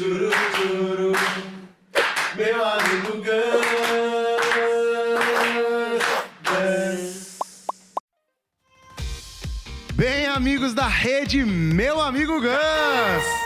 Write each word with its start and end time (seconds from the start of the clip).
Churu, 0.00 0.30
churu, 0.56 1.12
meu 2.34 2.64
amigo. 2.64 3.20
Gus. 6.42 7.38
Bem, 9.92 10.24
amigos 10.24 10.72
da 10.72 10.88
rede, 10.88 11.44
meu 11.44 12.00
amigo 12.00 12.40
Gus! 12.40 13.40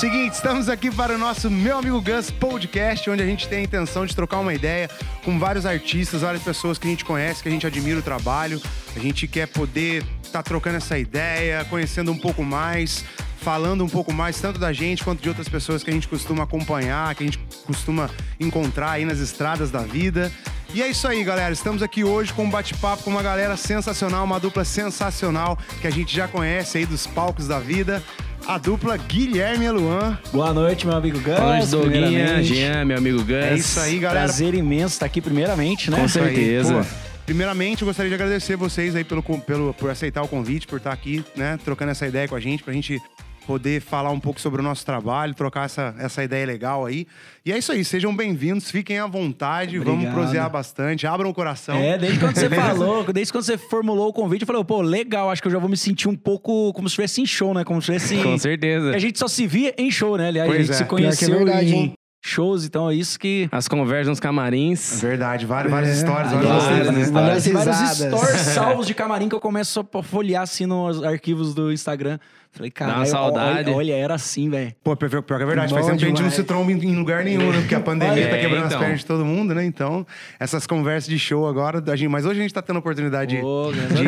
Seguinte, 0.00 0.34
estamos 0.34 0.68
aqui 0.68 0.90
para 0.90 1.14
o 1.14 1.18
nosso 1.18 1.48
Meu 1.48 1.78
Amigo 1.78 2.02
Gus 2.02 2.32
podcast, 2.32 3.08
onde 3.08 3.22
a 3.22 3.26
gente 3.26 3.48
tem 3.48 3.60
a 3.60 3.62
intenção 3.62 4.04
de 4.04 4.16
trocar 4.16 4.40
uma 4.40 4.52
ideia 4.52 4.90
com 5.24 5.38
vários 5.38 5.64
artistas, 5.64 6.22
várias 6.22 6.42
pessoas 6.42 6.76
que 6.76 6.88
a 6.88 6.90
gente 6.90 7.04
conhece, 7.04 7.40
que 7.40 7.48
a 7.48 7.52
gente 7.52 7.68
admira 7.68 8.00
o 8.00 8.02
trabalho. 8.02 8.60
A 8.96 8.98
gente 8.98 9.28
quer 9.28 9.46
poder 9.46 10.04
estar 10.24 10.42
trocando 10.42 10.76
essa 10.76 10.98
ideia, 10.98 11.64
conhecendo 11.66 12.10
um 12.10 12.18
pouco 12.18 12.42
mais, 12.42 13.04
falando 13.46 13.84
um 13.84 13.88
pouco 13.88 14.12
mais, 14.12 14.40
tanto 14.40 14.58
da 14.58 14.72
gente 14.72 15.04
quanto 15.04 15.22
de 15.22 15.28
outras 15.28 15.48
pessoas 15.48 15.84
que 15.84 15.88
a 15.88 15.92
gente 15.92 16.08
costuma 16.08 16.42
acompanhar, 16.42 17.14
que 17.14 17.22
a 17.22 17.26
gente 17.26 17.38
costuma 17.64 18.10
encontrar 18.40 18.90
aí 18.90 19.04
nas 19.04 19.20
estradas 19.20 19.70
da 19.70 19.82
vida. 19.82 20.32
E 20.74 20.82
é 20.82 20.88
isso 20.88 21.06
aí, 21.06 21.22
galera. 21.22 21.52
Estamos 21.52 21.80
aqui 21.80 22.02
hoje 22.02 22.32
com 22.32 22.42
um 22.42 22.50
bate-papo 22.50 23.04
com 23.04 23.10
uma 23.10 23.22
galera 23.22 23.56
sensacional, 23.56 24.24
uma 24.24 24.40
dupla 24.40 24.64
sensacional 24.64 25.56
que 25.80 25.86
a 25.86 25.90
gente 25.90 26.12
já 26.12 26.26
conhece 26.26 26.78
aí 26.78 26.86
dos 26.86 27.06
palcos 27.06 27.46
da 27.46 27.60
vida. 27.60 28.02
A 28.48 28.58
dupla 28.58 28.96
Guilherme 28.96 29.66
e 29.66 29.70
Luan. 29.70 30.18
Boa 30.32 30.52
noite, 30.52 30.84
meu 30.84 30.96
amigo 30.96 31.20
Gus. 31.20 31.36
Boa 31.36 31.56
noite, 31.58 31.68
Doguinha. 31.68 32.42
Jean, 32.42 32.84
meu 32.84 32.98
amigo 32.98 33.18
Gus. 33.18 33.30
É 33.30 33.54
isso 33.54 33.78
aí, 33.78 34.00
galera. 34.00 34.26
Prazer 34.26 34.54
imenso 34.54 34.94
estar 34.94 35.06
aqui 35.06 35.20
primeiramente, 35.20 35.88
né? 35.88 35.98
Com 35.98 36.02
aí, 36.02 36.08
certeza. 36.08 36.84
Primeiramente, 37.24 37.82
eu 37.82 37.86
gostaria 37.86 38.08
de 38.08 38.14
agradecer 38.16 38.56
vocês 38.56 38.96
aí 38.96 39.04
pelo, 39.04 39.22
pelo, 39.22 39.72
por 39.72 39.88
aceitar 39.88 40.22
o 40.22 40.28
convite, 40.28 40.66
por 40.66 40.78
estar 40.78 40.92
aqui, 40.92 41.24
né, 41.36 41.58
trocando 41.64 41.92
essa 41.92 42.06
ideia 42.06 42.26
com 42.26 42.34
a 42.34 42.40
gente, 42.40 42.62
pra 42.62 42.72
gente 42.72 43.00
poder 43.46 43.80
falar 43.80 44.10
um 44.10 44.18
pouco 44.18 44.40
sobre 44.40 44.60
o 44.60 44.64
nosso 44.64 44.84
trabalho, 44.84 45.32
trocar 45.34 45.66
essa, 45.66 45.94
essa 45.98 46.22
ideia 46.24 46.44
legal 46.44 46.84
aí. 46.84 47.06
E 47.44 47.52
é 47.52 47.58
isso 47.58 47.70
aí, 47.70 47.84
sejam 47.84 48.14
bem-vindos, 48.14 48.70
fiquem 48.70 48.98
à 48.98 49.06
vontade, 49.06 49.78
vamos 49.78 49.94
Obrigado. 49.94 50.14
prosear 50.14 50.50
bastante, 50.50 51.06
abram 51.06 51.30
o 51.30 51.34
coração. 51.34 51.76
É, 51.76 51.96
desde 51.96 52.18
quando 52.18 52.34
você 52.34 52.50
falou, 52.50 53.12
desde 53.12 53.32
quando 53.32 53.44
você 53.44 53.56
formulou 53.56 54.08
o 54.08 54.12
convite, 54.12 54.42
eu 54.42 54.46
falei, 54.46 54.64
pô, 54.64 54.82
legal, 54.82 55.30
acho 55.30 55.40
que 55.40 55.46
eu 55.46 55.52
já 55.52 55.58
vou 55.58 55.68
me 55.68 55.76
sentir 55.76 56.08
um 56.08 56.16
pouco 56.16 56.72
como 56.72 56.88
se 56.88 56.94
estivesse 56.94 57.20
em 57.20 57.26
show, 57.26 57.54
né? 57.54 57.64
Como 57.64 57.80
se 57.80 57.94
estivesse. 57.94 58.22
Com 58.22 58.36
certeza. 58.36 58.90
A 58.90 58.98
gente 58.98 59.18
só 59.18 59.28
se 59.28 59.46
via 59.46 59.72
em 59.78 59.90
show, 59.90 60.16
né? 60.16 60.28
Aliás, 60.28 60.48
Pois 60.48 60.58
a 60.58 60.62
gente 60.62 60.72
é. 60.72 60.76
se 60.76 60.82
é 60.82 60.86
conheceu 60.86 61.38
verdade, 61.38 61.74
em 61.74 61.78
hein? 61.78 61.92
shows, 62.24 62.64
então 62.64 62.90
é 62.90 62.94
isso 62.94 63.18
que. 63.18 63.48
As 63.52 63.68
conversas 63.68 64.08
nos 64.08 64.20
camarins. 64.20 65.00
Verdade, 65.00 65.46
várias, 65.46 65.70
várias 65.70 65.96
histórias. 65.96 66.32
Aliás, 66.32 66.64
várias 66.64 67.10
várias 67.12 67.46
histórias, 67.46 67.66
né? 67.76 67.82
histórias. 67.82 67.98
Tem 67.98 68.10
vários 68.10 68.20
stories 68.20 68.40
salvos 68.54 68.86
de 68.86 68.94
camarim 68.94 69.28
que 69.28 69.34
eu 69.34 69.40
começo 69.40 69.72
só 69.72 69.82
pra 69.84 70.02
folhear 70.02 70.42
assim 70.42 70.66
nos 70.66 71.02
arquivos 71.04 71.54
do 71.54 71.72
Instagram. 71.72 72.18
Falei, 72.56 72.70
cara, 72.70 73.04
saudade. 73.04 73.68
Olha, 73.70 73.76
olha, 73.76 73.92
era 73.92 74.14
assim, 74.14 74.48
velho. 74.48 74.72
Pô, 74.82 74.96
pior, 74.96 75.10
pior 75.22 75.36
que 75.36 75.42
é 75.42 75.46
verdade, 75.46 75.68
Bom 75.68 75.74
faz 75.74 75.86
tempo 75.86 75.98
que 75.98 76.04
a 76.04 76.08
gente 76.08 76.22
não 76.22 76.30
se 76.30 76.42
tromba 76.42 76.72
em, 76.72 76.76
em 76.78 76.96
lugar 76.96 77.22
nenhum, 77.22 77.50
né? 77.52 77.58
Porque 77.60 77.74
a 77.74 77.80
pandemia 77.80 78.24
É, 78.24 78.26
tá 78.28 78.38
quebrando 78.38 78.62
as 78.64 78.68
então. 78.68 78.80
pernas 78.80 79.00
de 79.00 79.06
todo 79.06 79.24
mundo, 79.24 79.54
né? 79.54 79.64
Então, 79.64 80.06
essas 80.40 80.66
conversas 80.66 81.08
de 81.08 81.18
show 81.18 81.46
agora, 81.46 81.82
a 81.86 81.96
gente, 81.96 82.08
mas 82.08 82.24
hoje 82.24 82.38
a 82.40 82.42
gente 82.42 82.54
tá 82.54 82.62
tendo 82.62 82.76
a 82.76 82.78
oportunidade 82.78 83.36
de, 83.36 83.42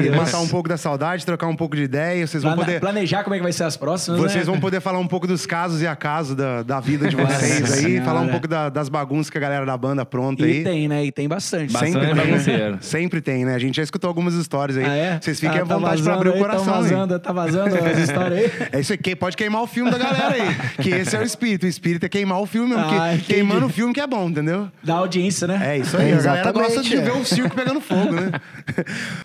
Deus. 0.01 0.17
matar 0.17 0.41
um 0.41 0.49
pouco 0.49 0.69
da 0.69 0.77
saudade, 0.79 1.27
trocar 1.27 1.47
um 1.47 1.57
pouco 1.57 1.77
de 1.77 1.83
ideia, 1.83 2.27
vocês 2.27 2.43
vão 2.43 2.53
Plane- 2.55 2.67
poder... 2.67 2.81
Planejar 2.81 3.23
como 3.23 3.35
é 3.35 3.39
que 3.39 3.43
vai 3.43 3.53
ser 3.53 3.65
as 3.65 3.77
próximas, 3.77 4.19
Vocês 4.21 4.47
né? 4.47 4.51
vão 4.53 4.59
poder 4.61 4.81
falar 4.81 4.99
um 4.99 5.07
pouco 5.07 5.27
dos 5.27 5.45
casos 5.45 5.83
e 5.83 5.87
acasos 5.87 6.35
da, 6.35 6.63
da 6.63 6.81
vida 6.81 7.07
de 7.09 7.17
vocês 7.17 7.61
Nossa 7.61 7.75
aí, 7.75 7.81
Senhora. 7.83 8.05
falar 8.05 8.21
um 8.21 8.29
pouco 8.29 8.49
da- 8.49 8.69
das 8.71 8.89
bagunças 8.89 9.29
que 9.31 9.37
a 9.37 9.41
galera 9.41 9.67
da 9.67 9.77
banda 9.77 10.03
apronta 10.03 10.43
E 10.47 10.51
aí. 10.59 10.65
tem, 10.65 10.89
né? 10.89 11.05
E 11.05 11.13
tem 11.13 11.29
bastante. 11.29 11.73
Bastante 11.73 11.93
Sempre 11.93 12.15
tem, 12.23 12.61
né? 12.71 12.79
Sempre 12.81 13.21
tem, 13.21 13.45
né? 13.45 13.55
A 13.55 13.59
gente 13.59 13.77
já 13.77 13.83
escutou 13.83 14.09
algumas 14.09 14.33
histórias 14.35 14.79
aí. 14.79 14.85
Ah, 14.85 14.95
é? 14.97 15.19
Vocês 15.21 15.39
fiquem 15.39 15.59
Ah, 15.59 15.63
à 15.63 15.65
vontade 15.65 15.81
pra 16.03 16.13
vazando 16.15 16.17
abrir 16.17 16.29
o 16.31 16.33
aí, 16.35 16.39
coração. 16.39 16.65
Tá 16.65 16.77
aí. 16.77 16.83
vazando, 16.83 17.19
tá 17.19 17.33
vazando 17.33 17.77
as 17.77 17.99
histórias 17.99 18.38
É 18.73 18.81
isso 18.81 18.93
aí, 18.93 18.99
que- 18.99 19.17
pode 19.17 19.37
queimar 19.37 19.63
o 19.63 19.67
filme 19.67 19.91
da 19.91 19.99
galera 19.99 20.35
aí. 20.35 20.55
Que 20.83 20.91
esse 20.91 21.17
é 21.17 21.21
o 21.21 21.23
espírito. 21.23 21.65
O 21.67 21.69
espírito 21.69 22.05
é 22.07 22.09
queimar 22.09 22.41
o 22.41 22.47
filme 22.47 22.75
mesmo. 22.75 22.85
Ah, 22.91 23.17
que, 23.17 23.35
queimando 23.35 23.67
o 23.67 23.69
filme 23.69 23.93
que 23.93 24.01
é 24.01 24.07
bom, 24.07 24.29
entendeu? 24.29 24.71
Da 24.83 24.95
audiência, 24.95 25.47
né? 25.47 25.75
É 25.75 25.79
isso 25.79 25.97
aí. 25.97 26.11
É, 26.11 26.15
a 26.15 26.21
galera 26.23 26.53
gosta 26.53 26.83
de 26.83 26.97
é. 26.97 27.01
ver 27.01 27.13
o 27.13 27.25
circo 27.25 27.55
pegando 27.55 27.81
fogo, 27.81 28.13
né? 28.13 28.31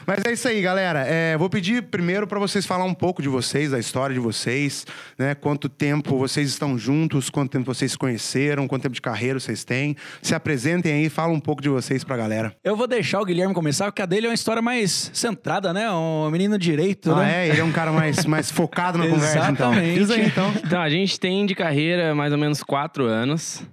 Mas 0.05 0.19
é 0.25 0.31
isso 0.31 0.47
aí, 0.47 0.61
galera. 0.61 1.03
É, 1.07 1.37
vou 1.37 1.49
pedir 1.49 1.83
primeiro 1.83 2.25
pra 2.27 2.39
vocês 2.39 2.65
falar 2.65 2.85
um 2.85 2.93
pouco 2.93 3.21
de 3.21 3.29
vocês, 3.29 3.71
da 3.71 3.79
história 3.79 4.13
de 4.13 4.19
vocês, 4.19 4.85
né? 5.17 5.35
Quanto 5.35 5.69
tempo 5.69 6.17
vocês 6.17 6.49
estão 6.49 6.77
juntos, 6.77 7.29
quanto 7.29 7.51
tempo 7.51 7.65
vocês 7.73 7.91
se 7.91 7.97
conheceram, 7.97 8.67
quanto 8.67 8.83
tempo 8.83 8.95
de 8.95 9.01
carreira 9.01 9.39
vocês 9.39 9.63
têm. 9.63 9.95
Se 10.21 10.33
apresentem 10.35 10.93
aí, 10.93 11.09
fala 11.09 11.33
um 11.33 11.39
pouco 11.39 11.61
de 11.61 11.69
vocês 11.69 12.03
pra 12.03 12.15
galera. 12.17 12.55
Eu 12.63 12.75
vou 12.75 12.87
deixar 12.87 13.19
o 13.21 13.25
Guilherme 13.25 13.53
começar, 13.53 13.85
porque 13.85 14.01
a 14.01 14.05
dele 14.05 14.27
é 14.27 14.29
uma 14.29 14.35
história 14.35 14.61
mais 14.61 15.09
centrada, 15.13 15.73
né? 15.73 15.89
Um 15.91 16.29
menino 16.29 16.57
direito, 16.57 17.11
Ah, 17.11 17.19
né? 17.19 17.47
é? 17.47 17.49
Ele 17.49 17.59
é 17.59 17.63
um 17.63 17.71
cara 17.71 17.91
mais, 17.91 18.25
mais 18.25 18.49
focado 18.51 18.97
na 19.03 19.09
conversa, 19.09 19.51
então. 19.51 19.73
Exatamente. 19.73 19.99
Diz 19.99 20.11
aí, 20.11 20.25
então. 20.25 20.53
Então, 20.63 20.81
a 20.81 20.89
gente 20.89 21.19
tem 21.19 21.45
de 21.45 21.55
carreira 21.55 22.15
mais 22.15 22.31
ou 22.31 22.37
menos 22.37 22.63
quatro 22.63 23.05
anos. 23.05 23.65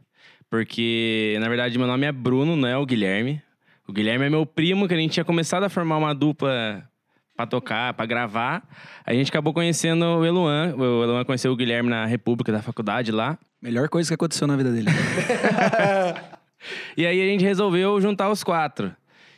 Porque, 0.49 1.37
na 1.41 1.49
verdade, 1.49 1.79
meu 1.79 1.87
nome 1.87 2.07
é 2.07 2.13
Bruno, 2.13 2.57
não 2.57 2.69
é 2.69 2.77
o 2.77 2.85
Guilherme. 2.85 3.41
O 3.87 3.93
Guilherme 3.93 4.27
é 4.27 4.31
meu 4.31 4.45
primo, 4.45 4.89
que 4.89 4.95
a 4.95 4.97
gente 4.97 5.13
tinha 5.13 5.25
começado 5.25 5.65
a 5.65 5.69
formar 5.69 5.97
uma 5.97 6.15
dupla 6.15 6.83
pra 7.37 7.47
tocar, 7.47 7.95
pra 7.95 8.05
gravar. 8.05 8.63
A 9.07 9.15
gente 9.15 9.29
acabou 9.31 9.55
conhecendo 9.55 10.05
o 10.05 10.27
Eluan. 10.27 10.75
O 10.77 11.03
Eluan 11.05 11.25
conheceu 11.25 11.53
o 11.53 11.57
Guilherme 11.57 11.89
na 11.89 12.05
República 12.05 12.53
da 12.53 12.62
faculdade 12.62 13.12
lá. 13.12 13.39
Melhor 13.62 13.89
coisa 13.89 14.09
que 14.09 14.15
aconteceu 14.15 14.47
na 14.47 14.57
vida 14.57 14.71
dele. 14.71 14.89
E 16.97 17.07
aí 17.07 17.23
a 17.23 17.25
gente 17.25 17.43
resolveu 17.43 17.99
juntar 18.01 18.31
os 18.31 18.45
quatro. 18.45 18.95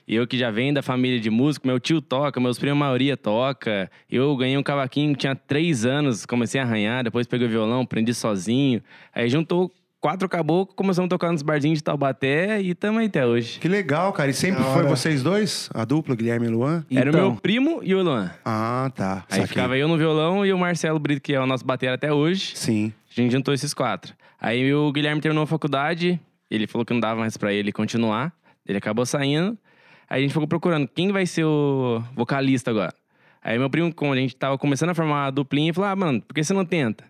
Eu 0.07 0.27
que 0.27 0.37
já 0.37 0.51
venho 0.51 0.75
da 0.75 0.83
família 0.83 1.21
de 1.21 1.31
músico, 1.31 1.67
meu 1.67 1.79
tio 1.79 2.01
toca, 2.03 2.41
meus 2.41 2.59
primos 2.59 2.77
a 2.77 2.85
maioria 2.85 3.17
toca. 3.17 3.91
Eu 4.11 4.37
ganhei 4.37 4.57
um 4.59 4.63
cavaquinho, 4.63 5.15
tinha 5.15 5.35
três 5.35 5.85
anos, 5.85 6.27
comecei 6.27 6.61
a 6.61 6.65
arranhar, 6.65 7.05
depois 7.05 7.27
peguei 7.27 7.47
o 7.47 7.51
violão, 7.51 7.83
aprendi 7.83 8.13
sozinho. 8.13 8.83
Aí 9.15 9.29
juntou 9.29 9.71
quatro 10.01 10.29
caboclos, 10.29 10.75
começamos 10.75 11.07
a 11.07 11.11
tocar 11.11 11.31
nos 11.31 11.43
barzinhos 11.43 11.79
de 11.79 11.85
Taubaté 11.85 12.61
e 12.61 12.75
tamo 12.75 12.99
aí 12.99 13.07
até 13.07 13.25
hoje. 13.25 13.61
Que 13.61 13.69
legal, 13.69 14.13
cara. 14.13 14.31
E 14.31 14.35
sempre 14.35 14.63
foi 14.65 14.83
vocês 14.83 15.23
dois? 15.23 15.71
A 15.73 15.85
dupla, 15.85 16.17
Guilherme 16.17 16.47
e 16.47 16.51
Luan? 16.51 16.85
Era 16.91 17.07
o 17.07 17.15
Então. 17.15 17.31
meu 17.31 17.41
primo 17.41 17.81
e 17.85 17.95
o 17.95 18.01
Eluan. 18.01 18.31
Ah, 18.45 18.91
tá. 18.97 19.19
Aí 19.31 19.43
Saquei. 19.43 19.47
ficava 19.47 19.77
eu 19.79 19.87
no 19.87 19.97
violão 19.97 20.45
e 20.45 20.53
o 20.53 20.59
Marcelo 20.59 20.99
Brito, 20.99 21.23
que 21.23 21.33
é 21.33 21.41
o 21.41 21.47
nosso 21.47 21.65
batera 21.65 21.95
até 21.95 22.13
hoje. 22.13 22.53
Sim. 22.57 22.93
A 23.17 23.21
gente 23.21 23.31
juntou 23.31 23.55
esses 23.55 23.73
quatro. 23.73 24.13
Aí 24.41 24.75
o 24.75 24.91
Guilherme 24.91 25.21
terminou 25.21 25.45
a 25.45 25.47
faculdade, 25.47 26.19
ele 26.51 26.67
falou 26.67 26.85
que 26.85 26.93
não 26.93 26.99
dava 27.01 27.21
mais 27.21 27.37
pra 27.37 27.53
ele 27.53 27.71
continuar. 27.71 28.33
Ele 28.67 28.79
acabou 28.79 29.07
saindo. 29.07 29.57
Aí 30.13 30.19
a 30.19 30.21
gente 30.21 30.35
ficou 30.35 30.47
procurando 30.47 30.87
quem 30.87 31.11
vai 31.11 31.25
ser 31.25 31.43
o 31.43 32.03
vocalista 32.15 32.71
agora. 32.71 32.93
Aí 33.43 33.59
meu 33.59 33.71
primo, 33.71 33.95
como 33.95 34.13
a 34.13 34.17
gente 34.17 34.37
tava 34.37 34.59
começando 34.59 34.91
a 34.91 34.95
formar 34.95 35.29
a 35.29 35.31
duplinha, 35.31 35.73
falou: 35.73 35.89
Ah, 35.89 35.97
mano, 35.97 36.21
por 36.21 36.35
que 36.35 36.45
você 36.45 36.53
não 36.53 36.67
tenta? 36.67 37.05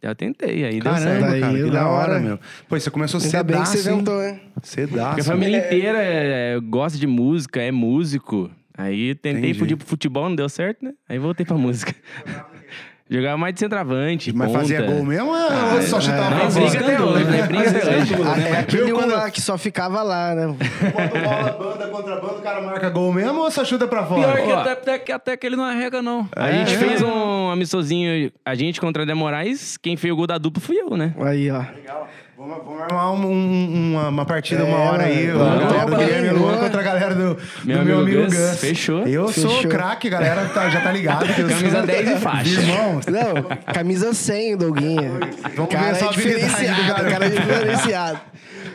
Eu 0.00 0.14
tentei, 0.14 0.64
aí 0.64 0.78
deu 0.80 0.92
certo. 0.94 1.20
Caramba, 1.20 1.40
cara, 1.40 1.64
que 1.64 1.70
da 1.70 1.88
hora, 1.88 2.12
hora. 2.12 2.20
meu. 2.20 2.38
Pô, 2.68 2.78
você 2.78 2.90
começou 2.92 3.20
Ainda 3.20 3.42
bem 3.42 3.60
que 3.60 3.66
cedaço, 3.66 3.82
você 3.82 3.90
hein? 3.90 3.96
tentou, 3.98 4.22
hein? 4.22 4.40
Cedaço. 4.62 5.08
Porque 5.08 5.20
a 5.22 5.24
família 5.24 5.66
inteira 5.66 5.98
é, 6.00 6.60
gosta 6.60 6.96
de 6.96 7.08
música, 7.08 7.60
é 7.60 7.72
músico. 7.72 8.48
Aí 8.78 9.16
tentei 9.16 9.40
Entendi. 9.50 9.58
fugir 9.58 9.76
pro 9.76 9.86
futebol, 9.86 10.28
não 10.28 10.36
deu 10.36 10.48
certo, 10.48 10.84
né? 10.84 10.92
Aí 11.08 11.18
voltei 11.18 11.44
pra 11.44 11.56
música. 11.56 11.92
Jogava 13.10 13.36
mais 13.36 13.52
de 13.52 13.60
centroavante, 13.60 14.32
Mas 14.32 14.46
ponta. 14.48 14.60
fazia 14.60 14.80
gol 14.80 15.04
mesmo 15.04 15.28
ou 15.30 15.82
só 15.82 16.00
chutava 16.00 16.30
Não, 16.30 16.36
pra 16.36 16.46
é 16.46 16.50
fora? 16.50 16.64
briga 16.70 16.80
até 16.80 17.02
hoje, 17.02 17.24
né? 17.24 17.42
Briga 17.42 17.68
até 17.70 17.96
hoje. 17.98 18.14
Ah, 18.24 18.40
é 18.40 18.60
aquele 18.60 18.82
Eu, 18.90 18.96
um 18.96 18.98
quando- 18.98 19.10
lá 19.12 19.30
que 19.30 19.40
só 19.42 19.58
ficava 19.58 20.02
lá, 20.02 20.34
né? 20.34 20.46
Bota 20.56 21.18
bola, 21.20 21.52
banda 21.52 21.86
contra 21.88 22.16
banda, 22.16 22.32
o 22.34 22.40
cara 22.42 22.62
marca 22.62 22.88
gol 22.88 23.12
mesmo 23.12 23.40
ou 23.40 23.50
só 23.50 23.62
chuta 23.62 23.86
pra 23.86 24.04
Pior 24.04 24.22
fora? 24.22 24.40
que 24.42 24.50
Ó. 24.52 24.58
até, 24.58 24.70
até, 24.72 24.98
que- 24.98 25.12
até 25.12 25.36
que 25.36 25.46
ele 25.46 25.54
não 25.54 25.64
arrega, 25.64 26.00
não. 26.00 26.26
A 26.34 26.48
É, 26.48 26.52
gente 26.64 26.74
é. 26.76 26.78
fez 26.78 27.02
um 27.02 27.50
amistosinho, 27.50 28.32
a 28.42 28.54
gente 28.54 28.80
contra 28.80 29.02
a 29.02 29.06
Demorais, 29.06 29.76
quem 29.76 29.98
fez 29.98 30.10
o 30.10 30.16
gol 30.16 30.26
da 30.26 30.38
dupla 30.38 30.62
fui 30.62 30.76
eu, 30.78 30.96
né? 30.96 31.12
Aí, 31.20 31.50
ó. 31.50 31.58
Legal. 31.58 32.08
Vamos, 32.36 32.56
vamos 32.64 32.82
armar 32.82 33.12
um- 33.12 33.26
um- 33.26 33.92
uma, 33.94 34.08
uma 34.08 34.24
partida 34.26 34.64
uma 34.64 34.76
É, 34.76 34.88
hora 34.88 35.02
aí. 35.04 35.28
mano. 35.28 35.64
A 35.64 35.70
galera 35.70 35.86
do. 35.90 35.96
Guilherme 35.96 36.28
Luan 36.30 36.58
contra 36.58 36.80
a 36.80 36.82
galera 36.82 37.14
do, 37.14 37.34
do 37.34 37.40
Meu 37.64 37.84
meu, 37.84 37.98
amigo 38.00 38.18
amigo 38.22 38.24
Gus. 38.32 38.34
Gus. 38.50 38.58
Fechou. 38.60 39.06
Eu 39.06 39.28
sou 39.28 39.50
Fechou. 39.56 39.70
craque, 39.70 40.10
galera 40.10 40.44
tá- 40.46 40.68
já 40.68 40.80
tá 40.80 40.90
ligado. 40.90 41.32
que 41.32 41.40
eu 41.40 41.48
sou- 41.48 41.56
Camisa 41.58 41.82
10 41.82 42.10
e 42.10 42.16
faixa. 42.16 42.60
Irmão, 42.60 43.00
Não, 43.08 43.72
camisa 43.72 44.12
100, 44.12 44.56
Doguinha. 44.56 45.12
Vamos 45.54 45.72
cara 45.72 45.84
ver 45.84 45.90
essa 45.92 46.04
é 46.04 46.08
habilidade 46.08 46.40
do 46.40 46.48
diferenciado, 46.48 46.82
garoto. 46.88 47.10
cara 47.10 47.26
é 47.26 47.28
diferenciado. 47.30 48.20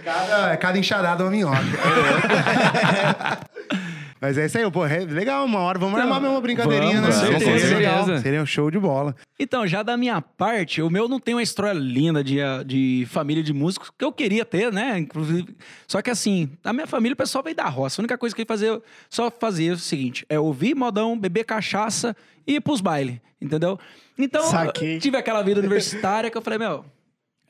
cada, 0.05 0.57
cada 0.57 0.77
enxadada 0.79 1.23
é 1.23 1.25
uma 1.25 1.31
minhoca. 1.31 1.57
Mas 4.21 4.37
é 4.37 4.45
isso 4.45 4.57
aí, 4.57 4.69
pô. 4.69 4.85
é 4.85 4.99
Legal, 4.99 5.45
uma 5.45 5.59
hora. 5.59 5.79
Vamos 5.79 5.99
armar 5.99 6.19
mesmo 6.19 6.35
uma 6.35 6.41
brincadeirinha, 6.41 7.01
vamos, 7.01 7.15
né? 7.21 7.31
com 7.31 7.39
Seria 7.39 7.59
certeza. 7.59 8.19
Seria 8.19 8.41
um 8.41 8.45
show 8.45 8.69
de 8.69 8.77
bola. 8.77 9.15
Então, 9.39 9.65
já 9.65 9.81
da 9.81 9.95
minha 9.95 10.21
parte, 10.21 10.81
o 10.81 10.89
meu 10.89 11.07
não 11.07 11.19
tem 11.19 11.35
uma 11.35 11.43
história 11.43 11.71
linda 11.71 12.21
de, 12.23 12.37
de 12.65 13.07
família 13.09 13.41
de 13.41 13.53
músicos, 13.53 13.89
que 13.97 14.03
eu 14.03 14.11
queria 14.11 14.43
ter, 14.43 14.73
né? 14.73 14.99
Inclusive. 14.99 15.55
Só 15.87 16.01
que 16.01 16.09
assim, 16.09 16.49
a 16.63 16.73
minha 16.73 16.87
família, 16.87 17.13
o 17.13 17.17
pessoal 17.17 17.43
veio 17.43 17.55
da 17.55 17.69
roça. 17.69 18.01
A 18.01 18.03
única 18.03 18.17
coisa 18.17 18.35
que 18.35 18.41
eu 18.41 18.45
fazia, 18.45 18.81
só 19.09 19.31
fazia 19.31 19.73
o 19.73 19.77
seguinte: 19.77 20.25
é 20.27 20.37
ouvir 20.37 20.75
modão, 20.75 21.17
beber 21.17 21.45
cachaça 21.45 22.15
e 22.45 22.55
ir 22.55 22.61
pros 22.61 22.81
bailes, 22.81 23.19
entendeu? 23.41 23.79
Então, 24.17 24.43
tive 24.99 25.15
aquela 25.15 25.41
vida 25.41 25.61
universitária 25.61 26.29
que 26.29 26.37
eu 26.37 26.41
falei, 26.41 26.59
meu, 26.59 26.83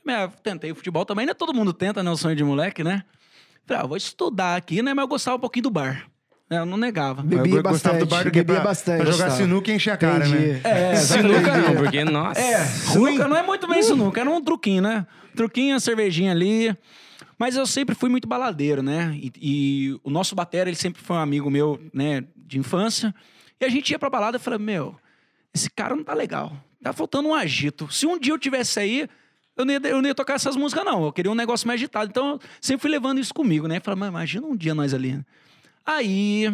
meu, 0.06 0.30
tentei 0.44 0.72
o 0.72 0.76
futebol 0.76 1.04
também, 1.04 1.26
né? 1.26 1.34
Todo 1.34 1.54
mundo 1.54 1.74
tenta, 1.74 2.04
né? 2.04 2.12
O 2.12 2.18
sonho 2.18 2.36
de 2.36 2.44
moleque, 2.44 2.84
né? 2.84 3.04
Falei, 3.66 3.84
ah, 3.84 3.88
vou 3.88 3.98
estudar 3.98 4.56
aqui, 4.56 4.82
né? 4.82 4.94
Mas 4.94 5.04
eu 5.04 5.08
gostava 5.08 5.38
um 5.38 5.40
pouquinho 5.40 5.64
do 5.64 5.70
bar. 5.70 6.09
É, 6.50 6.58
Eu 6.58 6.66
não 6.66 6.78
negava. 6.78 7.22
Bebia 7.22 7.56
Eu 7.58 7.64
gostava 7.64 8.00
bastante. 8.00 8.00
do 8.00 8.06
bar 8.10 8.24
do 8.24 8.46
Pra- 8.46 8.60
bastante. 8.62 8.98
Pra 9.04 9.12
jogar 9.12 9.26
Gostava. 9.26 9.44
sinuca 9.44 9.72
e 9.72 9.76
encher 9.76 9.92
a 9.92 9.98
cara, 9.98 10.28
Entendi. 10.28 10.48
né? 10.54 10.62
É, 10.64 10.96
Sinuca 10.96 11.58
não, 11.58 11.76
porque, 11.76 12.04
nossa. 12.04 12.40
É, 12.40 12.66
sinuca 12.66 13.28
não 13.28 13.38
é 13.38 13.44
muito 13.44 13.68
bem 13.68 13.84
sinuca, 13.84 14.22
era 14.22 14.30
um 14.30 14.42
truquinho, 14.42 14.82
né? 14.82 15.06
Truquinho, 15.36 15.76
a 15.76 15.80
cervejinha 15.80 16.32
ali. 16.32 16.76
Mas 17.38 17.56
eu 17.56 17.66
sempre 17.66 17.96
fui 17.96 18.10
muito 18.10 18.28
baladeiro, 18.28 18.82
né? 18.82 19.12
E, 19.16 19.32
e 19.40 20.00
o 20.04 20.10
nosso 20.10 20.34
batera, 20.36 20.70
ele 20.70 20.76
sempre 20.76 21.02
foi 21.02 21.16
um 21.16 21.20
amigo 21.20 21.50
meu, 21.52 21.80
né, 21.94 22.24
de 22.36 22.58
infância. 22.60 23.14
E 23.62 23.66
a 23.66 23.70
gente 23.70 23.92
ia 23.92 24.00
pra 24.00 24.10
balada 24.10 24.38
e 24.38 24.40
falava, 24.40 24.62
meu, 24.64 24.96
esse 25.54 25.70
cara 25.70 25.96
não 25.96 26.04
tá 26.04 26.14
legal. 26.14 26.52
Tá 26.84 26.92
faltando 26.92 27.30
um 27.30 27.34
agito. 27.34 27.88
Se 27.94 28.06
um 28.06 28.18
dia 28.20 28.34
eu 28.34 28.40
tivesse 28.40 28.80
aí, 28.80 29.08
eu 29.56 29.66
não 29.66 29.74
ia, 29.74 29.80
eu 29.84 30.02
não 30.02 30.08
ia 30.10 30.16
tocar 30.16 30.34
essas 30.34 30.56
músicas, 30.56 30.84
não. 30.84 31.06
Eu 31.06 31.14
queria 31.14 31.32
um 31.32 31.36
negócio 31.36 31.68
mais 31.68 31.80
agitado. 31.80 32.10
Então, 32.10 32.32
eu 32.32 32.40
sempre 32.60 32.82
fui 32.82 32.90
levando 32.92 33.20
isso 33.20 33.34
comigo, 33.34 33.68
né? 33.68 33.80
Falei, 33.80 34.00
mas 34.00 34.10
imagina 34.10 34.48
um 34.48 34.56
dia 34.56 34.74
nós 34.74 34.94
ali. 34.94 35.20
Aí, 35.90 36.48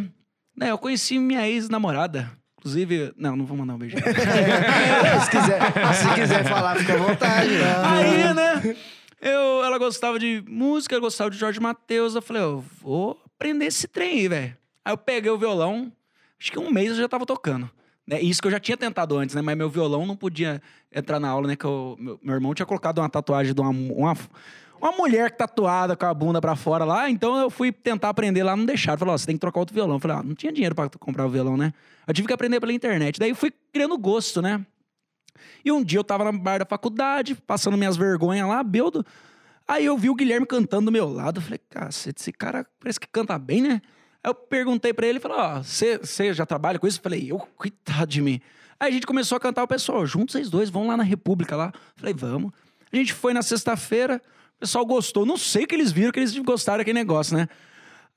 né, 0.55 0.71
eu 0.71 0.77
conheci 0.77 1.19
minha 1.19 1.45
ex-namorada. 1.45 2.31
Inclusive, 2.57 3.13
não, 3.17 3.35
não 3.35 3.45
vou 3.45 3.57
mandar 3.57 3.75
um 3.75 3.77
beijo. 3.77 3.97
se, 3.99 5.29
quiser, 5.29 5.93
se 5.93 6.13
quiser 6.15 6.43
falar, 6.45 6.77
fica 6.77 6.93
à 6.93 6.97
vontade. 6.97 7.49
Aí, 7.85 8.33
né? 8.33 8.75
Eu, 9.21 9.63
ela 9.63 9.77
gostava 9.77 10.17
de 10.17 10.41
música, 10.47 10.97
gostava 10.99 11.29
de 11.29 11.37
Jorge 11.37 11.59
Matheus. 11.59 12.15
Eu 12.15 12.21
falei, 12.21 12.43
eu 12.43 12.63
vou 12.81 13.21
aprender 13.35 13.65
esse 13.65 13.89
trem 13.89 14.19
aí, 14.19 14.27
velho. 14.29 14.57
Aí 14.85 14.93
eu 14.93 14.97
peguei 14.97 15.29
o 15.29 15.37
violão, 15.37 15.91
acho 16.39 16.51
que 16.51 16.57
um 16.57 16.71
mês 16.71 16.91
eu 16.91 16.95
já 16.95 17.09
tava 17.09 17.25
tocando. 17.25 17.69
Né? 18.07 18.21
Isso 18.21 18.41
que 18.41 18.47
eu 18.47 18.51
já 18.51 18.59
tinha 18.59 18.77
tentado 18.77 19.17
antes, 19.17 19.35
né? 19.35 19.41
Mas 19.41 19.57
meu 19.57 19.69
violão 19.69 20.05
não 20.05 20.15
podia 20.15 20.61
entrar 20.93 21.19
na 21.19 21.27
aula, 21.27 21.47
né? 21.47 21.55
Que 21.57 21.65
eu- 21.65 21.97
meu, 21.99 22.19
meu 22.23 22.35
irmão 22.35 22.53
tinha 22.53 22.65
colocado 22.65 22.99
uma 22.99 23.09
tatuagem 23.09 23.53
de 23.53 23.59
uma, 23.59 23.69
uma, 23.69 24.17
uma 24.81 24.91
mulher 24.91 25.31
tatuada 25.31 25.95
com 25.95 26.05
a 26.05 26.13
bunda 26.13 26.39
pra 26.41 26.55
fora 26.55 26.85
lá. 26.85 27.09
Então 27.09 27.37
eu 27.37 27.49
fui 27.49 27.71
tentar 27.71 28.09
aprender 28.09 28.43
lá, 28.43 28.55
não 28.55 28.65
deixaram. 28.65 28.97
Falei, 28.99 29.13
ó, 29.13 29.17
você 29.17 29.25
tem 29.25 29.35
que 29.35 29.39
trocar 29.39 29.59
outro 29.59 29.73
violão. 29.73 29.95
Eu 29.95 29.99
falei, 29.99 30.17
ah, 30.17 30.23
não 30.23 30.35
tinha 30.35 30.51
dinheiro 30.51 30.75
pra 30.75 30.89
comprar 30.99 31.25
o 31.25 31.29
violão, 31.29 31.57
né? 31.57 31.73
Eu 32.07 32.13
tive 32.13 32.27
que 32.27 32.33
aprender 32.33 32.59
pela 32.59 32.73
internet. 32.73 33.19
Daí 33.19 33.29
eu 33.29 33.35
fui 33.35 33.51
criando 33.73 33.97
gosto, 33.97 34.41
né? 34.41 34.65
E 35.63 35.71
um 35.71 35.83
dia 35.83 35.99
eu 35.99 36.03
tava 36.03 36.23
na 36.23 36.31
bar 36.31 36.59
da 36.59 36.65
faculdade, 36.65 37.35
passando 37.35 37.77
minhas 37.77 37.97
vergonhas 37.97 38.47
lá, 38.47 38.63
beldo. 38.63 39.05
Aí 39.67 39.85
eu 39.85 39.97
vi 39.97 40.09
o 40.09 40.15
Guilherme 40.15 40.45
cantando 40.45 40.85
do 40.85 40.91
meu 40.91 41.11
lado. 41.11 41.39
Eu 41.39 41.41
falei, 41.41 41.59
cacete, 41.69 42.21
esse 42.21 42.31
cara 42.31 42.65
parece 42.79 42.99
que 42.99 43.07
canta 43.07 43.37
bem, 43.39 43.61
né? 43.61 43.81
Aí 44.23 44.29
eu 44.29 44.35
perguntei 44.35 44.93
pra 44.93 45.07
ele, 45.07 45.19
falou, 45.19 45.37
ó, 45.37 45.63
você 45.63 46.33
já 46.33 46.45
trabalha 46.45 46.77
com 46.77 46.87
isso? 46.87 46.99
Eu 46.99 47.03
falei, 47.03 47.31
eu, 47.31 47.39
coitado 47.57 48.07
de 48.07 48.21
mim. 48.21 48.39
Aí 48.79 48.89
a 48.89 48.91
gente 48.91 49.07
começou 49.07 49.35
a 49.35 49.39
cantar, 49.39 49.63
o 49.63 49.67
pessoal, 49.67 50.05
juntos 50.05 50.33
vocês 50.33 50.49
dois, 50.49 50.69
vão 50.69 50.87
lá 50.87 50.97
na 50.97 51.03
República 51.03 51.55
lá. 51.55 51.71
Eu 51.75 51.81
falei, 51.95 52.13
vamos. 52.13 52.51
A 52.91 52.95
gente 52.95 53.13
foi 53.13 53.33
na 53.33 53.41
sexta-feira, 53.41 54.21
o 54.57 54.59
pessoal 54.61 54.85
gostou. 54.85 55.25
Não 55.25 55.37
sei 55.37 55.63
o 55.63 55.67
que 55.67 55.75
eles 55.75 55.91
viram, 55.91 56.11
que 56.11 56.19
eles 56.19 56.37
gostaram 56.37 56.79
daquele 56.79 56.97
negócio, 56.97 57.35
né? 57.37 57.47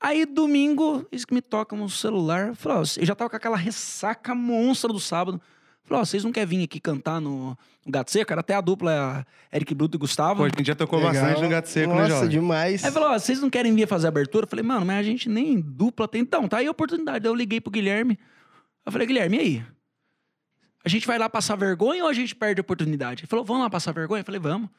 Aí, 0.01 0.25
domingo, 0.25 1.05
eles 1.11 1.25
que 1.25 1.33
me 1.33 1.41
tocam 1.41 1.77
no 1.77 1.89
celular. 1.89 2.55
Falou, 2.55 2.79
ó, 2.79 2.83
eu 2.97 3.05
já 3.05 3.13
tava 3.13 3.29
com 3.29 3.35
aquela 3.35 3.57
ressaca 3.57 4.33
monstra 4.33 4.93
do 4.93 4.99
sábado. 4.99 5.41
Falou, 5.83 6.01
ó, 6.01 6.05
vocês 6.05 6.23
não 6.23 6.31
querem 6.31 6.47
vir 6.47 6.63
aqui 6.63 6.79
cantar 6.79 7.19
no, 7.19 7.57
no 7.85 7.91
Gato 7.91 8.09
Seco? 8.09 8.31
Era 8.31 8.39
até 8.39 8.53
a 8.53 8.61
dupla 8.61 9.25
Eric 9.51 9.73
Bruto 9.75 9.97
e 9.97 9.99
Gustavo. 9.99 10.37
Pô, 10.37 10.43
a 10.45 10.49
gente 10.49 10.65
já 10.65 10.75
tocou 10.75 10.99
Legal. 10.99 11.13
bastante 11.13 11.41
no 11.41 11.49
Gato 11.49 11.67
Seco, 11.67 11.93
né, 11.93 12.01
Nossa, 12.03 12.13
Jovem? 12.13 12.29
demais. 12.29 12.85
Aí 12.85 12.91
falou, 12.91 13.09
ó, 13.09 13.19
vocês 13.19 13.41
não 13.41 13.49
querem 13.49 13.75
vir 13.75 13.87
fazer 13.87 14.07
abertura? 14.07 14.45
Eu 14.45 14.49
falei, 14.49 14.63
mano, 14.63 14.85
mas 14.85 14.99
a 14.99 15.03
gente 15.03 15.27
nem 15.27 15.59
dupla 15.59 16.07
tem. 16.07 16.21
Então, 16.21 16.47
tá 16.47 16.57
aí 16.57 16.67
a 16.67 16.71
oportunidade. 16.71 17.19
Daí 17.19 17.29
eu 17.31 17.35
liguei 17.35 17.59
pro 17.59 17.71
Guilherme. 17.71 18.17
Eu 18.85 18.91
falei, 18.91 19.05
Guilherme, 19.05 19.37
e 19.37 19.39
aí? 19.39 19.65
A 20.85 20.87
gente 20.87 21.05
vai 21.05 21.17
lá 21.17 21.27
passar 21.27 21.57
vergonha 21.57 22.03
ou 22.03 22.09
a 22.09 22.13
gente 22.13 22.33
perde 22.33 22.61
a 22.61 22.63
oportunidade? 22.63 23.21
Ele 23.21 23.27
falou, 23.27 23.43
vamos 23.43 23.63
lá 23.63 23.69
passar 23.69 23.91
vergonha? 23.91 24.21
Eu 24.21 24.25
falei, 24.25 24.39
vamos. 24.39 24.69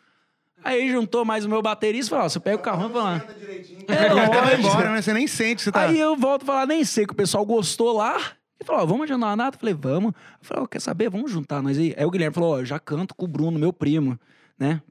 Aí 0.63 0.91
juntou 0.91 1.25
mais 1.25 1.45
o 1.45 1.49
meu 1.49 1.63
baterista 1.63 2.09
e 2.09 2.11
falou, 2.11 2.27
ó, 2.27 2.29
você 2.29 2.41
pega 2.41 2.57
o 2.57 2.61
carrão 2.61 2.91
e 2.91 2.93
vai 2.93 3.03
lá. 3.03 3.27
É, 3.89 4.09
vai 4.29 4.59
embora, 4.59 4.93
né? 4.93 5.03
Você 5.03 5.13
nem 5.13 5.27
sente 5.27 5.63
você 5.63 5.73
tá... 5.73 5.83
Aí 5.83 5.99
eu 5.99 6.17
volto 6.17 6.43
a 6.43 6.47
falar, 6.47 6.67
nem 6.67 6.85
sei 6.85 7.07
que 7.07 7.13
o 7.13 7.17
pessoal 7.17 7.45
gostou 7.45 7.97
lá. 7.97 8.17
Ele 8.17 8.67
falou, 8.67 8.83
ó, 8.83 8.87
vamos 8.87 9.05
adiantar 9.05 9.37
nata? 9.37 9.57
Eu 9.57 9.61
falei, 9.61 9.75
vamos. 9.75 10.13
Eu 10.13 10.39
falei, 10.43 10.65
ó, 10.65 10.67
quer 10.67 10.81
saber? 10.81 11.09
Vamos 11.09 11.31
juntar 11.31 11.63
nós 11.63 11.79
aí. 11.79 11.95
Aí 11.97 12.05
o 12.05 12.11
Guilherme 12.11 12.35
falou, 12.35 12.57
ó, 12.57 12.65
já 12.65 12.79
canto 12.79 13.15
com 13.15 13.25
o 13.25 13.29
Bruno, 13.29 13.59
meu 13.59 13.73
primo, 13.73 14.19
né? 14.59 14.83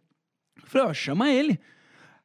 Eu 0.57 0.67
falei, 0.67 0.87
ó, 0.87 0.93
chama 0.93 1.29
ele. 1.29 1.59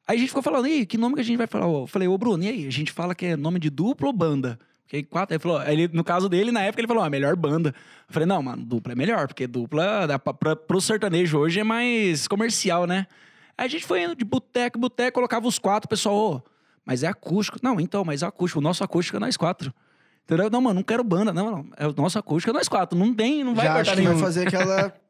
Aí 0.06 0.16
a 0.16 0.18
gente 0.18 0.28
ficou 0.28 0.42
falando, 0.42 0.66
e 0.66 0.72
aí, 0.72 0.86
que 0.86 0.96
nome 0.96 1.14
que 1.14 1.20
a 1.20 1.24
gente 1.24 1.36
vai 1.36 1.46
falar? 1.46 1.66
Eu 1.66 1.86
falei, 1.86 2.08
ô 2.08 2.16
Bruno, 2.16 2.42
e 2.44 2.48
aí? 2.48 2.66
A 2.66 2.70
gente 2.70 2.92
fala 2.92 3.14
que 3.14 3.26
é 3.26 3.36
nome 3.36 3.58
de 3.58 3.70
dupla 3.70 4.06
ou 4.06 4.12
banda? 4.12 4.58
Porque 4.82 5.02
quatro, 5.02 5.34
ele 5.34 5.40
falou, 5.40 5.62
ele, 5.62 5.88
no 5.92 6.04
caso 6.04 6.28
dele, 6.28 6.52
na 6.52 6.62
época, 6.62 6.80
ele 6.80 6.88
falou, 6.88 7.02
ah, 7.02 7.10
melhor 7.10 7.34
banda. 7.36 7.74
Eu 8.08 8.12
falei, 8.12 8.26
não, 8.26 8.42
mano, 8.42 8.64
dupla 8.64 8.92
é 8.92 8.96
melhor, 8.96 9.26
porque 9.26 9.46
dupla, 9.46 10.06
dá 10.06 10.18
pra, 10.18 10.34
pra, 10.34 10.56
pro 10.56 10.80
sertanejo 10.80 11.38
hoje 11.38 11.60
é 11.60 11.64
mais 11.64 12.28
comercial, 12.28 12.86
né? 12.86 13.06
Aí 13.56 13.66
a 13.66 13.68
gente 13.68 13.84
foi 13.86 14.02
indo 14.02 14.14
de 14.16 14.24
boteco, 14.24 14.78
em 14.78 14.80
boteco, 14.80 15.14
colocava 15.14 15.46
os 15.46 15.58
quatro, 15.58 15.86
o 15.86 15.88
pessoal, 15.88 16.16
ô, 16.16 16.42
mas 16.84 17.02
é 17.02 17.06
acústico. 17.06 17.58
Não, 17.62 17.80
então, 17.80 18.04
mas 18.04 18.22
é 18.22 18.26
acústico, 18.26 18.58
o 18.58 18.62
nosso 18.62 18.82
acústico 18.82 19.16
é 19.16 19.20
nós 19.20 19.36
quatro. 19.36 19.72
Entendeu? 20.24 20.48
Não, 20.50 20.60
mano, 20.60 20.76
não 20.76 20.82
quero 20.82 21.04
banda, 21.04 21.32
não, 21.32 21.50
não. 21.50 21.66
É 21.76 21.86
o 21.86 21.92
nosso 21.92 22.18
acústico 22.18 22.50
é 22.50 22.52
nós 22.54 22.68
quatro. 22.68 22.98
Não 22.98 23.12
tem, 23.12 23.44
não 23.44 23.54
vai 23.54 23.66
Já 23.66 23.74
acho 23.74 23.90
que 23.90 23.96
vai 23.96 24.06
nenhum. 24.06 24.18
fazer 24.18 24.48
aquela 24.48 24.94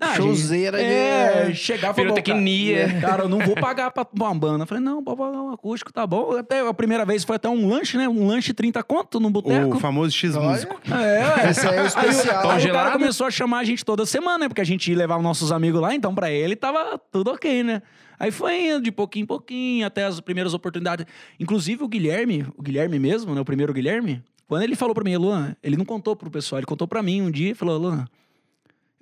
Ah, 0.00 0.16
showzeira 0.16 0.78
gente, 0.78 0.88
de... 0.88 0.92
É, 0.92 1.54
chegar 1.54 1.92
e 1.92 1.94
Pirotecnia. 1.94 2.88
Cara, 2.88 3.00
cara, 3.00 3.22
eu 3.24 3.28
não 3.28 3.38
vou 3.38 3.54
pagar 3.54 3.90
pra 3.90 4.06
uma 4.14 4.34
banda. 4.34 4.64
Eu 4.64 4.66
falei, 4.66 4.82
não, 4.82 5.02
pode 5.02 5.18
pagar 5.18 5.40
um 5.40 5.52
acústico, 5.52 5.92
tá 5.92 6.06
bom. 6.06 6.36
Até 6.36 6.66
a 6.66 6.74
primeira 6.74 7.04
vez 7.04 7.24
foi 7.24 7.36
até 7.36 7.48
um 7.48 7.68
lanche, 7.68 7.96
né? 7.96 8.08
Um 8.08 8.26
lanche 8.26 8.52
30 8.52 8.82
conto 8.82 9.20
no 9.20 9.30
boteco. 9.30 9.76
O 9.76 9.80
famoso 9.80 10.12
X-Músico. 10.12 10.80
É, 10.90 11.42
ué. 11.44 11.50
Esse 11.50 11.66
aí 11.66 11.76
é 11.76 11.82
o 11.82 11.86
especial. 11.86 12.50
Aí 12.50 12.66
o 12.66 12.72
cara 12.72 12.90
começou 12.92 13.26
a 13.26 13.30
chamar 13.30 13.58
a 13.58 13.64
gente 13.64 13.84
toda 13.84 14.04
semana, 14.04 14.38
né? 14.38 14.48
Porque 14.48 14.60
a 14.60 14.64
gente 14.64 14.90
ia 14.90 14.96
levar 14.96 15.16
os 15.16 15.22
nossos 15.22 15.52
amigos 15.52 15.80
lá, 15.80 15.94
então 15.94 16.14
pra 16.14 16.30
ele 16.30 16.56
tava 16.56 17.00
tudo 17.10 17.30
ok, 17.30 17.62
né? 17.62 17.82
Aí 18.18 18.30
foi 18.30 18.68
indo 18.68 18.82
de 18.82 18.92
pouquinho 18.92 19.24
em 19.24 19.26
pouquinho, 19.26 19.86
até 19.86 20.04
as 20.04 20.20
primeiras 20.20 20.54
oportunidades. 20.54 21.06
Inclusive 21.38 21.82
o 21.82 21.88
Guilherme, 21.88 22.46
o 22.56 22.62
Guilherme 22.62 22.98
mesmo, 22.98 23.34
né? 23.34 23.40
O 23.40 23.44
primeiro 23.44 23.72
Guilherme, 23.72 24.22
quando 24.46 24.62
ele 24.62 24.76
falou 24.76 24.94
pra 24.94 25.04
mim, 25.04 25.16
Luan, 25.16 25.56
ele 25.62 25.76
não 25.76 25.84
contou 25.84 26.14
pro 26.14 26.30
pessoal, 26.30 26.58
ele 26.58 26.66
contou 26.66 26.86
pra 26.86 27.02
mim 27.02 27.22
um 27.22 27.30
dia 27.30 27.50
e 27.50 27.54
falou, 27.54 27.78
Luan, 27.78 28.04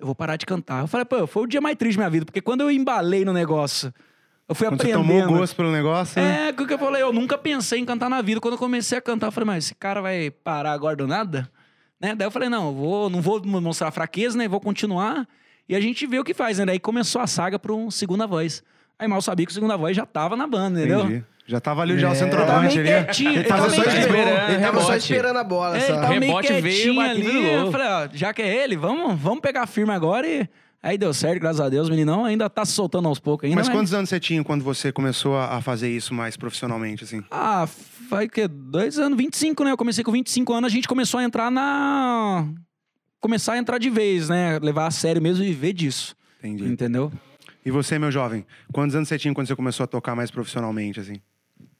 eu 0.03 0.05
vou 0.05 0.13
parar 0.13 0.35
de 0.35 0.45
cantar. 0.45 0.81
Eu 0.81 0.87
falei, 0.87 1.05
pô, 1.05 1.25
foi 1.25 1.43
o 1.43 1.47
dia 1.47 1.61
mais 1.61 1.77
triste 1.77 1.95
da 1.95 2.01
minha 2.01 2.09
vida, 2.09 2.25
porque 2.25 2.41
quando 2.41 2.61
eu 2.61 2.69
embalei 2.69 3.23
no 3.23 3.31
negócio, 3.31 3.93
eu 4.47 4.53
fui 4.53 4.67
Quando 4.67 4.81
você 4.81 4.91
aprendendo. 4.91 5.21
tomou 5.23 5.37
gosto 5.39 5.55
pelo 5.55 5.71
negócio, 5.71 6.21
né? 6.21 6.49
É, 6.49 6.51
o 6.51 6.67
que 6.67 6.73
eu 6.73 6.77
falei, 6.77 7.01
eu 7.01 7.13
nunca 7.13 7.37
pensei 7.37 7.79
em 7.79 7.85
cantar 7.85 8.09
na 8.09 8.21
vida. 8.21 8.41
Quando 8.41 8.55
eu 8.55 8.57
comecei 8.57 8.97
a 8.97 9.01
cantar, 9.01 9.27
eu 9.27 9.31
falei, 9.31 9.47
mas 9.47 9.63
esse 9.65 9.75
cara 9.75 10.01
vai 10.01 10.29
parar 10.29 10.73
agora 10.73 10.97
do 10.97 11.07
nada? 11.07 11.49
Né? 12.01 12.13
Daí 12.13 12.27
eu 12.27 12.31
falei, 12.31 12.49
não, 12.49 12.67
eu 12.67 12.73
vou, 12.73 13.09
não 13.09 13.21
vou 13.21 13.41
mostrar 13.61 13.91
fraqueza, 13.91 14.37
né? 14.37 14.45
Vou 14.45 14.59
continuar. 14.59 15.25
E 15.69 15.75
a 15.75 15.79
gente 15.79 16.05
vê 16.05 16.19
o 16.19 16.23
que 16.23 16.33
faz, 16.33 16.59
né? 16.59 16.65
Daí 16.65 16.79
começou 16.79 17.21
a 17.21 17.27
saga 17.27 17.57
para 17.57 17.71
um 17.71 17.89
segunda 17.89 18.27
voz. 18.27 18.61
Aí 18.99 19.07
mal 19.07 19.21
sabia 19.21 19.45
que 19.45 19.51
o 19.53 19.55
segunda 19.55 19.77
voz 19.77 19.95
já 19.95 20.05
tava 20.05 20.35
na 20.35 20.45
banda, 20.45 20.79
entendeu? 20.79 21.05
Entendi. 21.05 21.25
Já 21.45 21.59
tava 21.59 21.81
ali 21.81 21.99
já 21.99 22.09
o 22.09 22.13
É. 22.13 22.15
centroavante 22.15 22.79
Ele 22.79 22.83
tava 22.87 22.89
meio 22.89 22.95
ali. 22.97 23.05
quietinho, 23.05 23.29
Ele 23.31 23.39
ele 23.39 23.47
tava 23.47 23.69
só 23.69 23.81
meio 23.81 23.81
esperando. 23.83 24.07
esperando. 24.17 24.49
Ele 24.49 24.59
tava 24.63 24.79
só 24.81 24.87
rebote. 24.87 25.03
esperando 25.13 25.37
a 25.37 25.43
bola, 25.43 25.75
É, 25.75 25.77
ele 25.77 25.87
sabe? 25.87 26.01
tava 26.01 26.09
meio 26.19 26.21
Rebote 26.21 26.47
veio, 26.53 26.63
quietinho 26.63 26.95
bate 26.95 27.09
ali. 27.11 27.23
no 27.23 27.33
gol. 27.41 27.51
Eu 27.51 27.71
falei, 27.71 27.87
ó, 27.87 28.07
já 28.13 28.33
que 28.33 28.41
é 28.41 28.63
ele, 28.63 28.77
vamos, 28.77 29.19
vamos 29.19 29.39
pegar 29.41 29.67
firme 29.67 29.91
agora 29.93 30.27
e... 30.27 30.47
Aí 30.85 30.97
deu 30.97 31.13
certo, 31.13 31.39
graças 31.39 31.61
a 31.61 31.69
Deus. 31.69 31.87
O 31.87 31.91
meninão 31.91 32.25
ainda 32.25 32.49
tá 32.49 32.65
se 32.65 32.73
soltando 32.73 33.07
aos 33.07 33.17
poucos 33.17 33.45
ainda. 33.47 33.55
Mas 33.55 33.69
quantos 33.69 33.93
anos 33.93 34.09
você 34.09 34.19
tinha 34.19 34.43
quando 34.43 34.65
você 34.65 34.91
começou 34.91 35.37
a 35.37 35.55
a 35.55 35.61
fazer 35.61 35.89
isso 35.89 36.13
mais 36.13 36.35
profissionalmente, 36.35 37.05
assim? 37.05 37.23
Ah, 37.31 37.65
faz 38.09 38.29
que 38.29 38.45
dois 38.49 38.99
anos, 38.99 39.17
25, 39.17 39.63
né? 39.63 39.71
Eu 39.71 39.77
comecei 39.77 40.03
com 40.03 40.11
25 40.11 40.51
anos, 40.51 40.69
a 40.69 40.73
gente 40.75 40.85
começou 40.85 41.21
a 41.21 41.23
entrar 41.23 41.49
na. 41.49 42.45
Começar 43.21 43.53
a 43.53 43.57
entrar 43.57 43.77
de 43.77 43.89
vez, 43.89 44.27
né? 44.27 44.59
Levar 44.61 44.87
a 44.87 44.91
sério 44.91 45.21
mesmo 45.21 45.41
e 45.45 45.47
viver 45.47 45.71
disso. 45.71 46.13
Entendi. 46.39 46.65
Entendeu? 46.65 47.09
E 47.65 47.71
você, 47.71 47.97
meu 47.97 48.11
jovem, 48.11 48.45
quantos 48.73 48.93
anos 48.93 49.07
você 49.07 49.17
tinha 49.17 49.33
quando 49.33 49.47
você 49.47 49.55
começou 49.55 49.85
a 49.85 49.87
tocar 49.87 50.15
mais 50.17 50.29
profissionalmente, 50.31 50.99
assim? 50.99 51.15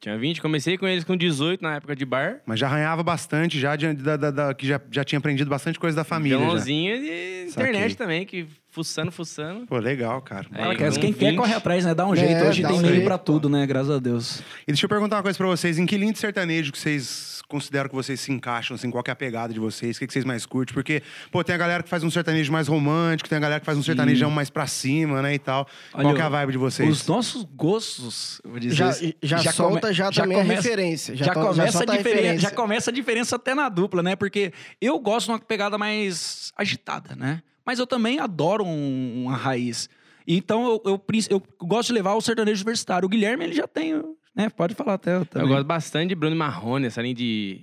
Tinha 0.04 0.18
20, 0.18 0.42
comecei 0.42 0.78
com 0.78 0.86
eles 0.86 1.06
com 1.06 1.16
18 1.16 1.62
na 1.62 1.76
época 1.76 1.96
de 1.96 2.04
bar. 2.06 2.42
Mas 2.46 2.60
já 2.60 2.68
arranhava 2.68 3.02
bastante, 3.02 3.58
já, 3.58 3.74
de- 3.78 3.94
da, 3.94 4.18
da- 4.18 4.32
da- 4.32 4.54
que 4.54 4.68
já, 4.68 4.80
já 4.92 5.02
tinha 5.02 5.18
aprendido 5.18 5.50
bastante 5.50 5.80
coisa 5.80 5.96
da 5.96 6.04
família. 6.04 6.38
Violãozinho 6.38 6.94
e 6.94 7.46
internet 7.48 7.92
Saquei. 7.92 7.96
também, 7.96 8.26
que 8.26 8.46
fuçando, 8.74 9.12
fuçando. 9.12 9.66
Pô, 9.68 9.78
legal, 9.78 10.22
cara. 10.22 10.48
Aí, 10.52 10.76
cara, 10.76 10.92
com 10.92 11.00
quem 11.00 11.14
quer 11.14 11.30
20. 11.32 11.38
corre 11.38 11.54
atrás, 11.54 11.86
né? 11.86 11.94
Dá 11.94 12.06
um 12.08 12.14
É, 12.14 12.18
jeito. 12.18 12.44
Hoje 12.44 12.62
tem 12.64 12.72
um 12.76 12.82
meio 12.82 13.08
pô. 13.10 13.18
tudo, 13.18 13.48
né? 13.48 13.66
Graças 13.66 13.92
a 13.92 14.00
Deus. 14.00 14.40
E 14.64 14.68
deixa 14.68 14.86
eu 14.86 14.90
perguntar 14.90 15.18
uma 15.18 15.24
coisa 15.24 15.38
pra 15.38 15.48
vocês. 15.48 15.78
Em 15.78 15.86
que 15.86 15.96
lindo 15.96 16.18
sertanejo 16.18 16.72
que 16.72 16.78
vocês 16.80 17.42
consideram 17.48 17.88
que 17.88 17.94
vocês 17.96 18.20
se 18.20 18.32
encaixam, 18.32 18.74
assim? 18.76 18.90
Qual 18.90 19.04
que 19.04 19.12
é 19.12 19.14
a 19.14 19.16
pegada 19.16 19.54
de 19.54 19.60
vocês? 19.60 19.96
O 19.96 20.00
que, 20.00 20.08
que 20.08 20.14
vocês 20.14 20.26
mais 20.26 20.44
curtem? 20.46 20.74
Porque, 20.74 21.04
pô, 21.32 21.44
tem 21.44 21.54
a 21.54 21.58
galera 21.58 21.84
que 21.84 21.90
faz 21.90 22.04
um 22.04 22.10
sertanejo 22.10 22.52
mais 22.52 22.68
romântico, 22.68 23.30
tem 23.30 23.38
a 23.38 23.42
galera 23.42 23.60
que 23.60 23.66
faz 23.66 23.78
um 23.78 23.84
sertanejão 23.84 24.32
mais 24.32 24.50
pra 24.50 24.66
cima, 24.66 25.22
né, 25.22 25.36
e 25.36 25.40
tal. 25.40 25.68
Qual 25.92 26.06
Olha, 26.08 26.16
que 26.16 26.22
é 26.22 26.26
a 26.26 26.30
vibe 26.30 26.52
de 26.54 26.58
vocês? 26.58 26.90
Os 26.90 27.06
nossos 27.08 27.44
gostos, 27.44 28.42
eu 28.44 28.50
vou 28.52 28.60
dizer, 28.60 28.76
Já, 28.76 28.88
assim, 28.90 29.14
já, 29.22 29.38
solta 29.52 29.94
já, 29.94 30.10
também 30.12 30.40
a 30.40 30.44
referência. 30.44 31.16
Já, 31.16 31.32
to- 31.34 31.42
começa 31.42 31.78
a 31.80 31.82
a 31.82 31.86
diferença, 31.86 32.10
referência. 32.10 32.40
já 32.40 32.52
começa 32.52 32.90
a 32.90 32.94
diferença 32.94 33.36
até 33.36 33.54
na 33.54 33.70
dupla, 33.70 34.02
né? 34.02 34.16
Porque 34.16 34.52
eu 34.82 34.98
gosto 35.00 35.28
de 35.28 35.32
uma 35.34 35.40
pegada 35.40 35.78
mais 35.78 36.52
agitada, 36.58 37.16
né? 37.16 37.42
Mas 37.66 37.80
eu 37.80 37.88
também 37.88 38.20
adoro 38.20 38.64
um- 38.66 39.24
uma 39.26 39.36
raiz. 39.36 39.90
Então 40.28 40.66
eu, 40.66 40.82
eu, 40.86 41.04
eu 41.30 41.44
gosto 41.62 41.88
de 41.88 41.94
levar 41.94 42.14
o 42.14 42.22
sertanejo 42.22 42.62
universitário. 42.62 43.06
O 43.06 43.10
Guilherme, 43.10 43.44
ele 43.46 43.54
já 43.54 43.68
tem, 43.68 43.94
né? 44.36 44.50
Pode 44.50 44.74
falar 44.74 44.94
até. 44.96 45.16
Eu 45.16 45.26
também. 45.26 45.48
gosto 45.50 45.66
bastante 45.66 46.10
de 46.10 46.16
Bruno 46.16 46.36
Marrone, 46.36 46.88
essa 46.88 47.02
linha 47.02 47.14
de 47.16 47.62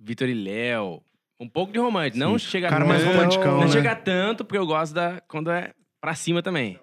Vitor 0.00 0.28
e 0.28 0.34
Léo. 0.34 1.02
Um 1.40 1.48
pouco 1.48 1.72
de 1.72 1.78
romântico. 1.78 2.18
Não 2.18 2.36
chega 2.38 2.68
Cara 2.68 2.84
mais 2.84 3.02
tanto, 3.02 3.12
romanticão, 3.16 3.52
Não 3.52 3.60
né? 3.66 3.68
chega 3.68 3.94
tanto, 3.94 4.44
porque 4.44 4.58
eu 4.58 4.66
gosto 4.66 4.92
da 4.92 5.20
quando 5.28 5.50
é 5.50 5.72
pra 6.00 6.14
cima 6.14 6.42
também. 6.42 6.78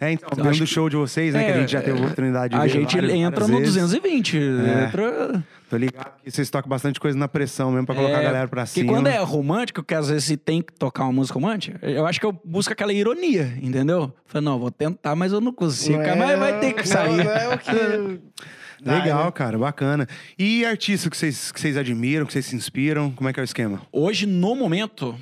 É, 0.00 0.12
então, 0.12 0.28
Eu 0.30 0.36
dentro 0.36 0.50
acho 0.50 0.60
do 0.60 0.66
que- 0.66 0.72
show 0.72 0.88
de 0.88 0.96
vocês, 0.96 1.34
né? 1.34 1.44
que 1.44 1.50
a 1.50 1.54
É, 1.56 1.60
gente 1.60 1.72
já 1.72 1.80
teve 1.82 1.98
a 1.98 2.00
oportunidade 2.02 2.50
de 2.54 2.56
A 2.60 2.62
ver 2.62 2.68
gente 2.68 2.94
várias- 2.94 3.12
entra 3.14 3.30
várias 3.40 3.48
no 3.50 3.58
vezes. 3.58 3.74
220. 3.74 4.38
É. 4.38 4.84
Entra... 4.84 5.44
Tô 5.68 5.76
ligado 5.76 6.12
que 6.24 6.30
vocês 6.30 6.48
tocam 6.48 6.68
bastante 6.68 6.98
coisa 6.98 7.18
na 7.18 7.28
pressão 7.28 7.70
mesmo 7.70 7.84
pra 7.84 7.94
colocar 7.94 8.16
a 8.16 8.20
É, 8.20 8.24
galera 8.24 8.48
pra 8.48 8.62
Porque 8.64 8.80
cima. 8.80 8.92
quando 8.92 9.06
é 9.08 9.18
romântico, 9.18 9.82
que 9.82 9.92
às 9.94 10.08
vezes 10.08 10.24
se 10.24 10.36
tem 10.36 10.62
que 10.62 10.72
tocar 10.72 11.02
uma 11.04 11.12
música 11.12 11.34
romântica, 11.38 11.78
eu 11.86 12.06
acho 12.06 12.18
que 12.18 12.24
eu 12.24 12.32
busco 12.44 12.72
aquela 12.72 12.92
ironia, 12.92 13.52
entendeu? 13.60 14.10
Falei, 14.26 14.44
não, 14.46 14.58
vou 14.58 14.70
tentar, 14.70 15.14
mas 15.14 15.30
eu 15.32 15.40
não 15.42 15.52
consigo. 15.52 15.98
Não 15.98 16.16
mas 16.16 16.30
é- 16.30 16.36
vai 16.36 16.58
ter 16.60 16.72
que 16.72 16.88
sair. 16.88 17.16
Não, 17.22 17.30
é 17.32 17.54
o 17.54 17.58
que. 17.58 18.20
Legal, 18.82 19.24
né? 19.26 19.30
cara, 19.32 19.58
bacana. 19.58 20.06
E 20.38 20.64
artistas 20.64 21.10
que 21.10 21.16
vocês, 21.16 21.50
que 21.52 21.60
vocês 21.60 21.76
admiram, 21.76 22.24
que 22.24 22.32
vocês 22.32 22.46
se 22.46 22.54
inspiram? 22.56 23.10
Como 23.10 23.28
é 23.28 23.32
que 23.32 23.40
é 23.40 23.42
o 23.42 23.44
esquema? 23.44 23.82
Hoje, 23.92 24.24
no 24.24 24.54
momento, 24.54 25.16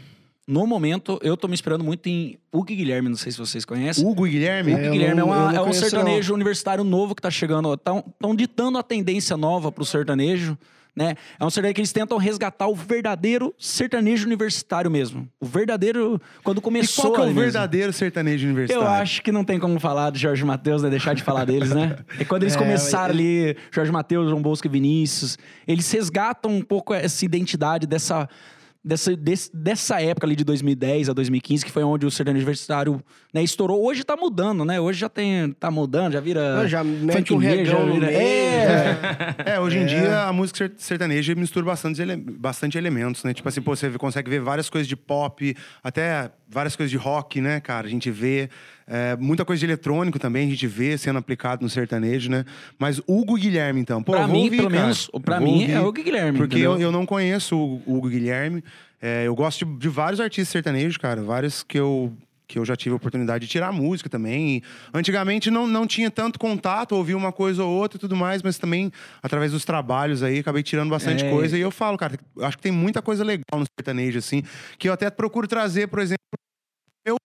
no 0.47 0.67
momento, 0.67 1.19
eu 1.23 1.37
tô 1.37 1.49
me 1.49 1.55
inspirando 1.55 1.83
muito 1.83 2.09
em 2.09 2.39
Hugo 2.53 2.67
Guilherme, 2.67 3.09
não 3.09 3.17
sei 3.17 3.33
se 3.33 3.39
vocês 3.39 3.65
conhecem. 3.65 4.07
Hugo 4.07 4.27
e 4.27 4.31
Guilherme? 4.31 4.75
Hugo 4.75 4.83
eu 4.83 4.93
Guilherme 4.93 5.21
não- 5.21 5.35
é, 5.35 5.37
uma- 5.39 5.53
não 5.53 5.67
é 5.67 5.69
um 5.69 5.73
sertanejo 5.73 6.33
universitário 6.35 6.85
novo 6.85 7.15
que 7.15 7.23
tá 7.23 7.31
chegando. 7.31 7.75
Estão 7.75 8.05
ditando 8.37 8.79
a 8.79 8.83
tendência 8.83 9.37
nova 9.37 9.73
pro 9.73 9.85
sertanejo. 9.85 10.57
Né? 10.99 11.15
É 11.39 11.45
um 11.45 11.51
sertanejo 11.51 11.75
que 11.75 11.81
eles 11.83 11.93
tentam 11.93 12.17
resgatar 12.17 12.69
o 12.69 12.75
verdadeiro 12.75 13.55
sertanejo 13.59 14.25
universitário 14.25 14.91
mesmo. 14.91 15.29
O 15.39 15.45
verdadeiro. 15.45 16.19
Quando 16.43 16.57
E 16.57 16.61
começou. 16.63 17.05
qual 17.05 17.13
que 17.13 17.21
é 17.21 17.23
o 17.25 17.27
mesmo. 17.27 17.41
verdadeiro 17.43 17.93
sertanejo 17.93 18.47
universitário? 18.47 18.83
Eu 18.83 18.89
acho 18.91 19.21
que 19.23 19.31
não 19.31 19.45
tem 19.45 19.59
como 19.59 19.79
falar 19.79 20.09
do 20.09 20.17
Jorge 20.19 20.43
Matheus, 20.43 20.83
né? 20.83 20.89
Deixar 20.89 21.15
de 21.15 21.23
falar 21.23 21.45
deles, 21.45 21.69
né? 21.75 21.99
É 22.19 22.25
quando 22.25 22.45
eles 22.45 22.55
É, 22.57 22.59
começaram 22.59 23.13
ali, 23.13 23.59
Jorge 23.71 23.93
Matheus, 23.93 24.31
João 24.31 24.41
Bosco 24.41 24.67
e 24.69 24.71
Vinícius, 24.71 25.37
eles 25.69 25.91
resgatam 25.93 26.51
um 26.51 26.63
pouco 26.63 26.95
essa 26.95 27.23
identidade 27.27 27.87
dessa, 27.87 28.27
dessa, 28.87 29.17
desse- 29.17 29.51
dessa 29.55 30.01
época 30.01 30.27
ali 30.27 30.37
de 30.37 30.45
2010 30.45 31.09
a 31.09 31.13
2015, 31.13 31.65
que 31.65 31.73
foi 31.73 31.83
onde 31.83 32.07
o 32.07 32.11
sertanejo 32.11 32.43
universitário 32.45 33.03
né, 33.35 33.43
estourou. 33.43 33.85
Hoje 33.85 34.05
tá 34.05 34.17
mudando, 34.17 34.65
né? 34.65 34.81
Hoje 34.81 35.01
já 35.01 35.09
tem, 35.09 35.51
tá 35.53 35.71
mudando, 35.71 36.13
já 36.13 36.21
vira... 36.21 36.57
Não, 36.59 36.69
já 36.69 36.85
mete 36.85 37.35
um 37.35 37.37
regão 37.39 37.65
já 37.65 37.79
no 37.85 37.93
vira- 37.95 38.07
meio, 38.07 38.19
É, 38.19 38.97
É, 39.57 39.61
hoje 39.61 39.79
em 39.79 39.87
dia 39.87 40.23
a 40.23 40.33
música 40.33 40.59
ser- 40.59 40.73
sertaneja 40.77 41.35
mistura 41.35 41.67
bastante, 41.67 42.01
ele- 42.01 42.17
bastante 42.17 42.79
elementos, 42.79 43.25
né? 43.25 43.35
Tipo 43.35 43.49
assim, 43.49 43.61
pô, 43.61 43.75
você 43.75 43.91
consegue 43.93 44.31
ver 44.31 44.41
várias 44.41 44.71
coisas 44.71 44.87
de 44.87 44.97
pop, 44.97 45.55
até 45.83 46.31
várias 46.49 46.77
coisas 46.77 46.91
de 46.91 46.97
rock, 46.97 47.41
né, 47.41 47.61
cara? 47.61 47.87
A 47.87 47.91
gente 47.91 48.11
vê 48.11 48.49
é, 48.87 49.17
muita 49.17 49.45
coisa 49.45 49.61
de 49.61 49.67
eletrônico 49.67 50.19
também, 50.19 50.47
a 50.47 50.51
gente 50.51 50.67
vê 50.67 50.97
sendo 50.97 51.19
aplicado 51.19 51.63
no 51.63 51.69
sertanejo, 51.69 52.31
né? 52.31 52.45
Mas 52.79 53.01
Hugo 53.07 53.35
Guilherme, 53.35 53.81
então. 53.81 54.03
Pô, 54.03 54.13
Pra 54.13 54.29
mim, 54.29 54.45
ouvir, 54.45 54.57
pelo 54.57 54.71
cara. 54.71 54.83
menos, 54.83 55.11
pra 55.25 55.41
mim, 55.41 55.61
ouvir, 55.63 55.71
é 55.73 55.81
Hugo 55.81 55.93
Guilherme, 55.93 56.39
Porque 56.39 56.59
eu, 56.59 56.79
eu 56.81 56.93
não 56.93 57.05
conheço 57.05 57.57
o 57.57 57.83
Hugo 57.87 58.09
Guilherme. 58.09 58.63
É, 59.01 59.25
eu 59.27 59.35
gosto 59.35 59.65
de, 59.65 59.77
de 59.79 59.89
vários 59.89 60.21
artistas 60.21 60.49
sertanejos, 60.49 60.97
cara. 60.97 61.23
Vários 61.23 61.63
que 61.63 61.79
eu 61.79 62.13
que 62.49 62.59
eu 62.59 62.65
já 62.65 62.77
tive 62.77 62.93
a 62.93 62.97
oportunidade 62.97 63.47
de 63.47 63.51
tirar 63.51 63.73
música 63.73 64.09
também. 64.09 64.57
E 64.57 64.63
antigamente 64.95 65.51
não, 65.51 65.67
não 65.67 65.87
tinha 65.87 66.11
tanto 66.11 66.39
contato, 66.39 66.93
ouvia 66.93 67.17
uma 67.17 67.33
coisa 67.33 67.65
ou 67.65 67.71
outra 67.71 67.97
e 67.97 68.01
tudo 68.01 68.15
mais, 68.15 68.43
mas 68.43 68.57
também 68.59 68.93
através 69.23 69.53
dos 69.53 69.65
trabalhos 69.65 70.23
aí 70.23 70.39
acabei 70.39 70.63
tirando 70.63 70.91
bastante 70.91 71.25
É. 71.25 71.31
coisa. 71.31 71.59
E 71.59 71.61
eu 71.61 71.71
falo, 71.71 71.99
cara, 71.99 72.19
acho 72.41 72.57
que 72.57 72.63
tem 72.63 72.73
muita 72.73 73.03
coisa 73.03 73.25
legal 73.25 73.59
no 73.59 73.65
sertanejo, 73.79 74.19
assim, 74.19 74.43
que 74.79 74.89
eu 74.89 74.93
até 74.93 75.11
procuro 75.11 75.49
trazer, 75.49 75.89
por 75.89 75.99
exemplo, 75.99 76.19
eu 77.05 77.17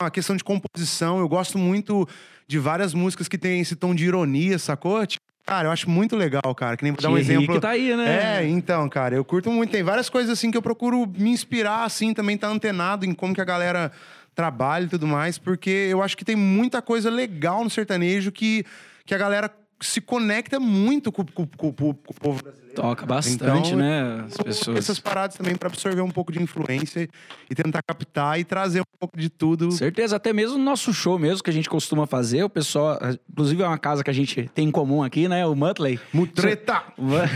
uma 0.00 0.10
questão 0.10 0.34
de 0.34 0.42
composição. 0.42 1.18
Eu 1.18 1.28
gosto 1.28 1.58
muito 1.58 2.08
de 2.48 2.58
várias 2.58 2.94
músicas 2.94 3.28
que 3.28 3.36
tem 3.36 3.60
esse 3.60 3.76
tom 3.76 3.94
de 3.94 4.06
ironia, 4.06 4.58
sacou? 4.58 5.06
Tipo, 5.06 5.22
Cara, 5.46 5.68
eu 5.68 5.72
acho 5.72 5.88
muito 5.88 6.16
legal, 6.16 6.52
cara. 6.56 6.76
Que 6.76 6.82
nem 6.82 6.92
vou 6.92 7.00
dar 7.00 7.08
um 7.08 7.14
Thierry 7.14 7.34
exemplo. 7.34 7.54
que 7.54 7.60
tá 7.60 7.70
aí, 7.70 7.96
né? 7.96 8.40
É, 8.40 8.48
então, 8.48 8.88
cara, 8.88 9.14
eu 9.14 9.24
curto 9.24 9.48
muito. 9.48 9.70
Tem 9.70 9.82
várias 9.84 10.10
coisas 10.10 10.30
assim 10.30 10.50
que 10.50 10.58
eu 10.58 10.62
procuro 10.62 11.06
me 11.16 11.30
inspirar, 11.30 11.84
assim, 11.84 12.12
também 12.12 12.36
tá 12.36 12.48
antenado 12.48 13.06
em 13.06 13.14
como 13.14 13.32
que 13.32 13.40
a 13.40 13.44
galera 13.44 13.92
trabalha 14.34 14.84
e 14.84 14.88
tudo 14.88 15.06
mais, 15.06 15.38
porque 15.38 15.70
eu 15.70 16.02
acho 16.02 16.16
que 16.16 16.24
tem 16.24 16.36
muita 16.36 16.82
coisa 16.82 17.08
legal 17.08 17.64
no 17.64 17.70
sertanejo 17.70 18.30
que, 18.30 18.66
que 19.06 19.14
a 19.14 19.18
galera 19.18 19.50
se 19.80 20.00
conecta 20.00 20.58
muito 20.58 21.12
com, 21.12 21.24
com- 21.24 21.46
com- 21.46 21.72
com 21.72 21.88
o 21.90 21.94
povo 21.94 22.42
brasileiro. 22.42 22.74
Toca 22.74 23.06
bastante, 23.06 23.68
Então, 23.68 23.76
né? 23.78 24.24
As 24.26 24.36
pessoas. 24.36 24.76
Essas 24.78 24.98
paradas 25.00 25.36
também 25.36 25.54
para 25.56 25.68
absorver 25.68 26.00
um 26.02 26.10
pouco 26.10 26.30
de 26.32 26.42
influência 26.42 27.08
e 27.50 27.54
tentar 27.54 27.80
captar 27.82 28.38
e 28.38 28.44
trazer 28.44 28.80
um 28.80 28.98
pouco 28.98 29.18
de 29.18 29.28
tudo. 29.30 29.70
Certeza, 29.72 30.16
até 30.16 30.32
mesmo 30.32 30.58
no 30.58 30.64
nosso 30.64 30.92
show 30.92 31.18
mesmo 31.18 31.42
que 31.42 31.50
a 31.50 31.52
gente 31.52 31.68
costuma 31.70 32.06
fazer, 32.06 32.42
o 32.44 32.50
pessoal, 32.50 32.98
inclusive 33.30 33.62
é 33.62 33.66
uma 33.66 33.78
casa 33.78 34.02
que 34.04 34.10
a 34.10 34.14
gente 34.14 34.50
tem 34.54 34.68
em 34.68 34.70
comum 34.70 35.02
aqui, 35.02 35.26
né, 35.28 35.46
o 35.46 35.54
Mutley. 35.54 35.98
Mutreta! 36.12 36.82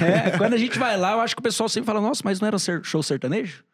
É, 0.03 0.37
quando 0.37 0.55
a 0.55 0.59
gente 0.59 0.79
vai 0.79 0.97
lá, 0.97 1.13
eu 1.13 1.21
acho 1.21 1.35
que 1.35 1.41
o 1.41 1.43
pessoal 1.43 1.69
sempre 1.69 1.87
fala, 1.87 2.01
nossa, 2.01 2.23
mas 2.25 2.41
não 2.41 2.49
era 2.49 2.59
show 2.83 3.03
sertanejo? 3.03 3.65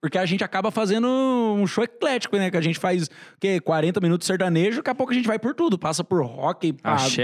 Porque 0.00 0.16
a 0.16 0.24
gente 0.24 0.44
acaba 0.44 0.70
fazendo 0.70 1.08
um 1.08 1.66
show 1.66 1.82
eclético, 1.82 2.36
né? 2.36 2.52
Que 2.52 2.56
a 2.56 2.60
gente 2.60 2.78
faz, 2.78 3.06
o 3.06 3.10
quê? 3.40 3.58
40 3.60 4.00
minutos 4.00 4.28
sertanejo, 4.28 4.76
daqui 4.76 4.90
a 4.90 4.94
pouco 4.94 5.12
a 5.12 5.14
gente 5.14 5.26
vai 5.26 5.40
por 5.40 5.54
tudo. 5.56 5.76
Passa 5.76 6.04
por 6.04 6.24
rock, 6.24 6.72
pagode, 6.74 7.20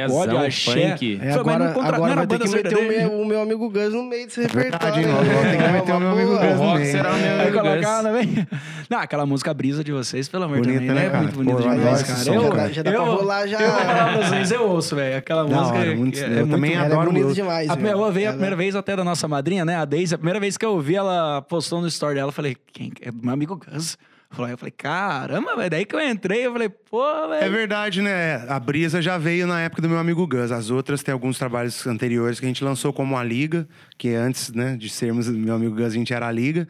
axé. 0.47 0.90
funk. 0.90 1.21
É, 1.23 1.33
agora 1.35 1.66
não 1.66 1.73
contra- 1.73 1.95
agora 1.97 2.12
era 2.12 2.26
vai 2.26 2.26
ter 2.26 2.38
que 2.40 2.49
meter 2.49 2.76
o 2.76 2.88
meu, 2.88 3.21
o 3.21 3.25
meu 3.26 3.43
amigo 3.43 3.71
Gus 3.71 3.93
no 3.95 4.02
meio 4.02 4.26
desse 4.26 4.40
repertório. 4.43 4.93
Verdade? 4.93 5.07
Logo, 5.07 5.23
logo 5.23 5.43
tem 5.50 5.57
que 5.59 5.62
É, 5.64 5.73
meter 5.73 5.93
o 5.93 6.00
meu 6.00 6.11
amigo. 6.11 6.31
Gus 6.33 6.40
no 6.40 6.57
rock 6.57 6.78
meio. 6.81 6.90
será 6.93 7.12
o 7.12 7.16
meu 7.16 7.40
amigo 7.40 7.59
colocar. 7.61 8.02
Não, 8.90 8.99
aquela 8.99 9.25
música 9.25 9.54
brisa 9.54 9.85
de 9.85 9.93
vocês, 9.93 10.28
pelo 10.28 10.45
amor 10.45 10.59
Bonita, 10.59 10.78
também, 10.81 10.88
né, 10.95 11.02
né? 11.04 11.11
cara? 11.11 11.23
Muito 11.23 11.37
bonita 11.37 11.62
demais, 11.62 12.02
cara. 12.02 12.35
eu, 12.35 12.50
cara. 12.50 12.73
Já 12.73 12.83
dá 12.83 12.90
pra 12.90 13.00
eu- 13.00 13.04
rolar 13.14 13.47
já. 13.47 13.61
Eu 13.61 13.71
vou 13.71 13.81
falar 13.81 14.12
pra 14.12 14.23
vocês, 14.28 14.50
eu 14.50 14.69
ouço, 14.69 14.97
velho. 14.97 15.16
Aquela 15.16 15.45
Da 15.45 15.57
música. 15.57 15.78
hora, 15.78 15.95
muito- 15.97 16.19
é, 16.19 16.25
eu 16.40 16.45
é 16.45 16.47
também 16.49 16.75
é 16.75 16.78
adoro 16.78 17.04
bonita 17.07 17.25
muito. 17.26 17.35
demais. 17.37 17.71
A, 17.71 17.97
ouvi 17.97 18.26
a 18.26 18.31
primeira 18.33 18.57
vez 18.57 18.75
até 18.75 18.97
da 18.97 19.04
nossa 19.04 19.28
madrinha, 19.28 19.64
né? 19.64 19.76
A 19.76 19.85
Daisy. 19.85 20.14
A 20.14 20.19
primeira 20.19 20.40
vez 20.40 20.57
que 20.59 20.66
eu 20.66 20.73
ouvi 20.73 20.97
ela 20.97 21.40
postou 21.43 21.81
no 21.81 21.87
story 21.87 22.16
dela, 22.16 22.28
eu 22.28 22.33
falei, 22.33 22.57
quem? 22.73 22.92
É 23.00 23.11
do 23.11 23.23
meu 23.25 23.33
amigo 23.33 23.56
Gus. 23.56 23.97
Eu 24.37 24.59
falei, 24.59 24.73
caramba, 24.76 25.54
velho. 25.54 25.71
Daí 25.71 25.85
que 25.85 25.94
eu 25.94 26.00
entrei, 26.00 26.44
eu 26.44 26.52
falei, 26.52 26.68
pô, 26.68 27.04
É 27.35 27.40
velho. 27.40 27.52
verdade, 27.52 28.02
né? 28.02 28.44
A 28.49 28.59
Brisa 28.59 29.00
já 29.00 29.16
veio 29.16 29.47
na 29.47 29.61
época 29.61 29.80
do 29.80 29.88
meu 29.88 29.97
amigo 29.99 30.26
Gus. 30.26 30.50
As 30.50 30.71
outras 30.71 31.04
tem 31.04 31.12
alguns 31.12 31.38
trabalhos 31.38 31.87
anteriores 31.87 32.40
que 32.40 32.47
a 32.47 32.49
gente 32.49 32.64
lançou 32.64 32.92
como 32.92 33.16
a 33.16 33.23
Liga, 33.23 33.68
que 33.97 34.09
antes, 34.12 34.52
né, 34.52 34.76
de 34.76 34.88
sermos 34.88 35.28
meu 35.28 35.54
amigo 35.54 35.76
Gus, 35.76 35.87
a 35.87 35.90
gente 35.90 36.12
era 36.12 36.26
a 36.26 36.33
Liga. 36.33 36.66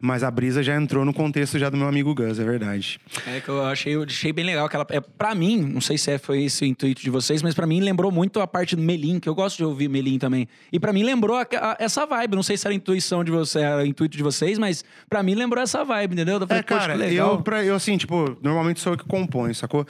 Mas 0.00 0.22
a 0.22 0.30
Brisa 0.30 0.62
já 0.62 0.76
entrou 0.76 1.04
no 1.04 1.14
contexto 1.14 1.58
já 1.58 1.70
do 1.70 1.76
meu 1.76 1.88
amigo 1.88 2.14
Gus, 2.14 2.38
é 2.38 2.44
verdade. 2.44 3.00
É 3.26 3.40
que 3.40 3.48
eu 3.48 3.64
achei, 3.64 3.94
eu 3.94 4.02
achei 4.02 4.32
bem 4.32 4.44
legal. 4.44 4.66
Aquela, 4.66 4.86
é, 4.90 5.00
pra 5.00 5.34
mim, 5.34 5.62
não 5.62 5.80
sei 5.80 5.96
se 5.96 6.10
é, 6.10 6.18
foi 6.18 6.42
esse 6.44 6.64
o 6.64 6.66
intuito 6.66 7.00
de 7.00 7.08
vocês, 7.10 7.42
mas 7.42 7.54
pra 7.54 7.66
mim 7.66 7.80
lembrou 7.80 8.10
muito 8.12 8.38
a 8.40 8.46
parte 8.46 8.76
do 8.76 8.82
Melim, 8.82 9.18
que 9.18 9.28
eu 9.28 9.34
gosto 9.34 9.56
de 9.56 9.64
ouvir 9.64 9.88
Melim 9.88 10.18
também. 10.18 10.46
E 10.72 10.78
pra 10.78 10.92
mim 10.92 11.02
lembrou 11.04 11.36
a- 11.36 11.46
a- 11.52 11.76
essa 11.78 12.04
vibe. 12.04 12.34
Não 12.36 12.42
sei 12.42 12.56
se 12.56 12.66
era 12.66 12.74
a 12.74 12.76
intuição 12.76 13.24
de 13.24 13.30
você, 13.30 13.60
era 13.60 13.82
o 13.82 13.86
intuito 13.86 14.16
de 14.16 14.22
vocês, 14.22 14.58
mas 14.58 14.84
pra 15.08 15.22
mim 15.22 15.34
lembrou 15.34 15.62
essa 15.62 15.84
vibe, 15.84 16.12
entendeu? 16.14 16.38
Eu 16.38 16.46
falei, 16.46 16.60
É, 16.60 16.62
cara, 16.62 16.94
legal. 16.94 17.34
eu, 17.36 17.42
pra, 17.42 17.64
eu 17.64 17.74
assim, 17.74 17.96
tipo, 17.96 18.36
normalmente 18.42 18.80
sou 18.80 18.92
eu 18.92 18.98
que 18.98 19.04
componho, 19.04 19.54
sacou? 19.54 19.86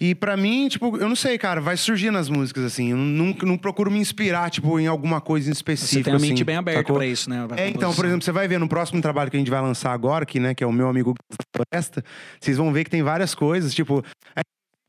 E 0.00 0.14
pra 0.14 0.36
mim, 0.36 0.68
tipo, 0.68 0.96
eu 0.96 1.08
não 1.08 1.14
sei, 1.16 1.38
cara, 1.38 1.60
vai 1.60 1.76
surgir 1.76 2.10
nas 2.10 2.28
músicas, 2.28 2.64
assim. 2.64 2.90
Eu 2.90 2.96
não, 2.96 3.34
não 3.42 3.56
procuro 3.56 3.90
me 3.90 3.98
inspirar, 3.98 4.50
tipo, 4.50 4.78
em 4.80 4.86
alguma 4.86 5.20
coisa 5.20 5.48
em 5.48 5.52
específico. 5.52 5.98
Você 5.98 6.02
tem 6.02 6.14
a 6.14 6.18
mente 6.18 6.34
assim, 6.34 6.44
bem 6.44 6.56
aberta 6.56 6.80
sacou? 6.80 6.96
pra 6.96 7.06
isso, 7.06 7.30
né? 7.30 7.46
pra 7.46 7.60
É, 7.60 7.68
então, 7.68 7.94
por 7.94 8.04
exemplo, 8.04 8.24
você 8.24 8.32
vai 8.32 8.48
ver 8.48 8.58
no 8.58 8.68
próximo 8.68 9.00
trabalho 9.00 9.30
que 9.30 9.36
a 9.36 9.40
gente 9.40 9.50
vai 9.50 9.60
lançar 9.60 9.92
agora, 9.92 10.26
que, 10.26 10.40
né, 10.40 10.54
que 10.54 10.64
é 10.64 10.66
o 10.66 10.72
meu 10.72 10.88
amigo 10.88 11.14
da 11.30 11.44
Floresta, 11.54 12.04
vocês 12.40 12.56
vão 12.56 12.72
ver 12.72 12.84
que 12.84 12.90
tem 12.90 13.02
várias 13.02 13.34
coisas, 13.34 13.72
tipo, 13.72 14.04
aí 14.34 14.42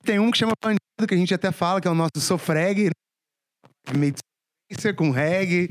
tem 0.03 0.19
um 0.19 0.31
que 0.31 0.37
chama 0.37 0.53
Bandido, 0.61 1.07
que 1.07 1.13
a 1.13 1.17
gente 1.17 1.33
até 1.33 1.51
fala, 1.51 1.79
que 1.79 1.87
é 1.87 1.91
o 1.91 1.95
nosso 1.95 2.19
sofreg, 2.19 2.89
meio 3.95 4.11
de 4.11 4.19
com 4.95 5.11
reggae. 5.11 5.69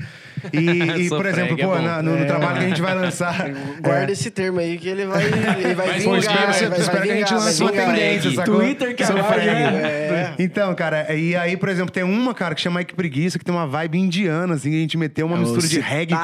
E, 0.53 1.03
e, 1.07 1.09
por 1.11 1.27
exemplo, 1.27 1.59
é 1.59 1.63
pô, 1.65 1.75
bom. 1.75 1.83
na- 1.83 2.01
no, 2.01 2.17
no 2.17 2.27
trabalho 2.27 2.59
que 2.59 2.65
a 2.65 2.69
gente 2.69 2.81
vai 2.81 2.95
lançar. 2.95 3.51
Guarda 3.83 4.11
é, 4.11 4.13
esse 4.13 4.31
termo 4.31 4.61
aí 4.61 4.79
que 4.79 4.89
ele 4.89 5.05
vai, 5.05 5.25
ele 5.25 5.75
vai 5.75 5.99
vingar. 5.99 6.19
Espero, 6.19 6.53
vai, 6.53 6.69
vai, 6.69 6.81
espero 6.81 7.03
que 7.03 7.11
a 7.11 7.17
gente 7.17 7.35
lance 7.35 7.63
uma 7.63 7.73
tendência, 7.73 8.31
sacou? 8.33 8.55
Twitter 8.57 8.95
né? 8.97 10.35
Então, 10.39 10.73
cara, 10.77 11.13
e 11.13 11.35
aí, 11.35 11.57
por 11.57 11.69
exemplo, 11.69 11.91
tem 11.91 12.05
uma, 12.05 12.33
cara, 12.35 12.55
que 12.55 12.61
chama 12.61 12.83
Ike 12.83 12.95
Preguiça, 12.95 13.37
que 13.39 13.45
tem 13.45 13.53
uma 13.53 13.67
vibe 13.67 13.99
indiana, 13.99 14.55
assim, 14.55 14.71
que 14.71 14.77
a 14.77 14.81
gente 14.81 14.97
meteu 14.97 15.27
uma 15.27 15.37
É 15.37 15.41
o 15.41 15.43
mistura 15.43 15.67
de 15.67 15.81
reggae 15.81 16.15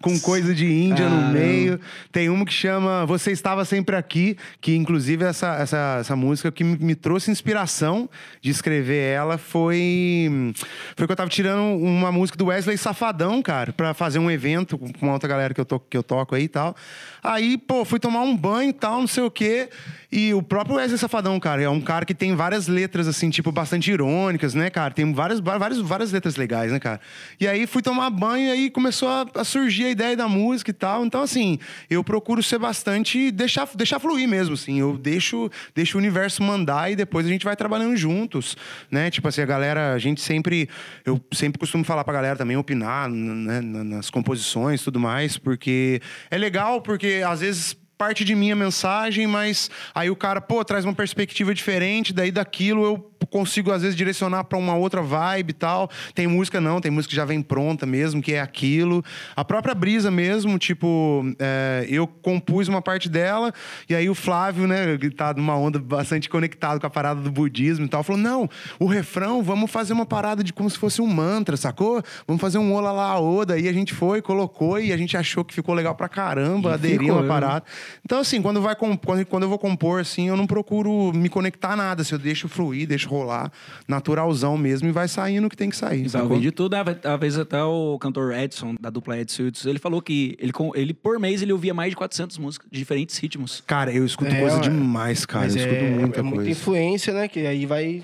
com, 0.00 0.10
com 0.10 0.20
coisa 0.20 0.54
de 0.54 0.66
Índia 0.66 1.08
no 1.08 1.16
Caramba. 1.22 1.38
meio. 1.38 1.80
Tem 2.12 2.28
uma 2.28 2.44
que 2.44 2.52
chama 2.52 3.06
Você 3.06 3.30
Estava 3.30 3.64
Sempre 3.64 3.96
Aqui, 3.96 4.36
que 4.60 4.76
inclusive 4.76 5.24
essa, 5.24 5.56
essa, 5.56 5.98
essa 6.00 6.16
música 6.16 6.52
que 6.52 6.64
me, 6.64 6.76
me 6.76 6.94
trouxe 6.94 7.30
inspiração 7.30 8.10
de 8.42 8.50
escrever 8.50 9.14
ela 9.14 9.38
foi. 9.38 10.52
Foi 10.96 11.06
que 11.06 11.12
eu 11.12 11.16
tava 11.16 11.30
tirando 11.30 11.62
uma 11.62 12.09
música 12.12 12.36
do 12.36 12.46
Wesley 12.46 12.76
Safadão, 12.76 13.40
cara, 13.42 13.72
pra 13.72 13.94
fazer 13.94 14.18
um 14.18 14.30
evento 14.30 14.78
com 14.78 14.90
uma 15.02 15.12
outra 15.12 15.28
galera 15.28 15.54
que 15.54 15.60
eu, 15.60 15.64
to, 15.64 15.80
que 15.80 15.96
eu 15.96 16.02
toco 16.02 16.34
aí 16.34 16.44
e 16.44 16.48
tal. 16.48 16.74
Aí, 17.22 17.58
pô, 17.58 17.84
fui 17.84 18.00
tomar 18.00 18.22
um 18.22 18.36
banho 18.36 18.70
e 18.70 18.72
tal, 18.72 19.00
não 19.00 19.06
sei 19.06 19.22
o 19.22 19.30
quê. 19.30 19.68
E 20.12 20.34
o 20.34 20.42
próprio 20.42 20.76
Wesley 20.76 20.98
Safadão, 20.98 21.38
cara, 21.38 21.62
é 21.62 21.68
um 21.68 21.80
cara 21.80 22.04
que 22.04 22.14
tem 22.14 22.34
várias 22.34 22.66
letras, 22.66 23.06
assim, 23.06 23.30
tipo, 23.30 23.52
bastante 23.52 23.92
irônicas, 23.92 24.54
né, 24.54 24.68
cara? 24.68 24.92
Tem 24.92 25.12
várias, 25.12 25.38
várias, 25.38 25.78
várias 25.78 26.10
letras 26.10 26.34
legais, 26.34 26.72
né, 26.72 26.80
cara? 26.80 27.00
E 27.38 27.46
aí 27.46 27.64
fui 27.66 27.80
tomar 27.80 28.10
banho 28.10 28.48
e 28.48 28.50
aí 28.50 28.70
começou 28.70 29.08
a, 29.08 29.26
a 29.36 29.44
surgir 29.44 29.84
a 29.84 29.90
ideia 29.90 30.16
da 30.16 30.26
música 30.26 30.70
e 30.70 30.74
tal. 30.74 31.04
Então, 31.04 31.22
assim, 31.22 31.60
eu 31.88 32.02
procuro 32.02 32.42
ser 32.42 32.58
bastante. 32.58 33.30
deixar, 33.30 33.68
deixar 33.74 34.00
fluir 34.00 34.28
mesmo, 34.28 34.54
assim. 34.54 34.80
Eu 34.80 34.98
deixo, 34.98 35.48
deixo 35.74 35.96
o 35.96 36.00
universo 36.00 36.42
mandar 36.42 36.90
e 36.90 36.96
depois 36.96 37.24
a 37.24 37.28
gente 37.28 37.44
vai 37.44 37.54
trabalhando 37.54 37.96
juntos, 37.96 38.56
né? 38.90 39.10
Tipo 39.10 39.28
assim, 39.28 39.42
a 39.42 39.46
galera, 39.46 39.92
a 39.92 39.98
gente 39.98 40.20
sempre. 40.20 40.68
Eu 41.04 41.20
sempre 41.32 41.58
costumo 41.58 41.84
falar 41.84 41.99
pra 42.04 42.12
galera 42.14 42.36
também 42.36 42.56
opinar 42.56 43.08
né, 43.08 43.60
na- 43.60 43.84
nas 43.84 44.10
composições 44.10 44.80
e 44.80 44.84
tudo 44.84 44.98
mais, 45.00 45.36
porque 45.38 46.00
é 46.30 46.36
legal, 46.38 46.80
porque 46.80 47.22
às 47.26 47.40
vezes 47.40 47.76
parte 48.00 48.24
de 48.24 48.34
mim 48.34 48.50
a 48.50 48.56
mensagem, 48.56 49.26
mas 49.26 49.70
aí 49.94 50.08
o 50.08 50.16
cara, 50.16 50.40
pô, 50.40 50.64
traz 50.64 50.86
uma 50.86 50.94
perspectiva 50.94 51.52
diferente, 51.52 52.14
daí 52.14 52.30
daquilo 52.30 52.82
eu 52.82 53.10
consigo 53.30 53.70
às 53.70 53.82
vezes 53.82 53.96
direcionar 53.96 54.44
pra 54.44 54.58
uma 54.58 54.74
outra 54.74 55.02
vibe 55.02 55.50
e 55.50 55.52
tal. 55.52 55.90
Tem 56.14 56.26
música 56.26 56.60
não, 56.60 56.80
tem 56.80 56.90
música 56.90 57.10
que 57.10 57.16
já 57.16 57.24
vem 57.24 57.42
pronta 57.42 57.86
mesmo, 57.86 58.22
que 58.22 58.32
é 58.32 58.40
aquilo. 58.40 59.04
A 59.36 59.44
própria 59.44 59.74
brisa 59.74 60.10
mesmo, 60.10 60.58
tipo, 60.58 61.22
é, 61.38 61.86
eu 61.88 62.06
compus 62.06 62.68
uma 62.68 62.82
parte 62.82 63.08
dela 63.08 63.52
e 63.88 63.94
aí 63.94 64.08
o 64.08 64.14
Flávio, 64.14 64.66
né, 64.66 64.96
que 64.98 65.10
tá 65.10 65.32
numa 65.34 65.56
onda 65.56 65.78
bastante 65.78 66.28
conectado 66.28 66.80
com 66.80 66.86
a 66.86 66.90
parada 66.90 67.20
do 67.20 67.30
budismo 67.30 67.84
e 67.84 67.88
tal, 67.88 68.02
falou: 68.02 68.20
"Não, 68.20 68.48
o 68.78 68.86
refrão, 68.86 69.42
vamos 69.42 69.70
fazer 69.70 69.92
uma 69.92 70.06
parada 70.06 70.42
de 70.42 70.52
como 70.52 70.68
se 70.68 70.78
fosse 70.78 71.00
um 71.00 71.06
mantra, 71.06 71.56
sacou? 71.56 72.02
Vamos 72.26 72.40
fazer 72.40 72.58
um 72.58 72.72
ola 72.72 72.90
lá 72.90 73.20
oda". 73.20 73.54
Aí 73.54 73.68
a 73.68 73.72
gente 73.72 73.94
foi, 73.94 74.20
colocou 74.22 74.80
e 74.80 74.92
a 74.92 74.96
gente 74.96 75.16
achou 75.16 75.44
que 75.44 75.54
ficou 75.54 75.74
legal 75.74 75.94
pra 75.94 76.08
caramba, 76.08 76.70
E 76.70 76.74
aderiu 76.74 77.18
a 77.18 77.40
né? 77.40 77.62
Então 78.04 78.18
assim, 78.20 78.40
quando 78.42 78.60
vai 78.60 78.74
comp- 78.76 79.04
quando, 79.04 79.24
quando 79.26 79.42
eu 79.44 79.48
vou 79.48 79.58
compor 79.58 80.00
assim, 80.00 80.28
eu 80.28 80.36
não 80.36 80.46
procuro 80.46 81.12
me 81.14 81.28
conectar 81.28 81.72
a 81.72 81.76
nada, 81.76 82.02
assim, 82.02 82.14
eu 82.14 82.18
deixo 82.18 82.48
fluir, 82.48 82.86
deixo 82.86 83.08
rolar, 83.08 83.50
naturalzão 83.88 84.56
mesmo 84.56 84.88
e 84.88 84.92
vai 84.92 85.08
saindo 85.08 85.46
o 85.46 85.50
que 85.50 85.56
tem 85.56 85.70
que 85.70 85.76
sair, 85.76 86.08
Vai 86.08 86.22
ouvir 86.22 86.40
de 86.40 86.50
tudo. 86.52 86.74
Às 86.74 87.20
vezes 87.20 87.38
até 87.38 87.62
o 87.62 87.98
cantor 87.98 88.32
Edson, 88.32 88.74
da 88.80 88.90
dupla 88.90 89.18
Edson, 89.18 89.44
Hudson, 89.44 89.68
ele 89.68 89.78
falou 89.78 90.00
que 90.02 90.36
ele, 90.38 90.52
ele, 90.74 90.94
por 90.94 91.18
mês, 91.18 91.42
ele 91.42 91.52
ouvia 91.52 91.74
mais 91.74 91.90
de 91.90 91.96
400 91.96 92.38
músicas, 92.38 92.68
de 92.70 92.78
diferentes 92.78 93.16
ritmos. 93.18 93.62
Cara, 93.66 93.92
eu 93.92 94.04
escuto 94.04 94.30
É, 94.32 94.40
coisa 94.40 94.56
ué. 94.56 94.62
demais, 94.62 95.24
cara. 95.26 95.44
Mas 95.44 95.56
eu 95.56 95.62
escuto 95.62 95.84
é, 95.84 95.90
muita 95.90 96.20
é 96.20 96.22
muita 96.22 96.36
coisa. 96.36 96.50
influência, 96.50 97.12
né? 97.14 97.28
Que 97.28 97.46
aí 97.46 97.66
vai, 97.66 98.02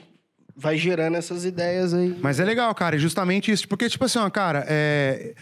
vai 0.56 0.76
gerando 0.76 1.16
essas 1.16 1.44
ideias 1.44 1.92
aí. 1.94 2.16
Mas 2.20 2.40
é 2.40 2.44
legal, 2.44 2.74
cara, 2.74 2.96
é 2.96 2.98
justamente 2.98 3.50
isso. 3.50 3.66
Porque, 3.68 3.88
tipo 3.88 4.04
assim, 4.04 4.18
ó, 4.18 4.28
cara, 4.30 4.64
é... 4.68 5.34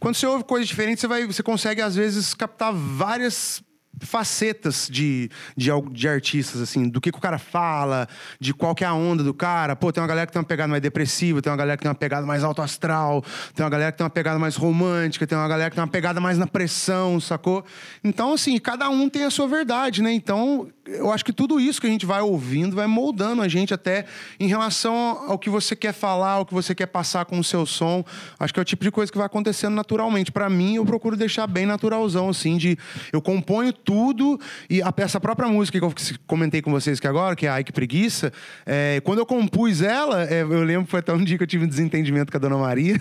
quando 0.00 0.14
você 0.14 0.26
ouve 0.26 0.44
coisa 0.44 0.64
diferente, 0.66 1.00
você, 1.00 1.06
vai, 1.06 1.26
você 1.26 1.42
consegue, 1.42 1.80
às 1.80 1.94
vezes, 1.96 2.34
captar 2.34 2.72
várias 2.72 3.62
facetas 4.00 4.88
de, 4.90 5.30
de, 5.56 5.70
de 5.92 6.08
artistas, 6.08 6.60
assim, 6.60 6.88
do 6.88 7.00
que, 7.00 7.10
que 7.10 7.18
o 7.18 7.20
cara 7.20 7.38
fala, 7.38 8.08
de 8.40 8.52
qual 8.52 8.74
que 8.74 8.84
é 8.84 8.86
a 8.86 8.94
onda 8.94 9.22
do 9.22 9.34
cara. 9.34 9.76
Pô, 9.76 9.92
tem 9.92 10.02
uma 10.02 10.06
galera 10.08 10.26
que 10.26 10.32
tem 10.32 10.40
uma 10.40 10.46
pegada 10.46 10.68
mais 10.68 10.82
depressiva, 10.82 11.40
tem 11.40 11.50
uma 11.50 11.56
galera 11.56 11.76
que 11.76 11.82
tem 11.82 11.88
uma 11.88 11.94
pegada 11.94 12.26
mais 12.26 12.44
alto 12.44 12.62
astral, 12.62 13.24
tem 13.54 13.64
uma 13.64 13.70
galera 13.70 13.92
que 13.92 13.98
tem 13.98 14.04
uma 14.04 14.10
pegada 14.10 14.38
mais 14.38 14.56
romântica, 14.56 15.26
tem 15.26 15.36
uma 15.36 15.48
galera 15.48 15.70
que 15.70 15.76
tem 15.76 15.82
uma 15.82 15.90
pegada 15.90 16.20
mais 16.20 16.38
na 16.38 16.46
pressão, 16.46 17.20
sacou? 17.20 17.64
Então, 18.02 18.32
assim, 18.32 18.58
cada 18.58 18.88
um 18.88 19.08
tem 19.08 19.24
a 19.24 19.30
sua 19.30 19.46
verdade, 19.46 20.02
né? 20.02 20.12
Então, 20.12 20.68
eu 20.86 21.10
acho 21.10 21.24
que 21.24 21.32
tudo 21.32 21.58
isso 21.58 21.80
que 21.80 21.86
a 21.86 21.90
gente 21.90 22.04
vai 22.04 22.20
ouvindo 22.20 22.76
vai 22.76 22.86
moldando 22.86 23.40
a 23.40 23.48
gente 23.48 23.72
até 23.72 24.04
em 24.38 24.46
relação 24.46 24.94
ao 25.28 25.38
que 25.38 25.48
você 25.48 25.74
quer 25.74 25.92
falar, 25.92 26.32
ao 26.32 26.46
que 26.46 26.52
você 26.52 26.74
quer 26.74 26.86
passar 26.86 27.24
com 27.24 27.38
o 27.38 27.44
seu 27.44 27.64
som. 27.64 28.04
Acho 28.38 28.52
que 28.52 28.60
é 28.60 28.62
o 28.62 28.64
tipo 28.64 28.84
de 28.84 28.90
coisa 28.90 29.10
que 29.10 29.16
vai 29.16 29.26
acontecendo 29.26 29.74
naturalmente. 29.74 30.30
Pra 30.30 30.50
mim, 30.50 30.76
eu 30.76 30.84
procuro 30.84 31.16
deixar 31.16 31.46
bem 31.46 31.64
naturalzão, 31.64 32.28
assim, 32.28 32.56
de 32.56 32.78
eu 33.12 33.22
componho 33.22 33.72
tudo 33.72 34.38
e 34.68 34.82
a 34.82 34.92
essa 34.98 35.20
própria 35.20 35.48
música 35.48 35.78
que 35.78 35.84
eu 35.84 35.92
comentei 36.26 36.62
com 36.62 36.70
vocês 36.70 36.98
aqui 36.98 37.06
agora, 37.06 37.34
que 37.36 37.46
é 37.46 37.50
Ai 37.50 37.64
Que 37.64 37.72
Preguiça, 37.72 38.32
é, 38.64 39.00
quando 39.04 39.18
eu 39.18 39.26
compus 39.26 39.82
ela, 39.82 40.24
é, 40.24 40.42
eu 40.42 40.62
lembro 40.62 40.84
que 40.84 40.90
foi 40.90 41.00
até 41.00 41.12
um 41.12 41.22
dia 41.22 41.36
que 41.36 41.42
eu 41.42 41.46
tive 41.46 41.64
um 41.64 41.68
desentendimento 41.68 42.30
com 42.30 42.38
a 42.38 42.40
Dona 42.40 42.56
Maria. 42.56 42.96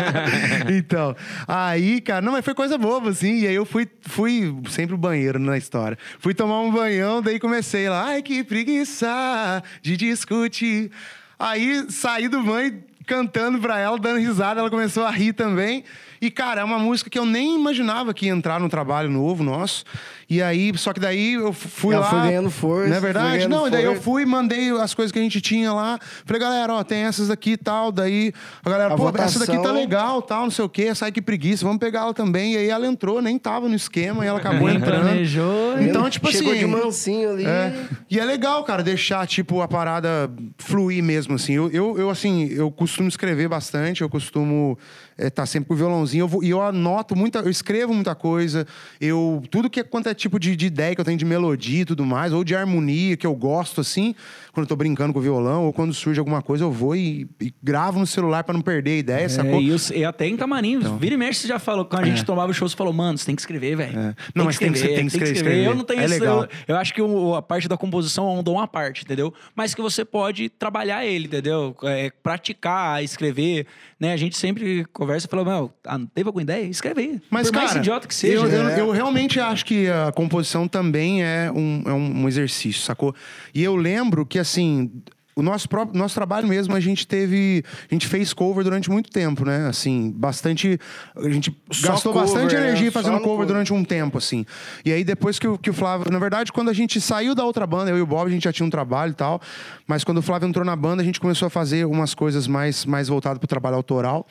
então, 0.76 1.14
aí, 1.46 2.00
cara, 2.00 2.20
não, 2.20 2.32
mas 2.32 2.44
foi 2.44 2.54
coisa 2.54 2.76
boba, 2.76 3.10
assim, 3.10 3.40
e 3.40 3.46
aí 3.46 3.54
eu 3.54 3.64
fui, 3.64 3.88
fui 4.02 4.54
sempre 4.68 4.94
o 4.94 4.98
banheiro 4.98 5.38
na 5.38 5.56
história. 5.56 5.96
Fui 6.18 6.34
tomar 6.34 6.60
um 6.60 6.70
banhão, 7.02 7.20
daí 7.20 7.40
comecei 7.40 7.88
lá, 7.88 8.06
ai 8.06 8.22
que 8.22 8.44
preguiça 8.44 9.62
de 9.82 9.96
discutir. 9.96 10.90
Aí 11.38 11.90
saí 11.90 12.28
do 12.28 12.42
banho 12.42 12.82
cantando 13.06 13.58
pra 13.58 13.78
ela, 13.78 13.98
dando 13.98 14.20
risada, 14.20 14.60
ela 14.60 14.70
começou 14.70 15.04
a 15.04 15.10
rir 15.10 15.32
também. 15.32 15.84
E, 16.22 16.30
cara, 16.30 16.60
é 16.60 16.64
uma 16.64 16.78
música 16.78 17.10
que 17.10 17.18
eu 17.18 17.26
nem 17.26 17.56
imaginava 17.56 18.14
que 18.14 18.26
ia 18.26 18.32
entrar 18.32 18.60
no 18.60 18.68
trabalho 18.68 19.10
novo 19.10 19.42
nosso. 19.42 19.84
E 20.30 20.40
aí, 20.40 20.72
só 20.78 20.92
que 20.92 21.00
daí 21.00 21.34
eu 21.34 21.52
fui 21.52 21.94
Ela 21.96 22.04
lá. 22.04 22.10
foi 22.10 22.20
ganhando 22.20 22.48
força, 22.48 22.88
Não 22.88 22.96
é 22.96 23.00
verdade? 23.00 23.48
Não, 23.48 23.66
e 23.66 23.70
daí 23.72 23.84
eu 23.84 24.00
fui, 24.00 24.24
mandei 24.24 24.70
as 24.70 24.94
coisas 24.94 25.10
que 25.10 25.18
a 25.18 25.22
gente 25.22 25.40
tinha 25.40 25.72
lá. 25.72 25.98
Falei, 26.24 26.40
galera, 26.40 26.72
ó, 26.74 26.84
tem 26.84 27.00
essas 27.00 27.28
aqui 27.28 27.50
e 27.50 27.56
tal. 27.56 27.90
Daí 27.90 28.32
a 28.64 28.70
galera, 28.70 28.94
A 28.94 28.96
pô, 28.96 29.08
essa 29.08 29.38
daqui 29.40 29.50
tá 29.52 29.58
votação- 29.58 29.74
legal, 29.76 30.22
tal, 30.22 30.44
não 30.44 30.50
sei 30.52 30.64
o 30.64 30.68
quê. 30.68 30.94
Sai 30.94 31.10
que 31.10 31.20
preguiça, 31.20 31.64
vamos 31.64 31.80
pegar 31.80 32.02
ela 32.02 32.14
também. 32.14 32.54
E 32.54 32.56
aí 32.56 32.68
ela 32.70 32.86
entrou, 32.86 33.20
nem 33.20 33.36
tava 33.36 33.68
no 33.68 33.74
esquema, 33.74 34.24
e 34.24 34.28
ela 34.28 34.38
acabou 34.38 34.68
Nem 34.68 34.76
entrando. 34.76 35.02
planejou. 35.02 35.78
Então, 35.82 36.08
tipo 36.08 36.30
Chegou 36.30 36.52
assim. 36.52 36.60
de 36.60 36.66
mansinho 36.66 37.30
ali. 37.32 37.44
É. 37.44 37.74
E 38.08 38.18
é 38.20 38.24
legal, 38.24 38.62
cara, 38.64 38.82
deixar, 38.84 39.26
tipo, 39.26 39.60
a 39.60 39.66
parada 39.66 40.30
fluir 40.56 41.02
mesmo, 41.02 41.34
assim. 41.34 41.54
Eu, 41.54 41.68
eu, 41.72 41.98
eu, 41.98 42.08
assim, 42.08 42.46
eu 42.52 42.70
costumo 42.70 43.08
escrever 43.08 43.48
bastante, 43.48 44.02
eu 44.02 44.08
costumo 44.08 44.78
estar 45.18 45.46
sempre 45.46 45.68
com 45.68 45.74
o 45.74 45.76
violãozinho. 45.76 46.22
Eu 46.22 46.28
vou- 46.28 46.42
E 46.44 46.50
eu 46.50 46.60
anoto 46.62 47.14
muita... 47.16 47.40
Eu 47.40 47.50
escrevo 47.50 47.92
muita 47.94 48.14
coisa. 48.14 48.66
Eu... 49.00 49.42
Tudo 49.50 49.68
que 49.70 49.80
é 49.80 49.82
quanto 49.82 50.08
é 50.08 50.14
tipo 50.14 50.38
de, 50.38 50.54
de 50.56 50.66
ideia 50.66 50.94
que 50.94 51.00
eu 51.00 51.04
tenho 51.04 51.18
de 51.18 51.24
melodia 51.24 51.82
e 51.82 51.84
tudo 51.84 52.04
mais, 52.04 52.32
ou 52.32 52.42
de 52.44 52.54
harmonia, 52.54 53.16
que 53.16 53.26
eu 53.26 53.34
gosto, 53.34 53.80
assim, 53.80 54.14
quando 54.52 54.64
eu 54.64 54.68
tô 54.68 54.76
brincando 54.76 55.12
com 55.12 55.18
o 55.18 55.22
violão, 55.22 55.64
ou 55.66 55.72
quando 55.72 55.92
surge 55.94 56.18
alguma 56.18 56.42
coisa, 56.42 56.64
eu 56.64 56.70
vou 56.72 56.94
e, 56.96 57.28
e 57.40 57.52
gravo 57.62 57.98
no 57.98 58.06
celular 58.06 58.44
pra 58.44 58.52
não 58.54 58.60
perder 58.62 58.90
a 58.92 58.96
ideia, 58.96 59.24
É, 59.24 59.28
sacou? 59.28 59.60
e, 59.60 59.70
os- 59.70 59.90
e 59.90 60.04
até 60.04 60.26
em 60.26 60.36
camarim, 60.36 60.78
vira 60.98 61.14
e 61.14 61.18
mexe, 61.18 61.40
você 61.40 61.48
já 61.48 61.58
falou, 61.58 61.84
quando 61.84 62.02
a 62.04 62.06
gente 62.06 62.24
tomava 62.24 62.50
o 62.50 62.54
show, 62.54 62.68
você 62.68 62.76
falou, 62.76 62.92
mano, 62.92 63.18
você 63.18 63.26
tem 63.26 63.34
que 63.34 63.42
escrever, 63.42 63.76
velho. 63.76 63.98
É. 63.98 64.14
Não, 64.34 64.44
mas 64.44 64.58
tem 64.58 64.72
que- 64.72 64.80
tem 64.80 64.96
que 65.06 65.06
escrever, 65.06 65.32
escrever. 65.34 65.66
Eu 65.66 65.74
não 65.74 65.84
tenho 65.84 66.00
É 66.00 66.04
isso. 66.06 66.22
Eu, 66.24 66.48
eu 66.68 66.76
acho 66.76 66.92
que 66.94 67.02
o- 67.02 67.34
a 67.34 67.42
parte 67.42 67.68
da 67.68 67.76
composição 67.76 68.28
é 68.28 68.32
um 68.38 68.42
dom 68.42 68.58
à 68.60 68.66
parte, 68.66 69.02
entendeu? 69.04 69.32
Mas 69.54 69.74
que 69.74 69.82
você 69.82 70.04
pode 70.04 70.48
trabalhar 70.48 71.04
ele, 71.04 71.26
entendeu? 71.26 71.74
É, 71.84 72.10
praticar, 72.22 73.02
escrever, 73.04 73.66
né? 74.00 74.12
A 74.12 74.16
gente 74.16 74.36
sempre 74.36 74.84
conversa 75.02 75.26
e 75.26 75.30
fala, 75.30 75.44
meu, 75.44 75.72
ah, 75.84 75.98
não 75.98 76.06
teve 76.06 76.28
alguma 76.28 76.42
ideia? 76.42 76.64
Escreve. 76.66 77.20
Mas, 77.30 77.48
Por 77.50 77.56
mais 77.56 77.68
cara, 77.70 77.80
idiota 77.80 78.06
que 78.08 78.14
seja. 78.14 78.34
Eu, 78.34 78.46
eu, 78.46 78.64
né? 78.64 78.80
eu 78.80 78.90
realmente 78.90 79.38
acho 79.40 79.64
que 79.64 79.88
a 79.88 80.12
composição 80.12 80.66
também 80.68 81.22
é 81.22 81.50
um, 81.54 81.82
é 81.86 81.92
um 81.92 82.28
exercício, 82.28 82.82
sacou? 82.82 83.14
E 83.54 83.62
eu 83.62 83.74
lembro 83.76 84.24
que, 84.24 84.38
assim, 84.38 84.90
o 85.34 85.40
nosso 85.40 85.66
próprio 85.66 85.98
nosso 85.98 86.14
trabalho 86.14 86.46
mesmo, 86.46 86.76
a 86.76 86.80
gente 86.80 87.06
teve. 87.06 87.64
A 87.90 87.94
gente 87.94 88.06
fez 88.06 88.34
cover 88.34 88.62
durante 88.62 88.90
muito 88.90 89.08
tempo, 89.10 89.46
né? 89.46 89.66
Assim, 89.66 90.12
bastante. 90.14 90.78
A 91.16 91.26
gente 91.30 91.56
Só 91.70 91.92
gastou 91.92 92.12
cover, 92.12 92.28
bastante 92.28 92.54
né? 92.54 92.60
energia 92.68 92.90
Só 92.90 92.98
fazendo 93.00 93.14
cover, 93.14 93.28
cover. 93.30 93.46
durante 93.46 93.72
um 93.72 93.82
tempo, 93.82 94.18
assim. 94.18 94.44
E 94.84 94.92
aí, 94.92 95.02
depois 95.02 95.38
que, 95.38 95.48
o- 95.48 95.56
que 95.56 95.70
o 95.70 95.72
Flávio. 95.72 96.12
Na 96.12 96.18
verdade, 96.18 96.52
quando 96.52 96.68
a 96.68 96.74
gente 96.74 97.00
saiu 97.00 97.34
da 97.34 97.44
outra 97.46 97.66
banda, 97.66 97.90
eu 97.90 97.96
e 97.96 98.02
o 98.02 98.06
Bob, 98.06 98.26
a 98.28 98.30
gente 98.30 98.44
já 98.44 98.52
tinha 98.52 98.66
um 98.66 98.70
trabalho 98.70 99.12
e 99.12 99.14
tal. 99.14 99.40
Mas 99.86 100.04
quando 100.04 100.18
o 100.18 100.22
Flávio 100.22 100.46
entrou 100.46 100.66
na 100.66 100.76
banda, 100.76 101.00
a 101.00 101.04
gente 101.04 101.18
começou 101.18 101.46
a 101.46 101.50
fazer 101.50 101.86
umas 101.86 102.12
coisas 102.14 102.46
mais, 102.46 102.84
mais 102.84 103.08
voltadas 103.08 103.38
pro 103.38 103.48
trabalho 103.48 103.76
autoral. 103.76 104.26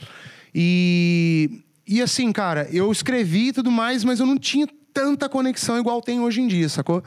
E. 0.53 1.63
E 1.87 2.01
assim, 2.01 2.31
cara, 2.31 2.69
eu 2.71 2.89
escrevi 2.89 3.47
e 3.47 3.53
tudo 3.53 3.69
mais, 3.69 4.03
mas 4.03 4.19
eu 4.19 4.25
não 4.25 4.37
tinha 4.37 4.65
tanta 4.93 5.27
conexão 5.27 5.77
igual 5.77 6.01
tem 6.01 6.21
hoje 6.21 6.39
em 6.39 6.47
dia, 6.47 6.69
sacou? 6.69 7.03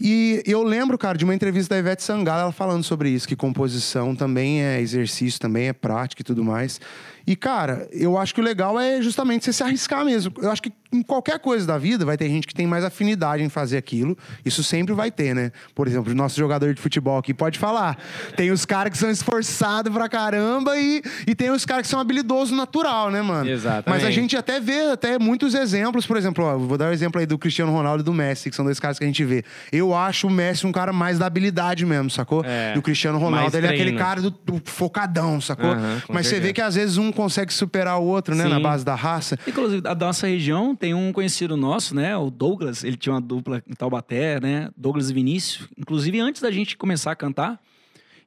E 0.00 0.42
eu 0.46 0.62
lembro, 0.62 0.96
cara, 0.96 1.18
de 1.18 1.24
uma 1.24 1.34
entrevista 1.34 1.74
da 1.74 1.78
Ivete 1.78 2.02
Sangalo, 2.02 2.40
ela 2.40 2.52
falando 2.52 2.82
sobre 2.82 3.10
isso, 3.10 3.28
que 3.28 3.36
composição 3.36 4.16
também 4.16 4.62
é 4.62 4.80
exercício, 4.80 5.38
também 5.38 5.68
é 5.68 5.72
prática 5.72 6.22
e 6.22 6.24
tudo 6.24 6.42
mais. 6.42 6.80
E, 7.26 7.36
cara, 7.36 7.88
eu 7.92 8.18
acho 8.18 8.34
que 8.34 8.40
o 8.40 8.44
legal 8.44 8.78
é 8.78 9.00
justamente 9.00 9.44
você 9.44 9.52
se 9.52 9.62
arriscar 9.62 10.04
mesmo. 10.04 10.32
Eu 10.40 10.50
acho 10.50 10.62
que 10.62 10.72
em 10.92 11.02
qualquer 11.02 11.38
coisa 11.38 11.66
da 11.66 11.78
vida 11.78 12.04
vai 12.04 12.16
ter 12.16 12.28
gente 12.28 12.46
que 12.46 12.54
tem 12.54 12.66
mais 12.66 12.84
afinidade 12.84 13.42
em 13.42 13.48
fazer 13.48 13.78
aquilo. 13.78 14.16
Isso 14.44 14.62
sempre 14.62 14.92
vai 14.92 15.10
ter, 15.10 15.34
né? 15.34 15.50
Por 15.74 15.88
exemplo, 15.88 16.12
o 16.12 16.14
nosso 16.14 16.36
jogador 16.36 16.74
de 16.74 16.80
futebol 16.80 17.18
aqui 17.18 17.32
pode 17.32 17.58
falar. 17.58 17.96
Tem 18.36 18.50
os 18.50 18.66
caras 18.66 18.92
que 18.92 18.98
são 18.98 19.10
esforçados 19.10 19.92
pra 19.92 20.08
caramba 20.08 20.76
e, 20.76 21.02
e 21.26 21.34
tem 21.34 21.50
os 21.50 21.64
caras 21.64 21.82
que 21.82 21.88
são 21.88 21.98
habilidosos 21.98 22.56
natural, 22.56 23.10
né, 23.10 23.22
mano? 23.22 23.48
Exatamente. 23.48 23.88
Mas 23.88 24.04
a 24.04 24.10
gente 24.10 24.36
até 24.36 24.60
vê 24.60 24.90
até 24.92 25.18
muitos 25.18 25.54
exemplos, 25.54 26.06
por 26.06 26.16
exemplo, 26.16 26.44
ó, 26.44 26.58
vou 26.58 26.76
dar 26.76 26.90
um 26.90 26.92
exemplo 26.92 27.20
aí 27.20 27.26
do 27.26 27.38
Cristiano 27.38 27.72
Ronaldo 27.72 28.02
e 28.02 28.04
do 28.04 28.12
Messi, 28.12 28.50
que 28.50 28.56
são 28.56 28.64
dois 28.64 28.78
caras 28.78 28.98
que 28.98 29.04
a 29.04 29.06
gente 29.06 29.24
vê. 29.24 29.44
Eu 29.72 29.94
acho 29.94 30.26
o 30.26 30.30
Messi 30.30 30.66
um 30.66 30.72
cara 30.72 30.92
mais 30.92 31.18
da 31.18 31.26
habilidade 31.26 31.86
mesmo, 31.86 32.10
sacou? 32.10 32.44
É, 32.44 32.74
e 32.74 32.78
o 32.78 32.82
Cristiano 32.82 33.18
Ronaldo, 33.18 33.56
ele 33.56 33.66
é 33.66 33.70
aquele 33.70 33.92
cara 33.92 34.20
do, 34.20 34.30
do 34.30 34.60
focadão, 34.64 35.40
sacou? 35.40 35.74
Com 36.06 36.12
Mas 36.12 36.26
você 36.26 36.34
vê 36.34 36.46
certeza. 36.46 36.52
que 36.52 36.60
às 36.60 36.74
vezes 36.74 36.98
um 36.98 37.11
consegue 37.12 37.52
superar 37.52 37.98
o 38.00 38.04
outro, 38.04 38.34
né, 38.34 38.44
Sim. 38.44 38.50
na 38.50 38.60
base 38.60 38.84
da 38.84 38.94
raça. 38.94 39.38
Inclusive, 39.46 39.80
da 39.80 39.94
nossa 39.94 40.26
região 40.26 40.74
tem 40.74 40.94
um 40.94 41.12
conhecido 41.12 41.56
nosso, 41.56 41.94
né? 41.94 42.16
O 42.16 42.30
Douglas. 42.30 42.82
Ele 42.84 42.96
tinha 42.96 43.12
uma 43.14 43.20
dupla 43.20 43.62
em 43.68 43.74
Taubaté, 43.74 44.40
né? 44.40 44.68
Douglas 44.76 45.10
e 45.10 45.14
Vinícius. 45.14 45.68
Inclusive, 45.78 46.18
antes 46.20 46.40
da 46.42 46.50
gente 46.50 46.76
começar 46.76 47.12
a 47.12 47.16
cantar. 47.16 47.60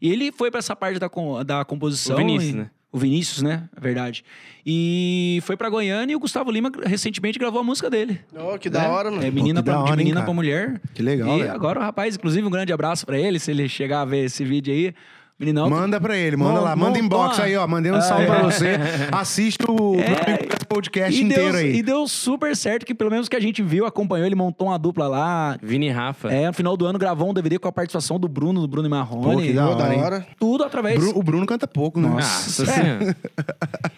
E 0.02 0.12
ele 0.12 0.32
foi 0.32 0.52
pra 0.52 0.60
essa 0.60 0.76
parte 0.76 1.00
da, 1.00 1.10
com- 1.10 1.43
da 1.43 1.63
composição. 1.65 2.15
O 2.15 2.19
Vinícius, 2.19 2.54
e- 2.54 2.58
né? 2.58 2.69
O 2.91 2.98
Vinícius, 2.98 3.41
né? 3.41 3.67
É 3.76 3.80
verdade. 3.82 4.24
E 4.65 5.39
foi 5.43 5.58
pra 5.58 5.69
Goiânia 5.69 6.13
e 6.13 6.15
o 6.15 6.19
Gustavo 6.19 6.50
Lima 6.50 6.71
recentemente 6.86 7.38
gravou 7.38 7.60
a 7.60 7.63
música 7.63 7.89
dele. 7.89 8.21
Ó, 8.36 8.58
que 8.58 8.69
né? 8.69 8.80
da 8.80 8.89
hora, 8.89 9.12
mano. 9.12 9.21
É 9.24 9.30
menina 9.30 9.62
da 9.62 9.74
pra, 9.74 9.80
hora, 9.82 9.88
de 9.88 9.91
hein, 9.93 9.98
menina 9.98 10.15
cara? 10.21 10.26
pra 10.26 10.34
mulher. 10.34 10.82
Que 10.93 11.04
legal, 11.04 11.36
E 11.36 11.39
velho. 11.41 11.52
agora 11.54 11.80
o 11.80 11.84
rapaz, 11.84 12.15
inclusive, 12.15 12.48
um 12.48 12.50
grande 12.50 12.71
abraço 12.71 13.06
pra 13.06 13.19
ele, 13.19 13.38
se 13.38 13.52
ele 13.52 13.67
chegar 13.67 14.02
a 14.02 14.06
ver 14.06 14.24
esse 14.26 14.45
vídeo 14.45 14.74
aí. 14.74 14.93
Meninão. 15.38 15.69
Manda 15.69 16.00
pra 16.00 16.15
ele, 16.15 16.38
manda 16.38 16.60
Mon- 16.60 16.62
lá, 16.63 16.76
manda 16.78 16.98
inbox 16.98 17.39
aí, 17.41 17.58
ó. 17.58 17.67
Mandei 17.67 17.91
um 17.91 18.00
salve 18.02 18.26
pra 18.26 18.41
você. 18.43 18.78
Assiste 19.12 19.60
o 19.67 19.95
É, 20.00 20.65
podcast 20.65 21.19
e 21.19 21.26
inteiro 21.26 21.52
deu, 21.52 21.60
aí. 21.60 21.76
E 21.76 21.84
deu 21.84 22.08
super 22.08 22.56
certo, 22.56 22.86
que 22.86 22.95
pelo 22.95 23.12
menos 23.12 23.28
que 23.28 23.36
a 23.36 23.39
gente 23.39 23.62
viu, 23.62 23.86
acompanhou, 23.86 24.26
ele 24.26 24.36
montou 24.36 24.67
uma 24.69 24.80
dupla 24.80 25.08
lá. 25.10 25.58
Vini 25.62 25.88
e 25.88 25.89
Rafa. 25.89 26.32
É, 26.32 26.48
no 26.48 26.54
final 26.54 26.78
do 26.78 26.86
ano 26.86 26.98
gravou 26.98 27.30
um 27.30 27.34
DVD 27.34 27.60
com 27.60 27.67
a 27.67 27.71
participação 27.71 28.17
do 28.17 28.30
Bruno, 28.30 28.62
do 28.62 28.67
Bruno 28.67 28.88
e 28.88 28.89
Marrone. 28.89 29.24
Pô, 29.36 29.41
que 29.41 29.52
da 29.54 29.67
hora. 29.67 30.26
Tudo 30.39 30.63
através. 30.63 30.98
Bru- 31.00 31.17
o 31.19 31.21
Bruno 31.24 31.45
canta 31.45 31.67
pouco, 31.67 32.00
né? 32.00 32.08
Nossa. 32.08 32.63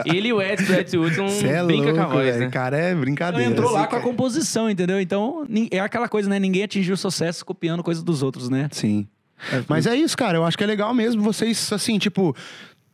Ele 0.05 0.29
e 0.29 0.33
o 0.33 0.41
Edson 0.41 0.65
do 0.65 0.73
Edson 0.79 0.97
Hudson 0.97 1.47
é 1.47 1.63
brinca 1.63 1.83
louco, 1.91 1.97
com 1.99 2.01
a 2.03 2.07
voz, 2.07 2.37
né? 2.39 2.49
Cara, 2.49 2.77
é 2.77 2.89
Então 2.89 3.01
brincadeira. 3.01 3.49
entrou 3.51 3.71
lá 3.71 3.85
com 3.87 3.95
a 3.95 3.99
composição, 4.01 4.69
entendeu? 4.69 4.99
Então, 4.99 5.45
é 5.71 5.79
aquela 5.79 6.07
coisa, 6.07 6.29
né? 6.29 6.39
Ninguém 6.39 6.63
atingiu 6.63 6.97
sucesso 6.97 7.45
copiando 7.45 7.83
coisas 7.83 8.03
dos 8.03 8.23
outros, 8.23 8.49
né? 8.49 8.69
Sim. 8.71 9.07
Mas 9.67 9.85
é 9.87 9.95
isso, 9.95 10.17
cara. 10.17 10.37
Eu 10.37 10.45
acho 10.45 10.57
que 10.57 10.63
é 10.63 10.67
legal 10.67 10.93
mesmo 10.93 11.21
vocês, 11.21 11.71
assim, 11.71 11.97
tipo, 11.99 12.35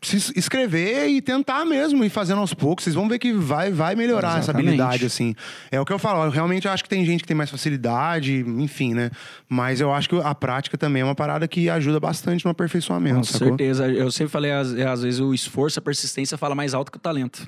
se 0.01 0.17
es- 0.17 0.33
escrever 0.35 1.07
e 1.07 1.21
tentar 1.21 1.63
mesmo, 1.63 2.03
e 2.03 2.09
fazendo 2.09 2.39
aos 2.41 2.53
poucos. 2.53 2.83
Vocês 2.83 2.93
vão 2.93 3.07
ver 3.07 3.17
que 3.19 3.31
vai, 3.31 3.71
vai 3.71 3.95
melhorar 3.95 4.31
essa 4.31 4.51
Exatamente. 4.51 4.67
habilidade, 4.67 5.05
assim. 5.05 5.33
É 5.71 5.79
o 5.79 5.85
que 5.85 5.93
eu 5.93 5.97
falo. 5.97 6.25
Eu 6.25 6.29
realmente 6.29 6.67
acho 6.67 6.83
que 6.83 6.89
tem 6.89 7.05
gente 7.05 7.21
que 7.21 7.27
tem 7.27 7.37
mais 7.37 7.49
facilidade, 7.49 8.43
enfim, 8.57 8.93
né? 8.93 9.09
Mas 9.47 9.79
eu 9.79 9.93
acho 9.93 10.09
que 10.09 10.19
a 10.19 10.35
prática 10.35 10.77
também 10.77 11.01
é 11.01 11.05
uma 11.05 11.15
parada 11.15 11.47
que 11.47 11.69
ajuda 11.69 12.01
bastante 12.01 12.43
no 12.43 12.51
aperfeiçoamento, 12.51 13.15
Com 13.19 13.23
sacou? 13.23 13.47
certeza. 13.47 13.87
Eu 13.89 14.11
sempre 14.11 14.31
falei, 14.31 14.51
às, 14.51 14.73
às 14.73 15.03
vezes, 15.03 15.21
o 15.21 15.33
esforço, 15.33 15.79
a 15.79 15.81
persistência 15.81 16.37
fala 16.37 16.53
mais 16.53 16.73
alto 16.73 16.91
que 16.91 16.97
o 16.97 17.01
talento. 17.01 17.47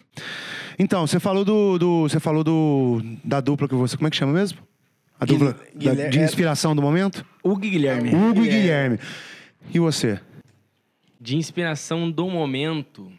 Então, 0.80 1.06
você 1.06 1.20
falou 1.20 1.44
do, 1.44 1.78
do- 1.78 2.04
Você 2.04 2.20
falou 2.22 2.44
do. 2.44 3.02
Da 3.24 3.42
dupla 3.42 3.68
que 3.68 3.76
você. 3.76 3.98
Como 3.98 4.08
é 4.08 4.10
que 4.10 4.16
chama 4.16 4.32
mesmo? 4.32 4.60
A 5.20 5.26
dupla 5.26 5.56
da- 5.74 5.94
de 6.10 6.20
é- 6.20 6.24
inspiração 6.24 6.76
do 6.76 6.82
momento? 6.82 7.26
Hugo 7.44 7.64
e 7.66 7.70
Guilherme. 7.70 8.10
Hugo 8.14 8.44
e 8.44 8.50
Guilherme. 8.50 9.00
E 9.74 9.80
você? 9.80 10.20
De 11.20 11.38
inspiração 11.38 12.12
do 12.12 12.30
momento. 12.30 13.12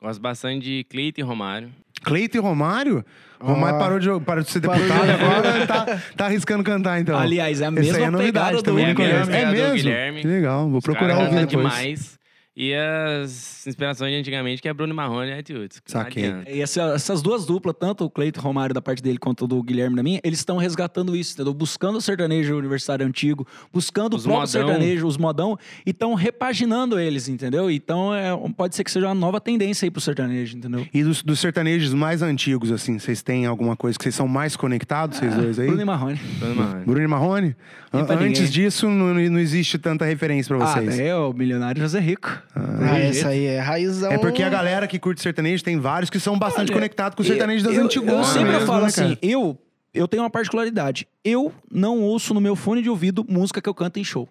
Gosto 0.00 0.20
bastante 0.20 0.64
de 0.64 0.84
Cleiton 0.84 1.20
e 1.20 1.24
Romário. 1.24 1.70
Cleiton 2.02 2.38
e 2.38 2.40
Romário? 2.40 3.04
Romário 3.40 3.78
parou, 3.78 3.98
de, 3.98 4.08
parou 4.24 4.42
de 4.44 4.50
ser 4.50 4.60
Parou 4.60 4.80
deputado 4.80 5.04
de- 5.04 5.10
agora 5.12 5.66
tá, 5.66 6.00
tá 6.16 6.26
arriscando 6.26 6.62
cantar, 6.62 7.00
então. 7.00 7.18
Aliás, 7.18 7.60
é 7.60 7.64
a 7.64 7.68
Essa 7.68 7.72
mesma 7.72 7.96
aí 7.98 8.02
é 8.04 8.10
novidade 8.10 8.32
pegada 8.32 8.56
do 8.56 8.62
também. 8.62 8.90
E 8.90 8.94
conheço. 8.94 9.26
Guilherme, 9.26 9.36
É 9.36 9.46
do 9.46 9.52
mesmo? 9.52 9.74
Guilherme. 9.76 10.20
Que 10.20 10.26
legal, 10.28 10.68
vou 10.68 10.78
Os 10.78 10.84
procurar 10.84 11.14
caras 11.16 11.32
ouvir 11.32 11.46
depois. 11.46 11.74
demais. 11.74 12.18
E 12.54 12.74
as 12.74 13.66
inspirações 13.66 14.12
de 14.12 14.18
antigamente, 14.18 14.60
que 14.60 14.68
é 14.68 14.74
Bruno 14.74 14.94
Marrone 14.94 15.30
e 15.30 15.52
não 15.54 15.66
Saquei. 15.86 16.30
E 16.50 16.60
essa- 16.60 16.92
essas 16.94 17.22
duas 17.22 17.46
duplas, 17.46 17.74
tanto 17.80 18.04
o 18.04 18.10
Cleiton 18.10 18.42
Romário 18.42 18.74
da 18.74 18.82
parte 18.82 19.02
dele 19.02 19.16
quanto 19.16 19.44
o 19.44 19.48
do 19.48 19.62
Guilherme 19.62 19.96
da 19.96 20.02
minha, 20.02 20.20
eles 20.22 20.40
estão 20.40 20.58
resgatando 20.58 21.16
isso, 21.16 21.32
entendeu? 21.32 21.54
Buscando 21.54 21.96
o 21.96 22.00
sertanejo 22.02 22.54
universitário 22.54 23.06
antigo, 23.06 23.46
buscando 23.72 24.16
Os 24.16 24.26
o 24.26 24.28
próprio 24.28 24.46
modão. 24.60 24.68
sertanejo, 24.76 25.06
os 25.06 25.16
modão, 25.16 25.58
e 25.86 25.90
estão 25.92 26.12
repaginando 26.12 26.98
eles, 26.98 27.26
entendeu? 27.26 27.70
Então 27.70 28.14
é, 28.14 28.28
pode 28.54 28.76
ser 28.76 28.84
que 28.84 28.90
seja 28.90 29.06
uma 29.06 29.14
nova 29.14 29.40
tendência 29.40 29.86
aí 29.86 29.90
pro 29.90 30.02
sertanejo, 30.02 30.58
entendeu? 30.58 30.86
E 30.92 31.02
dos, 31.02 31.22
dos 31.22 31.40
sertanejos 31.40 31.94
mais 31.94 32.20
antigos, 32.20 32.70
assim, 32.70 32.98
vocês 32.98 33.22
têm 33.22 33.46
alguma 33.46 33.76
coisa 33.76 33.96
que 33.96 34.02
vocês 34.04 34.14
são 34.14 34.28
mais 34.28 34.56
conectados, 34.56 35.16
vocês 35.16 35.34
dois 35.34 35.58
aí? 35.58 35.68
Bruno 35.68 35.80
e 35.80 35.84
Marrone. 35.86 36.20
Bruno 36.38 36.54
Marrone. 36.56 36.84
Bruno 36.84 37.02
e 37.02 37.06
Marrone? 37.06 37.56
Antes 37.94 38.16
ninguém. 38.20 38.44
disso, 38.50 38.88
não, 38.90 39.14
não 39.14 39.38
existe 39.38 39.78
tanta 39.78 40.04
referência 40.04 40.54
pra 40.54 40.66
Ah, 40.66 40.72
vocês. 40.74 40.98
é 40.98 41.14
o 41.16 41.32
milionário 41.32 41.80
José 41.80 41.98
Rico. 42.00 42.41
Ah, 42.54 42.98
essa 42.98 43.28
aí 43.28 43.44
é 43.46 43.58
raizão. 43.60 44.10
É 44.12 44.18
porque 44.18 44.42
a 44.42 44.48
galera 44.48 44.86
que 44.86 44.98
curte 44.98 45.20
sertanejo 45.22 45.62
tem 45.64 45.78
vários 45.78 46.10
que 46.10 46.20
são 46.20 46.38
bastante 46.38 46.68
Olha, 46.70 46.74
conectados 46.74 47.16
com 47.16 47.22
o 47.22 47.24
sertanejo 47.24 47.64
das 47.64 47.74
eu, 47.74 47.84
antigas. 47.84 48.08
Eu 48.12 48.24
sempre 48.24 48.52
mesmo, 48.52 48.66
falo 48.66 48.82
né, 48.82 48.86
assim, 48.86 49.16
eu, 49.22 49.58
eu 49.94 50.06
tenho 50.06 50.22
uma 50.22 50.30
particularidade. 50.30 51.06
Eu 51.24 51.52
não 51.70 52.00
ouço 52.00 52.34
no 52.34 52.40
meu 52.40 52.54
fone 52.54 52.82
de 52.82 52.90
ouvido 52.90 53.24
música 53.28 53.60
que 53.60 53.68
eu 53.68 53.74
canto 53.74 53.98
em 53.98 54.04
show. 54.04 54.28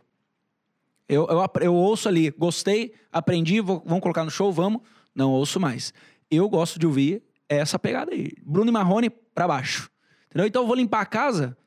Eu, 1.10 1.28
eu, 1.30 1.46
eu 1.62 1.74
ouço 1.74 2.08
ali, 2.08 2.32
gostei, 2.38 2.94
aprendi, 3.12 3.60
vou- 3.60 3.84
vamos 3.86 4.02
colocar 4.02 4.24
no 4.24 4.32
show, 4.32 4.52
vamos. 4.52 4.82
Não 5.14 5.32
ouço 5.32 5.60
mais. 5.60 5.94
Eu 6.30 6.48
gosto 6.48 6.80
de 6.80 6.86
ouvir 6.88 7.22
essa 7.50 7.78
pegada 7.78 8.14
aí. 8.14 8.32
Bruno 8.46 8.70
e 8.70 8.72
Marrone 8.74 9.10
pra 9.10 9.48
baixo. 9.48 9.90
Entendeu? 10.30 10.48
Então 10.48 10.62
eu 10.62 10.68
vou 10.68 10.76
limpar 10.76 11.02
a 11.02 11.06
casa. 11.06 11.58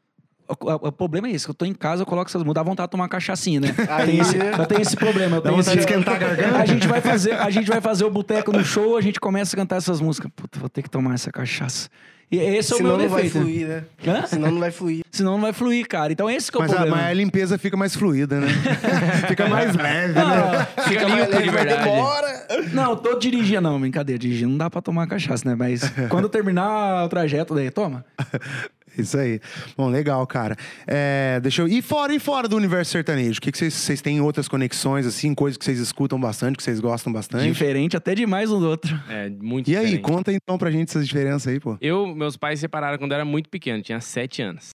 O, 0.46 0.92
problema 0.92 1.28
é 1.28 1.30
esse, 1.32 1.44
que 1.46 1.50
eu 1.50 1.54
tô 1.54 1.64
em 1.64 1.72
casa, 1.72 2.02
eu 2.02 2.06
coloco 2.06 2.28
essas 2.28 2.42
músicas, 2.42 2.54
dá 2.54 2.62
vontade 2.62 2.86
de 2.88 2.90
tomar 2.90 3.08
cachaçinha, 3.08 3.60
né? 3.60 3.74
Aí- 3.88 4.06
Tem 4.06 4.18
esse- 4.20 4.36
eu 4.36 4.66
tenho 4.66 4.80
esse 4.82 4.96
problema. 4.96 5.36
Eu 5.36 5.40
Dá 5.40 5.48
tenho 5.50 5.62
vontade 5.62 5.78
esse, 5.78 5.86
de 5.86 5.92
esquentar 5.92 6.14
a 6.16 6.18
garganta? 6.18 6.58
a 6.58 6.66
gente 6.66 6.86
vai 6.86 7.00
fazer, 7.00 7.32
a 7.32 7.50
gente 7.50 7.66
vai 7.70 7.80
fazer 7.80 8.04
o 8.04 8.10
boteco 8.10 8.52
no 8.52 8.62
show, 8.64 8.96
a 8.96 9.00
gente 9.00 9.18
começa 9.18 9.56
a 9.56 9.58
cantar 9.58 9.76
essas 9.76 10.00
músicas. 10.00 10.30
Puta, 10.36 10.58
vou 10.58 10.68
ter 10.68 10.82
que 10.82 10.90
tomar 10.90 11.14
essa 11.14 11.32
cachaça. 11.32 11.88
E 12.32 12.38
esse 12.38 12.72
é 12.72 12.74
o 12.74 12.78
Senão 12.78 12.96
meu 12.96 12.98
não 13.06 13.08
vai 13.14 13.22
defeito. 13.24 13.44
fluir, 13.44 13.68
né? 13.68 13.84
Hã? 14.06 14.26
Senão 14.26 14.50
não 14.50 14.58
vai 14.58 14.70
fluir. 14.70 15.04
Senão 15.10 15.32
não 15.32 15.40
vai 15.40 15.52
fluir, 15.52 15.86
cara. 15.86 16.12
Então 16.12 16.28
esse 16.28 16.50
que 16.50 16.56
é 16.56 16.58
o 16.58 16.62
Mas 16.62 16.72
a, 16.72 16.74
problema. 16.76 16.96
mas 16.96 17.06
a 17.10 17.12
limpeza 17.14 17.58
fica 17.58 17.76
mais 17.76 17.94
fluida, 17.94 18.40
né? 18.40 18.48
fica 19.28 19.46
mais 19.48 19.74
leve, 19.76 20.14
né? 20.14 20.66
Fica 20.88 21.04
limpo 21.04 21.26
de 21.42 21.50
mas 21.50 21.52
verdade. 21.52 21.84
demora. 21.84 22.46
não, 22.72 22.96
tô 22.96 23.18
dirigindo, 23.18 23.60
não, 23.60 23.78
brincadeira. 23.80 24.18
Dirigir 24.18 24.48
não 24.48 24.56
dá 24.56 24.68
pra 24.70 24.80
tomar 24.82 25.06
cachaça, 25.06 25.48
né? 25.48 25.54
Mas 25.54 25.82
quando 26.08 26.28
terminar 26.28 27.04
o 27.04 27.08
trajeto, 27.08 27.54
daí 27.54 27.70
toma. 27.70 28.04
Isso 28.98 29.18
aí. 29.18 29.40
Bom, 29.76 29.88
legal, 29.88 30.26
cara. 30.26 30.56
É, 30.86 31.40
deixa 31.40 31.62
eu. 31.62 31.68
E 31.68 31.82
fora, 31.82 32.14
e 32.14 32.18
fora 32.18 32.48
do 32.48 32.56
universo 32.56 32.92
sertanejo? 32.92 33.38
O 33.38 33.42
que, 33.42 33.50
que 33.52 33.58
vocês, 33.70 34.00
têm 34.00 34.20
outras 34.20 34.46
conexões, 34.48 35.06
assim, 35.06 35.34
coisas 35.34 35.56
que 35.58 35.64
vocês 35.64 35.78
escutam 35.78 36.20
bastante, 36.20 36.56
que 36.56 36.62
vocês 36.62 36.80
gostam 36.80 37.12
bastante? 37.12 37.44
Diferente 37.44 37.96
até 37.96 38.14
demais 38.14 38.50
um 38.50 38.60
do 38.60 38.68
outro. 38.68 38.94
É, 39.08 39.28
muito 39.28 39.70
E 39.70 39.76
aí, 39.76 39.84
diferente. 39.86 40.02
conta 40.02 40.32
então 40.32 40.56
pra 40.58 40.70
gente 40.70 40.88
essas 40.90 41.06
diferenças 41.06 41.46
aí, 41.52 41.58
pô. 41.60 41.76
Eu, 41.80 42.14
meus 42.14 42.36
pais 42.36 42.58
se 42.58 42.62
separaram 42.62 42.98
quando 42.98 43.12
eu 43.12 43.16
era 43.16 43.24
muito 43.24 43.48
pequeno, 43.48 43.82
tinha 43.82 44.00
sete 44.00 44.42
anos. 44.42 44.70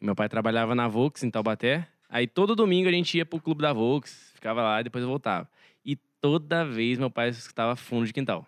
Meu 0.00 0.14
pai 0.16 0.28
trabalhava 0.28 0.74
na 0.74 0.88
Volks, 0.88 1.22
em 1.22 1.30
Taubaté. 1.30 1.86
Aí 2.08 2.26
todo 2.26 2.56
domingo 2.56 2.88
a 2.88 2.92
gente 2.92 3.16
ia 3.16 3.24
pro 3.24 3.40
clube 3.40 3.62
da 3.62 3.72
Volks, 3.72 4.32
ficava 4.34 4.62
lá 4.62 4.80
e 4.80 4.84
depois 4.84 5.02
eu 5.02 5.08
voltava. 5.08 5.48
E 5.84 5.96
toda 6.20 6.64
vez 6.64 6.98
meu 6.98 7.10
pai 7.10 7.28
escutava 7.30 7.76
fundo 7.76 8.04
de 8.06 8.12
quintal. 8.12 8.46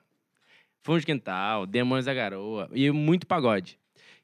Fundo 0.83 1.01
de 1.01 1.07
quintal, 1.07 1.65
Demônios 1.65 2.05
da 2.05 2.13
Garoa 2.13 2.69
e 2.75 2.91
muito 2.91 3.27
pagode. 3.27 3.79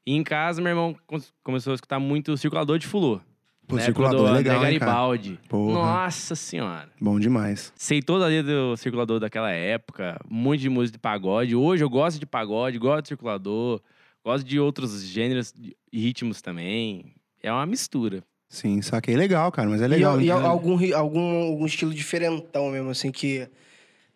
E 0.05 0.15
em 0.15 0.23
casa, 0.23 0.61
meu 0.61 0.69
irmão 0.71 0.95
com- 1.05 1.19
começou 1.43 1.71
a 1.71 1.75
escutar 1.75 1.99
muito 1.99 2.35
circulador 2.37 2.79
de 2.79 2.87
fulô. 2.87 3.19
Pô, 3.67 3.75
época 3.77 3.85
circulador, 3.85 4.27
do 4.27 4.33
legal, 4.33 4.57
André? 4.57 4.67
Garibaldi. 4.79 5.39
Nossa 5.51 6.35
senhora. 6.35 6.89
Bom 6.99 7.19
demais. 7.19 7.71
Sei 7.75 8.01
toda 8.01 8.25
a 8.25 8.27
letra 8.27 8.51
do 8.51 8.75
circulador 8.75 9.19
daquela 9.19 9.51
época, 9.51 10.19
um 10.29 10.35
monte 10.35 10.61
de 10.61 10.69
música 10.69 10.97
de 10.97 10.99
pagode. 11.01 11.55
Hoje 11.55 11.83
eu 11.83 11.89
gosto 11.89 12.19
de 12.19 12.25
pagode, 12.25 12.77
gosto 12.77 13.03
de 13.03 13.07
circulador, 13.09 13.79
gosto 14.25 14.43
de 14.45 14.59
outros 14.59 15.03
gêneros 15.05 15.53
e 15.91 15.99
ritmos 16.01 16.41
também. 16.41 17.13
É 17.41 17.51
uma 17.51 17.65
mistura. 17.65 18.23
Sim, 18.49 18.81
saquei. 18.81 19.15
Legal, 19.15 19.49
cara, 19.51 19.69
mas 19.69 19.81
é 19.81 19.85
E, 19.85 19.87
legal. 19.87 20.19
e 20.19 20.25
né? 20.25 20.31
algum, 20.33 20.77
algum, 20.93 21.41
algum 21.51 21.65
estilo 21.65 21.93
diferentão 21.93 22.69
mesmo, 22.71 22.89
assim, 22.89 23.09
que 23.11 23.47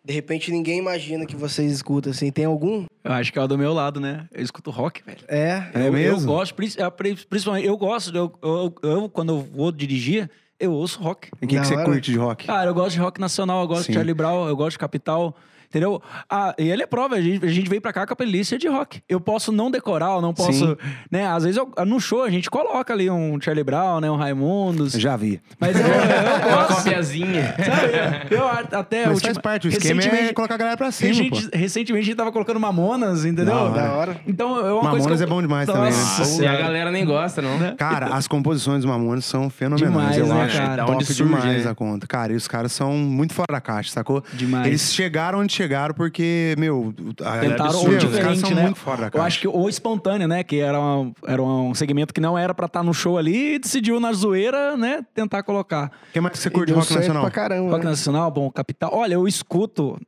de 0.06 0.12
repente 0.12 0.52
ninguém 0.52 0.78
imagina 0.78 1.26
que 1.26 1.34
vocês 1.34 1.72
escutam, 1.72 2.12
assim. 2.12 2.30
Tem 2.30 2.44
algum? 2.44 2.84
Eu 3.02 3.12
acho 3.12 3.32
que 3.32 3.38
é 3.38 3.42
o 3.42 3.48
do 3.48 3.58
meu 3.58 3.72
lado, 3.72 3.98
né? 3.98 4.28
Eu 4.32 4.42
escuto 4.44 4.70
rock, 4.70 5.02
velho. 5.04 5.18
É. 5.26 5.64
É 5.74 5.88
eu, 5.88 5.92
mesmo? 5.92 6.20
Eu 6.20 6.26
gosto, 6.26 6.54
é, 6.78 6.90
pri- 6.90 7.16
principalmente, 7.28 7.66
eu 7.66 7.76
gosto, 7.76 8.16
eu, 8.16 8.32
eu, 8.40 8.74
eu, 8.82 9.08
quando 9.08 9.32
eu 9.32 9.40
vou 9.40 9.72
dirigir, 9.72 10.30
eu 10.60 10.72
ouço 10.72 11.00
rock. 11.02 11.28
E 11.42 11.44
o 11.44 11.48
que, 11.48 11.58
que 11.58 11.66
você 11.66 11.82
curte 11.84 12.12
de 12.12 12.16
rock? 12.18 12.46
Cara, 12.46 12.70
eu 12.70 12.74
gosto 12.74 12.92
de 12.92 13.00
rock 13.00 13.20
nacional, 13.20 13.62
eu 13.62 13.66
gosto 13.66 13.86
Sim. 13.86 13.92
de 13.92 13.94
Charlie 13.94 14.14
Brown, 14.14 14.46
eu 14.46 14.56
gosto 14.56 14.72
de 14.72 14.78
Capital. 14.78 15.36
Entendeu? 15.68 16.00
Ah, 16.30 16.54
e 16.58 16.68
ele 16.68 16.82
é 16.82 16.86
prova, 16.86 17.16
a 17.16 17.20
gente, 17.20 17.44
a 17.44 17.48
gente 17.48 17.68
veio 17.68 17.80
pra 17.80 17.92
cá 17.92 18.06
com 18.06 18.12
a 18.12 18.16
playlist 18.16 18.54
de 18.56 18.68
rock. 18.68 19.00
Eu 19.08 19.20
posso 19.20 19.50
não 19.52 19.70
decorar, 19.70 20.14
eu 20.14 20.20
não 20.20 20.32
posso. 20.34 20.52
Sim. 20.52 20.76
né? 21.10 21.26
Às 21.26 21.44
vezes 21.44 21.56
eu- 21.58 21.84
no 21.84 22.00
show 22.00 22.22
a 22.22 22.30
gente 22.30 22.48
coloca 22.50 22.92
ali 22.92 23.10
um 23.10 23.40
Charlie 23.40 23.64
Brown, 23.64 24.00
né? 24.00 24.10
Um 24.10 24.16
Raimundos. 24.16 24.92
Já 24.92 25.16
vi. 25.16 25.40
Mas 25.60 25.78
eu, 25.78 25.86
eu 25.86 26.48
Uma 26.48 26.64
gosto. 26.66 26.76
copiazinha. 26.84 27.54
Sabe? 27.56 28.34
Eu 28.34 28.46
até. 28.48 29.06
Mas 29.06 29.14
ultima- 29.14 29.34
faz 29.34 29.38
parte, 29.38 29.66
o 29.66 29.70
esquema 29.70 30.00
é 30.00 30.04
recentemente- 30.04 30.34
colocar 30.34 30.54
a 30.54 30.58
galera 30.58 30.76
pra 30.76 30.90
cima, 30.90 31.12
gente-. 31.12 31.48
Recentemente 31.52 32.02
a 32.02 32.06
gente 32.06 32.16
tava 32.16 32.32
colocando 32.32 32.58
Mamonas, 32.60 33.24
entendeu? 33.24 33.46
Da 33.54 33.60
hora. 33.62 33.82
Da 33.82 33.92
hora. 33.92 34.20
Então 34.26 34.58
é 34.58 34.72
uma 34.72 34.82
Mamonas 34.84 35.06
coisa. 35.06 35.24
que 35.24 35.30
eu- 35.30 35.34
é 35.34 35.36
bom 35.36 35.42
demais 35.42 35.66
também, 35.66 35.90
né? 35.90 35.96
Nossa 36.18 36.42
E 36.42 36.46
a 36.46 36.56
galera 36.56 36.90
nem 36.90 37.04
gosta, 37.04 37.42
não. 37.42 37.56
Cara, 37.76 38.06
as 38.14 38.26
composições 38.28 38.78
dos 38.82 38.86
Mamones 38.86 39.24
são 39.24 39.48
fenomenais. 39.50 39.86
Demais, 39.92 40.18
eu 40.18 40.26
né, 40.26 40.42
acho 40.44 40.56
cara? 40.58 40.84
Top 40.84 40.96
onde 40.96 41.04
surge, 41.06 41.22
demais 41.24 41.64
né? 41.64 41.70
a 41.70 41.74
conta. 41.74 42.06
Cara, 42.06 42.32
e 42.32 42.36
os 42.36 42.46
caras 42.48 42.72
são 42.72 42.92
muito 42.92 43.34
fora 43.34 43.46
da 43.52 43.60
caixa, 43.60 43.90
sacou? 43.90 44.22
Demais. 44.32 44.66
Eles 44.66 44.92
chegaram 44.94 45.40
onde 45.40 45.52
chegaram 45.56 45.94
porque, 45.94 46.54
meu... 46.58 46.94
a- 47.24 47.38
Tentaram 47.38 47.64
absurdo, 47.66 47.92
o 47.92 47.96
Os 47.96 48.02
caras 48.02 48.10
diferente, 48.14 48.40
são 48.40 48.50
né? 48.50 48.62
muito 48.64 48.78
fora 48.78 48.96
da 49.02 49.06
Eu 49.06 49.10
caixa. 49.10 49.26
acho 49.26 49.40
que 49.40 49.48
o 49.48 49.68
espontâneo, 49.68 50.28
né? 50.28 50.44
Que 50.44 50.60
era, 50.60 50.80
um- 50.80 51.12
era 51.26 51.42
um 51.42 51.74
segmento 51.74 52.12
que 52.14 52.20
não 52.20 52.36
era 52.38 52.54
pra 52.54 52.66
estar 52.66 52.82
no 52.82 52.92
show 52.94 53.18
ali 53.18 53.54
e 53.54 53.58
decidiu 53.58 53.98
na 53.98 54.12
zoeira, 54.12 54.76
né? 54.76 55.04
Tentar 55.14 55.42
colocar. 55.42 55.90
O 56.10 56.12
que 56.12 56.20
mais 56.20 56.32
que 56.32 56.38
você 56.38 56.48
E 56.48 56.52
curte 56.52 56.72
rock 56.72 56.94
nacional? 56.94 57.22
pra 57.22 57.30
caramba. 57.30 57.70
Rock 57.72 57.84
né? 57.84 57.90
nacional, 57.90 58.30
bom, 58.30 58.50
capital. 58.50 58.90
Olha, 58.92 59.14
eu 59.14 59.26
escuto. 59.26 59.98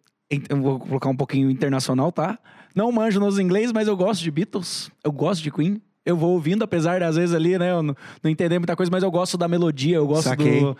Eu 0.48 0.60
vou 0.60 0.78
colocar 0.78 1.08
um 1.08 1.16
pouquinho 1.16 1.50
internacional, 1.50 2.12
tá? 2.12 2.38
Não 2.74 2.92
manjo 2.92 3.18
nos 3.18 3.38
inglês, 3.38 3.72
mas 3.72 3.88
eu 3.88 3.96
gosto 3.96 4.22
de 4.22 4.30
Beatles. 4.30 4.90
Eu 5.02 5.10
gosto 5.10 5.42
de 5.42 5.50
Queen. 5.50 5.80
Eu 6.04 6.16
vou 6.16 6.30
ouvindo, 6.32 6.62
apesar 6.62 6.98
de 6.98 7.04
às 7.04 7.16
vezes 7.16 7.34
ali, 7.34 7.58
né? 7.58 7.70
Eu 7.70 7.82
não, 7.82 7.94
não 8.22 8.30
entender 8.30 8.58
muita 8.58 8.76
coisa, 8.76 8.90
mas 8.92 9.02
eu 9.02 9.10
gosto 9.10 9.36
da 9.36 9.48
melodia, 9.48 9.96
eu 9.96 10.06
gosto 10.06 10.24
Saquei. 10.28 10.60
do. 10.60 10.76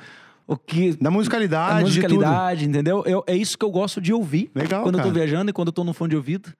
O 0.49 0.57
que. 0.57 0.97
Da 0.97 1.11
musicalidade, 1.11 1.73
a 1.85 1.87
de 1.87 2.01
tudo. 2.01 2.15
musicalidade, 2.15 2.65
entendeu? 2.67 3.05
Eu, 3.07 3.23
é 3.27 3.37
isso 3.37 3.57
que 3.59 3.65
eu 3.65 3.71
gosto 3.71 4.01
de 4.01 4.13
ouvir. 4.15 4.51
Legal, 4.55 4.83
Quando 4.83 4.95
eu 4.97 5.03
tô 5.03 5.09
cara. 5.11 5.15
viajando 5.27 5.51
e 5.51 5.53
quando 5.53 5.69
eu 5.69 5.73
tô 5.73 5.85
no 5.85 5.93
fone 5.93 6.11
de 6.11 6.17
ouvido. 6.17 6.53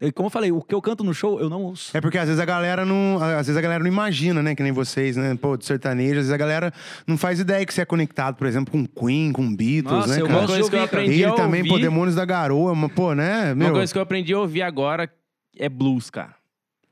E 0.00 0.10
como 0.10 0.26
eu 0.26 0.30
falei, 0.30 0.50
o 0.50 0.60
que 0.60 0.74
eu 0.74 0.82
canto 0.82 1.04
no 1.04 1.14
show, 1.14 1.38
eu 1.40 1.48
não 1.48 1.62
ouço. 1.62 1.96
É 1.96 2.00
porque 2.00 2.18
às 2.18 2.26
vezes 2.26 2.40
a 2.40 2.44
galera 2.44 2.84
não. 2.84 3.18
Às 3.22 3.46
vezes 3.46 3.56
a 3.56 3.60
galera 3.60 3.82
não 3.84 3.88
imagina, 3.90 4.42
né? 4.42 4.54
Que 4.54 4.62
nem 4.62 4.72
vocês, 4.72 5.16
né? 5.16 5.36
Pô, 5.36 5.56
de 5.56 5.64
sertanejo, 5.64 6.12
às 6.14 6.16
vezes 6.26 6.32
a 6.32 6.36
galera 6.36 6.72
não 7.06 7.16
faz 7.18 7.38
ideia 7.40 7.64
que 7.66 7.72
você 7.74 7.82
é 7.82 7.84
conectado, 7.84 8.36
por 8.36 8.46
exemplo, 8.46 8.72
com 8.72 8.84
Queen, 8.86 9.30
com 9.32 9.54
Beatles, 9.54 9.84
Nossa, 9.92 10.08
né, 10.16 10.20
eu 10.22 10.26
cara? 10.26 10.40
gosto 10.40 10.46
de 10.46 10.52
coisa 10.60 10.70
que 10.70 10.76
eu 10.76 10.80
ouvir, 10.80 10.90
cara. 10.90 11.02
aprendi 11.02 11.22
Ele 11.22 11.24
a 11.30 11.34
também, 11.34 11.62
pô, 11.64 11.70
ouvir- 11.74 11.82
Demônios 11.82 12.14
da 12.16 12.24
Garoa, 12.24 12.74
mas, 12.74 12.92
pô, 12.92 13.12
né? 13.14 13.54
Meu, 13.54 13.68
Uma 13.68 13.74
coisa 13.74 13.92
que 13.92 13.98
eu 13.98 14.02
aprendi 14.02 14.32
a 14.32 14.38
ouvir 14.40 14.62
agora 14.62 15.08
é 15.56 15.68
blues, 15.68 16.10
cara. 16.10 16.34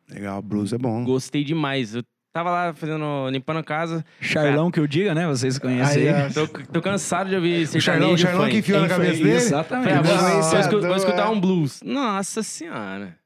Legal, 0.09 0.41
blues 0.43 0.73
é 0.73 0.79
bom. 0.79 1.03
Gostei 1.05 1.43
demais. 1.45 1.95
Eu 1.97 2.03
tava 2.33 2.51
lá 2.51 2.73
fazendo, 2.75 3.29
limpando 3.31 3.59
a 3.59 3.65
casa. 3.65 4.05
Charlão 4.21 4.71
que 4.71 4.79
eu 4.81 4.87
diga, 4.87 5.15
né? 5.15 5.27
Vocês 5.27 5.59
conhecem 5.59 6.09
Aí. 6.09 6.33
Tô, 6.33 6.47
tô 6.47 6.81
cansado 6.83 7.29
de 7.31 7.37
ouvir 7.37 7.67
Charlão, 7.67 7.81
sertanejo 7.81 8.15
o 8.15 8.19
Charlão 8.19 8.41
funk. 8.43 8.53
que 8.53 8.59
enfiou 8.59 8.81
na 8.81 8.89
cabeça 8.89 9.17
dele? 9.19 9.31
Exatamente. 9.33 9.89
Falei, 9.89 10.13
ah, 10.15 10.41
vou, 10.41 10.61
escu- 10.61 10.97
escutar 10.97 11.27
é. 11.27 11.29
um 11.29 11.41
blues. 11.41 11.81
Nossa 11.85 12.43
senhora. 12.43 13.17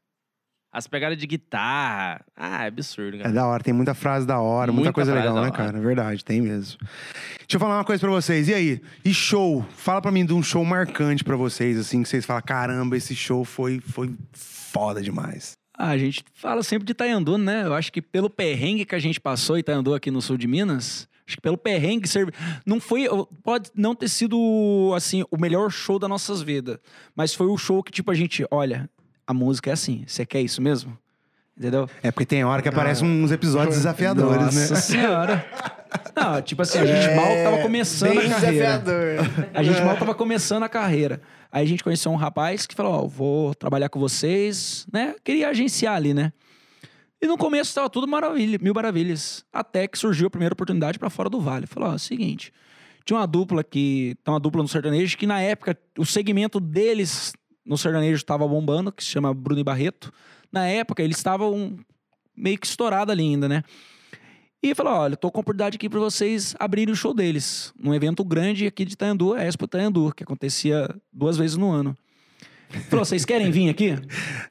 As 0.72 0.88
pegadas 0.88 1.16
de 1.16 1.24
guitarra. 1.24 2.20
Ah, 2.36 2.64
é 2.64 2.66
absurdo, 2.66 3.16
É 3.18 3.20
cara. 3.20 3.32
da 3.32 3.46
hora, 3.46 3.62
tem 3.62 3.72
muita 3.72 3.94
frase 3.94 4.26
da 4.26 4.40
hora, 4.40 4.72
muita, 4.72 4.86
Muita 4.86 4.92
coisa 4.92 5.14
legal, 5.14 5.40
né, 5.40 5.52
cara? 5.52 5.78
É 5.78 5.80
verdade, 5.80 6.24
tem 6.24 6.40
mesmo. 6.40 6.78
Deixa 6.80 7.54
eu 7.54 7.60
falar 7.60 7.76
uma 7.76 7.84
coisa 7.84 8.00
pra 8.00 8.10
vocês. 8.10 8.48
E 8.48 8.54
aí? 8.54 8.82
E 9.04 9.14
show? 9.14 9.64
Fala 9.76 10.02
pra 10.02 10.10
mim 10.10 10.26
de 10.26 10.32
um 10.34 10.42
show 10.42 10.64
marcante 10.64 11.22
pra 11.22 11.36
vocês, 11.36 11.78
assim, 11.78 12.02
que 12.02 12.08
vocês 12.08 12.26
falam, 12.26 12.42
caramba, 12.44 12.96
esse 12.96 13.14
show 13.14 13.44
foi, 13.44 13.78
foi 13.78 14.12
foda 14.32 15.00
demais. 15.00 15.52
A 15.76 15.98
gente 15.98 16.24
fala 16.34 16.62
sempre 16.62 16.86
de 16.86 16.92
Itaiandu, 16.92 17.36
né? 17.36 17.66
Eu 17.66 17.74
acho 17.74 17.92
que 17.92 18.00
pelo 18.00 18.30
perrengue 18.30 18.84
que 18.84 18.94
a 18.94 18.98
gente 18.98 19.20
passou 19.20 19.58
Itaiandu 19.58 19.92
aqui 19.92 20.10
no 20.10 20.22
sul 20.22 20.36
de 20.36 20.46
Minas, 20.46 21.08
acho 21.26 21.36
que 21.36 21.42
pelo 21.42 21.58
perrengue 21.58 22.08
serve... 22.08 22.32
não 22.64 22.80
foi, 22.80 23.06
pode 23.42 23.70
não 23.74 23.94
ter 23.94 24.08
sido 24.08 24.92
assim 24.96 25.24
o 25.30 25.36
melhor 25.36 25.70
show 25.70 25.98
das 25.98 26.08
nossas 26.08 26.42
vidas, 26.42 26.78
mas 27.14 27.34
foi 27.34 27.46
o 27.46 27.58
show 27.58 27.82
que 27.82 27.90
tipo 27.90 28.10
a 28.10 28.14
gente, 28.14 28.46
olha, 28.50 28.88
a 29.26 29.34
música 29.34 29.70
é 29.70 29.72
assim, 29.72 30.04
você 30.06 30.24
quer 30.24 30.42
isso 30.42 30.62
mesmo? 30.62 30.96
Entendeu? 31.56 31.88
É 32.02 32.10
porque 32.10 32.26
tem 32.26 32.42
hora 32.44 32.60
que 32.60 32.68
aparecem 32.68 33.06
uns 33.08 33.30
episódios 33.30 33.76
desafiadores, 33.76 34.54
Nossa 34.56 34.74
né? 34.74 34.80
senhora. 34.80 35.46
Não, 36.16 36.42
tipo 36.42 36.62
assim, 36.62 36.78
a 36.78 36.86
gente 36.86 37.14
mal 37.14 37.28
tava 37.44 37.62
começando 37.62 38.20
É, 38.20 38.26
a 38.26 38.30
carreira. 38.30 38.78
desafiador. 38.78 39.50
A 39.54 39.62
gente 39.62 39.80
mal 39.82 39.96
tava 39.96 40.14
começando 40.14 40.62
a 40.64 40.68
carreira. 40.68 41.22
Aí 41.52 41.62
a 41.64 41.68
gente 41.68 41.84
conheceu 41.84 42.10
um 42.10 42.16
rapaz 42.16 42.66
que 42.66 42.74
falou: 42.74 43.04
Ó, 43.04 43.06
vou 43.06 43.54
trabalhar 43.54 43.88
com 43.88 44.00
vocês, 44.00 44.84
né? 44.92 45.14
Queria 45.22 45.48
agenciar 45.48 45.94
ali, 45.94 46.12
né? 46.12 46.32
E 47.22 47.26
no 47.28 47.38
começo 47.38 47.72
tava 47.72 47.88
tudo 47.88 48.08
maravilha, 48.08 48.58
mil 48.60 48.74
maravilhas. 48.74 49.44
Até 49.52 49.86
que 49.86 49.96
surgiu 49.96 50.26
a 50.26 50.30
primeira 50.30 50.52
oportunidade 50.52 50.98
pra 50.98 51.08
fora 51.08 51.30
do 51.30 51.40
vale. 51.40 51.66
Falou: 51.68 51.90
Ó, 51.90 51.98
seguinte. 51.98 52.52
Tinha 53.04 53.16
uma 53.20 53.26
dupla 53.26 53.62
que. 53.62 54.16
Tá 54.24 54.32
uma 54.32 54.40
dupla 54.40 54.60
no 54.62 54.68
sertanejo 54.68 55.16
que 55.16 55.26
na 55.28 55.40
época 55.40 55.78
o 55.96 56.04
segmento 56.04 56.58
deles 56.58 57.32
no 57.64 57.78
sertanejo 57.78 58.16
estava 58.16 58.46
bombando, 58.48 58.90
que 58.90 59.04
se 59.04 59.10
chama 59.10 59.32
Bruno 59.32 59.60
e 59.60 59.64
Barreto. 59.64 60.12
Na 60.54 60.68
época 60.68 61.02
eles 61.02 61.16
estavam 61.16 61.76
meio 62.36 62.56
que 62.56 62.64
estourados 62.66 63.10
ali 63.10 63.24
ainda, 63.24 63.48
né? 63.48 63.64
E 64.62 64.72
falou: 64.72 64.92
olha, 64.94 65.16
tô 65.16 65.28
com 65.28 65.38
a 65.38 65.42
oportunidade 65.42 65.74
aqui 65.74 65.88
pra 65.88 65.98
vocês 65.98 66.54
abrirem 66.60 66.92
o 66.92 66.96
show 66.96 67.12
deles. 67.12 67.74
Num 67.76 67.92
evento 67.92 68.24
grande 68.24 68.64
aqui 68.64 68.84
de 68.84 68.92
Itanhandu, 68.92 69.34
a 69.34 69.44
Expo 69.44 69.64
Itanhandu, 69.64 70.12
que 70.16 70.22
acontecia 70.22 70.88
duas 71.12 71.36
vezes 71.36 71.56
no 71.56 71.72
ano. 71.72 71.96
Falou: 72.88 73.04
vocês 73.04 73.24
querem 73.24 73.50
vir 73.50 73.68
aqui? 73.68 73.98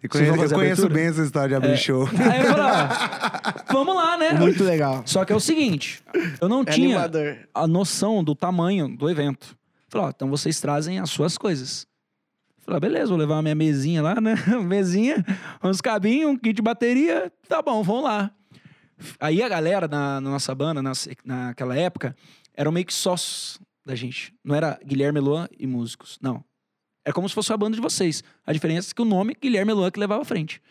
Eu 0.03 0.09
conheço, 0.09 0.31
eu 0.31 0.35
conheço 0.35 0.55
abertura? 0.55 0.93
bem 0.93 1.05
essa 1.05 1.23
história 1.23 1.47
de 1.47 1.55
abrir 1.55 1.77
show. 1.77 2.05
Aí 2.31 2.41
eu 2.41 2.47
falei: 2.47 2.65
ó, 2.65 3.73
vamos 3.73 3.95
lá, 3.95 4.17
né? 4.17 4.33
Muito 4.33 4.61
legal. 4.61 5.03
Só 5.05 5.23
que 5.23 5.31
é 5.31 5.35
o 5.35 5.39
seguinte: 5.39 6.03
eu 6.41 6.49
não 6.49 6.63
É 6.63 6.65
tinha 6.65 6.99
animador. 6.99 7.37
a 7.53 7.65
noção 7.65 8.21
do 8.21 8.35
tamanho 8.35 8.89
do 8.89 9.09
evento. 9.09 9.57
Falei: 9.87 10.07
ó, 10.07 10.09
então 10.13 10.29
vocês 10.29 10.59
trazem 10.59 10.99
as 10.99 11.09
suas 11.09 11.37
coisas. 11.37 11.87
Falei, 12.63 12.77
ah, 12.77 12.79
beleza, 12.79 13.07
vou 13.07 13.17
levar 13.17 13.37
a 13.39 13.41
minha 13.41 13.55
mesinha 13.55 14.01
lá, 14.01 14.19
né? 14.21 14.35
mesinha, 14.65 15.23
uns 15.63 15.81
cabinhos, 15.81 16.31
um 16.31 16.37
kit 16.37 16.53
de 16.53 16.61
bateria. 16.61 17.31
Tá 17.47 17.61
bom, 17.61 17.83
vamos 17.83 18.03
lá. 18.05 18.31
Aí 19.19 19.43
a 19.43 19.49
galera 19.49 19.87
na, 19.87 20.21
na 20.21 20.29
nossa 20.29 20.55
banda, 20.55 20.81
na- 20.81 20.93
naquela 21.25 21.75
época, 21.75 22.15
eram 22.53 22.71
meio 22.71 22.85
que 22.85 22.93
sócios 22.93 23.59
da 23.85 23.95
gente. 23.95 24.33
Não 24.43 24.55
era 24.55 24.79
Guilherme 24.85 25.19
Luan 25.19 25.47
e 25.59 25.67
músicos. 25.67 26.17
Não. 26.21 26.43
Era 27.05 27.13
como 27.13 27.27
se 27.27 27.35
fosse 27.35 27.51
a 27.51 27.57
banda 27.57 27.75
de 27.75 27.81
vocês. 27.81 28.23
A 28.45 28.53
diferença 28.53 28.91
é 28.91 28.93
que 28.95 29.01
o 29.01 29.05
nome 29.05 29.35
Guilherme 29.41 29.73
Luan 29.73 29.91
que 29.91 29.99
levava 29.99 30.21
à 30.21 30.25
frente. 30.25 30.61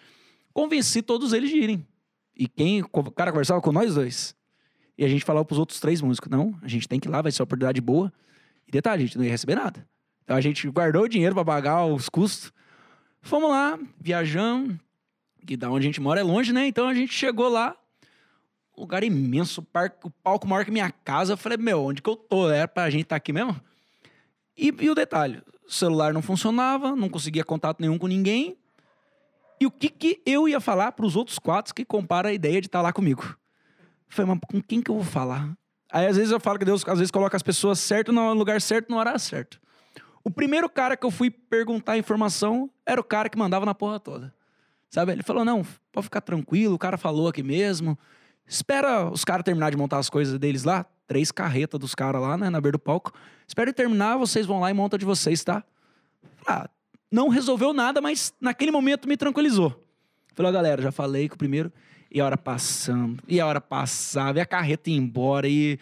Convenci 0.54 1.02
todos 1.02 1.34
eles 1.34 1.50
de 1.50 1.56
irem. 1.56 1.86
E 2.34 2.48
quem. 2.48 2.82
O 2.82 3.10
cara 3.10 3.30
conversava 3.32 3.60
com 3.60 3.70
nós 3.70 3.94
dois. 3.94 4.34
E 4.96 5.04
a 5.04 5.08
gente 5.08 5.24
falava 5.26 5.44
pros 5.44 5.58
outros 5.58 5.78
três 5.78 6.00
músicos: 6.00 6.30
não, 6.30 6.58
a 6.62 6.68
gente 6.68 6.88
tem 6.88 6.98
que 6.98 7.06
ir 7.06 7.10
lá, 7.10 7.20
vai 7.20 7.30
ser 7.30 7.42
uma 7.42 7.44
oportunidade 7.44 7.80
boa. 7.82 8.10
E 8.66 8.70
detalhe, 8.70 9.02
a 9.02 9.06
gente 9.06 9.18
não 9.18 9.24
ia 9.24 9.30
receber 9.30 9.56
nada. 9.56 9.86
Então 10.32 10.38
a 10.38 10.40
gente 10.40 10.66
guardou 10.70 11.02
o 11.02 11.08
dinheiro 11.08 11.34
pra 11.34 11.44
pagar 11.44 11.84
os 11.84 12.08
custos. 12.08 12.50
Fomos 13.20 13.50
lá, 13.50 13.78
viajamos. 14.00 14.78
Que 15.46 15.58
da 15.58 15.70
onde 15.70 15.84
a 15.84 15.88
gente 15.88 16.00
mora 16.00 16.20
é 16.20 16.22
longe, 16.22 16.54
né? 16.54 16.66
Então 16.66 16.88
a 16.88 16.94
gente 16.94 17.12
chegou 17.12 17.50
lá. 17.50 17.76
Lugar 18.74 19.04
imenso, 19.04 19.60
parque, 19.62 20.06
o 20.06 20.10
palco 20.10 20.48
maior 20.48 20.64
que 20.64 20.70
minha 20.70 20.90
casa. 20.90 21.34
Eu 21.34 21.36
falei, 21.36 21.58
meu, 21.58 21.84
onde 21.84 22.00
que 22.00 22.08
eu 22.08 22.16
tô? 22.16 22.48
Era 22.48 22.66
pra 22.66 22.88
gente 22.88 23.02
estar 23.02 23.16
aqui 23.16 23.30
mesmo? 23.30 23.60
E, 24.56 24.74
e 24.80 24.88
o 24.88 24.94
detalhe: 24.94 25.42
o 25.66 25.70
celular 25.70 26.14
não 26.14 26.22
funcionava, 26.22 26.96
não 26.96 27.10
conseguia 27.10 27.44
contato 27.44 27.80
nenhum 27.80 27.98
com 27.98 28.06
ninguém. 28.06 28.56
E 29.60 29.66
o 29.66 29.70
que, 29.70 29.90
que 29.90 30.22
eu 30.24 30.48
ia 30.48 30.60
falar 30.60 30.92
pros 30.92 31.14
outros 31.14 31.38
quatro 31.38 31.74
que 31.74 31.84
comparam 31.84 32.30
a 32.30 32.32
ideia 32.32 32.58
de 32.58 32.68
estar 32.68 32.80
lá 32.80 32.90
comigo? 32.90 33.36
Falei, 34.08 34.30
mas 34.32 34.40
com 34.50 34.62
quem 34.62 34.80
que 34.80 34.90
eu 34.90 34.94
vou 34.94 35.04
falar? 35.04 35.52
Aí 35.90 36.06
às 36.06 36.16
vezes 36.16 36.32
eu 36.32 36.40
falo 36.40 36.58
que 36.58 36.64
Deus 36.64 36.82
às 36.88 36.98
vezes 36.98 37.10
coloca 37.10 37.36
as 37.36 37.42
pessoas 37.42 37.78
certo 37.78 38.12
no 38.12 38.32
lugar 38.32 38.62
certo, 38.62 38.88
no 38.88 38.96
horário 38.96 39.20
certo. 39.20 39.60
O 40.24 40.30
primeiro 40.30 40.68
cara 40.68 40.96
que 40.96 41.04
eu 41.04 41.10
fui 41.10 41.30
perguntar 41.30 41.98
informação 41.98 42.70
era 42.86 43.00
o 43.00 43.04
cara 43.04 43.28
que 43.28 43.36
mandava 43.36 43.66
na 43.66 43.74
porra 43.74 43.98
toda. 43.98 44.32
Sabe? 44.88 45.12
Ele 45.12 45.22
falou: 45.22 45.44
não, 45.44 45.64
pode 45.90 46.04
ficar 46.04 46.20
tranquilo, 46.20 46.74
o 46.74 46.78
cara 46.78 46.96
falou 46.96 47.28
aqui 47.28 47.42
mesmo. 47.42 47.98
Espera 48.46 49.10
os 49.10 49.24
caras 49.24 49.44
terminar 49.44 49.70
de 49.70 49.76
montar 49.76 49.98
as 49.98 50.10
coisas 50.10 50.38
deles 50.38 50.64
lá. 50.64 50.84
Três 51.06 51.32
carretas 51.32 51.80
dos 51.80 51.94
caras 51.94 52.20
lá, 52.20 52.36
né, 52.36 52.50
na 52.50 52.60
beira 52.60 52.76
do 52.76 52.78
palco. 52.78 53.12
Espera 53.46 53.70
ele 53.70 53.74
terminar, 53.74 54.16
vocês 54.16 54.46
vão 54.46 54.60
lá 54.60 54.70
e 54.70 54.74
montam 54.74 54.98
de 54.98 55.04
vocês, 55.04 55.42
tá? 55.42 55.64
Ah, 56.46 56.68
não 57.10 57.28
resolveu 57.28 57.72
nada, 57.72 58.00
mas 58.00 58.32
naquele 58.40 58.70
momento 58.70 59.08
me 59.08 59.16
tranquilizou. 59.16 59.78
Falei, 60.34 60.50
ó, 60.50 60.54
galera, 60.54 60.80
já 60.80 60.90
falei 60.90 61.28
com 61.28 61.34
o 61.34 61.38
primeiro. 61.38 61.72
E 62.10 62.20
a 62.20 62.26
hora 62.26 62.36
passando, 62.36 63.22
e 63.26 63.40
a 63.40 63.46
hora 63.46 63.60
passava, 63.60 64.38
e 64.38 64.40
a 64.42 64.46
carreta 64.46 64.90
ia 64.90 64.96
embora, 64.96 65.48
e. 65.48 65.78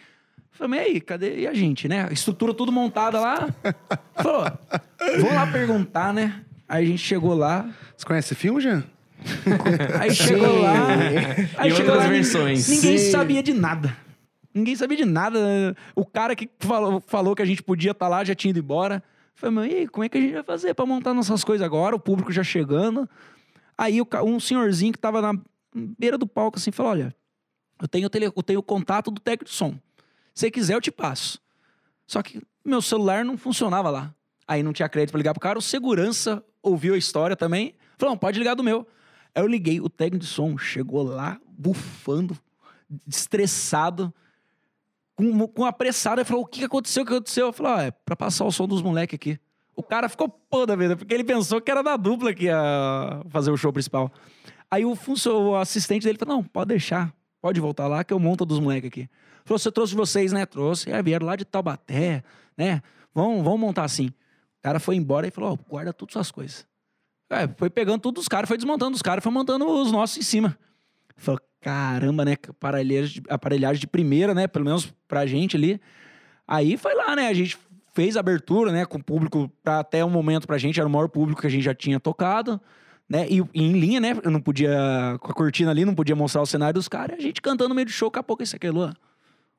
Falei, 0.51 0.69
mas 0.69 0.79
e 0.79 0.91
aí, 0.91 1.01
cadê 1.01 1.39
e 1.41 1.47
a 1.47 1.53
gente, 1.53 1.87
né? 1.87 2.07
A 2.09 2.13
estrutura 2.13 2.53
tudo 2.53 2.71
montada 2.71 3.19
lá. 3.19 3.49
Falou, 4.15 4.45
vamos 4.99 5.33
lá 5.33 5.47
perguntar, 5.47 6.13
né? 6.13 6.43
Aí 6.67 6.85
a 6.85 6.87
gente 6.87 6.99
chegou 7.01 7.33
lá, 7.33 7.69
Você 7.97 8.05
conhece 8.05 8.35
filme, 8.35 8.61
Jean? 8.61 8.83
aí 9.99 10.13
chegou 10.13 10.61
lá. 10.61 10.87
Aí 11.57 11.69
E 11.69 11.75
chegou 11.75 11.93
outras 11.93 11.97
lá, 11.97 12.07
versões. 12.07 12.67
Ninguém 12.67 12.97
Sim. 12.97 13.11
sabia 13.11 13.43
de 13.43 13.53
nada. 13.53 13.95
Ninguém 14.53 14.75
sabia 14.75 14.97
de 14.97 15.05
nada. 15.05 15.75
O 15.95 16.05
cara 16.05 16.35
que 16.35 16.49
falou, 16.59 16.99
falou 17.07 17.35
que 17.35 17.41
a 17.41 17.45
gente 17.45 17.63
podia 17.63 17.91
estar 17.91 18.07
lá 18.07 18.23
já 18.23 18.35
tinha 18.35 18.49
ido 18.49 18.59
embora. 18.59 19.03
Falei, 19.35 19.55
mas 19.55 19.71
e 19.71 19.75
aí, 19.75 19.87
como 19.87 20.03
é 20.03 20.09
que 20.09 20.17
a 20.17 20.21
gente 20.21 20.33
vai 20.33 20.43
fazer 20.43 20.73
pra 20.73 20.85
montar 20.85 21.13
nossas 21.13 21.43
coisas 21.43 21.65
agora? 21.65 21.95
O 21.95 21.99
público 21.99 22.31
já 22.31 22.43
chegando. 22.43 23.09
Aí 23.77 23.99
um 24.01 24.39
senhorzinho 24.39 24.91
que 24.91 24.99
tava 24.99 25.21
na 25.21 25.33
beira 25.73 26.17
do 26.17 26.27
palco 26.27 26.57
assim 26.57 26.71
falou: 26.71 26.91
Olha, 26.91 27.15
eu 27.81 27.87
tenho, 27.87 28.07
o 28.07 28.09
tele, 28.09 28.25
eu 28.25 28.43
tenho 28.43 28.59
o 28.59 28.63
contato 28.63 29.09
do 29.09 29.19
técnico 29.19 29.45
de 29.45 29.51
som. 29.55 29.75
Se 30.33 30.49
quiser, 30.49 30.75
eu 30.75 30.81
te 30.81 30.91
passo. 30.91 31.39
Só 32.07 32.21
que 32.21 32.41
meu 32.63 32.81
celular 32.81 33.23
não 33.23 33.37
funcionava 33.37 33.89
lá. 33.89 34.13
Aí 34.47 34.63
não 34.63 34.73
tinha 34.73 34.89
crédito 34.89 35.11
pra 35.11 35.17
ligar 35.17 35.33
pro 35.33 35.41
cara. 35.41 35.57
O 35.57 35.61
segurança 35.61 36.43
ouviu 36.61 36.93
a 36.93 36.97
história 36.97 37.35
também. 37.35 37.75
Falou: 37.97 38.13
não, 38.13 38.17
pode 38.17 38.39
ligar 38.39 38.55
do 38.55 38.63
meu. 38.63 38.87
Aí 39.33 39.41
eu 39.41 39.47
liguei, 39.47 39.79
o 39.79 39.89
técnico 39.89 40.25
de 40.25 40.29
som 40.29 40.57
chegou 40.57 41.03
lá, 41.03 41.39
bufando, 41.47 42.37
estressado, 43.07 44.13
com, 45.15 45.47
com 45.47 45.65
apressado. 45.65 46.19
Ele 46.19 46.25
falou: 46.25 46.43
o 46.43 46.45
que 46.45 46.63
aconteceu? 46.63 47.03
O 47.03 47.05
que 47.05 47.13
aconteceu? 47.13 47.47
Eu 47.47 47.53
falei: 47.53 47.71
ah, 47.73 47.83
é 47.83 47.91
pra 47.91 48.15
passar 48.15 48.45
o 48.45 48.51
som 48.51 48.67
dos 48.67 48.81
moleques 48.81 49.15
aqui. 49.15 49.39
O 49.75 49.83
cara 49.83 50.09
ficou 50.09 50.27
pô 50.27 50.65
da 50.65 50.75
vida, 50.75 50.97
porque 50.97 51.13
ele 51.13 51.23
pensou 51.23 51.61
que 51.61 51.71
era 51.71 51.81
da 51.81 51.95
dupla 51.95 52.33
que 52.33 52.45
ia 52.45 53.23
fazer 53.29 53.51
o 53.51 53.57
show 53.57 53.71
principal. 53.71 54.11
Aí 54.69 54.85
o, 54.85 54.93
o 54.93 55.55
assistente 55.55 56.03
dele 56.03 56.17
falou: 56.17 56.37
não, 56.37 56.43
pode 56.43 56.69
deixar, 56.69 57.13
pode 57.41 57.59
voltar 57.59 57.87
lá 57.87 58.03
que 58.03 58.13
eu 58.13 58.19
monto 58.19 58.45
dos 58.45 58.59
moleques 58.59 58.87
aqui. 58.87 59.09
Falou: 59.43 59.59
você 59.59 59.71
trouxe 59.71 59.95
vocês, 59.95 60.31
né? 60.31 60.45
Trouxe. 60.45 60.91
É, 60.91 61.01
vieram 61.01 61.25
lá 61.25 61.35
de 61.35 61.43
Taubaté, 61.45 62.23
né? 62.57 62.81
Vão, 63.13 63.43
vão 63.43 63.57
montar 63.57 63.83
assim. 63.83 64.07
O 64.07 64.61
cara 64.61 64.79
foi 64.79 64.95
embora 64.95 65.27
e 65.27 65.31
falou: 65.31 65.53
ó, 65.53 65.69
guarda 65.69 65.91
todas 65.91 66.15
as 66.15 66.31
coisas. 66.31 66.67
É, 67.29 67.47
foi 67.57 67.69
pegando 67.69 68.01
tudo 68.01 68.15
dos 68.15 68.27
caras, 68.27 68.47
foi 68.47 68.57
desmontando 68.57 68.95
os 68.95 69.01
caras, 69.01 69.23
foi 69.23 69.31
montando 69.31 69.65
os 69.65 69.91
nossos 69.91 70.17
em 70.17 70.21
cima. 70.21 70.57
Falou, 71.15 71.39
caramba, 71.61 72.25
né? 72.25 72.35
Aparelhagem 73.29 73.79
de, 73.79 73.87
primeira, 73.87 74.33
né? 74.33 74.47
Pelo 74.47 74.65
menos 74.65 74.93
pra 75.07 75.25
gente 75.25 75.55
ali. 75.55 75.79
Aí 76.45 76.75
foi 76.75 76.93
lá, 76.93 77.15
né? 77.15 77.27
A 77.27 77.33
gente 77.33 77.57
fez 77.93 78.17
abertura, 78.17 78.71
né? 78.71 78.85
Com 78.85 78.97
o 78.97 79.03
público, 79.03 79.49
pra, 79.63 79.79
até 79.79 80.03
o 80.03 80.09
momento 80.09 80.45
pra 80.45 80.57
gente, 80.57 80.79
era 80.79 80.87
o 80.87 80.91
maior 80.91 81.07
público 81.07 81.39
que 81.39 81.47
a 81.47 81.49
gente 81.49 81.63
já 81.63 81.73
tinha 81.73 81.99
tocado, 82.01 82.59
né? 83.11 83.27
E, 83.29 83.39
e 83.53 83.61
em 83.61 83.73
linha, 83.73 83.99
né? 83.99 84.17
Eu 84.23 84.31
não 84.31 84.39
podia, 84.39 84.71
com 85.19 85.29
a 85.29 85.33
cortina 85.35 85.69
ali, 85.69 85.83
não 85.83 85.93
podia 85.93 86.15
mostrar 86.15 86.41
o 86.41 86.45
cenário 86.45 86.75
dos 86.75 86.87
caras. 86.87 87.17
A 87.19 87.21
gente 87.21 87.41
cantando 87.41 87.67
no 87.69 87.75
meio 87.75 87.85
do 87.85 87.91
show, 87.91 88.09
daqui 88.09 88.19
a 88.19 88.23
pouco 88.23 88.41
isso 88.41 88.55
aqui, 88.55 88.69
Luan, 88.69 88.93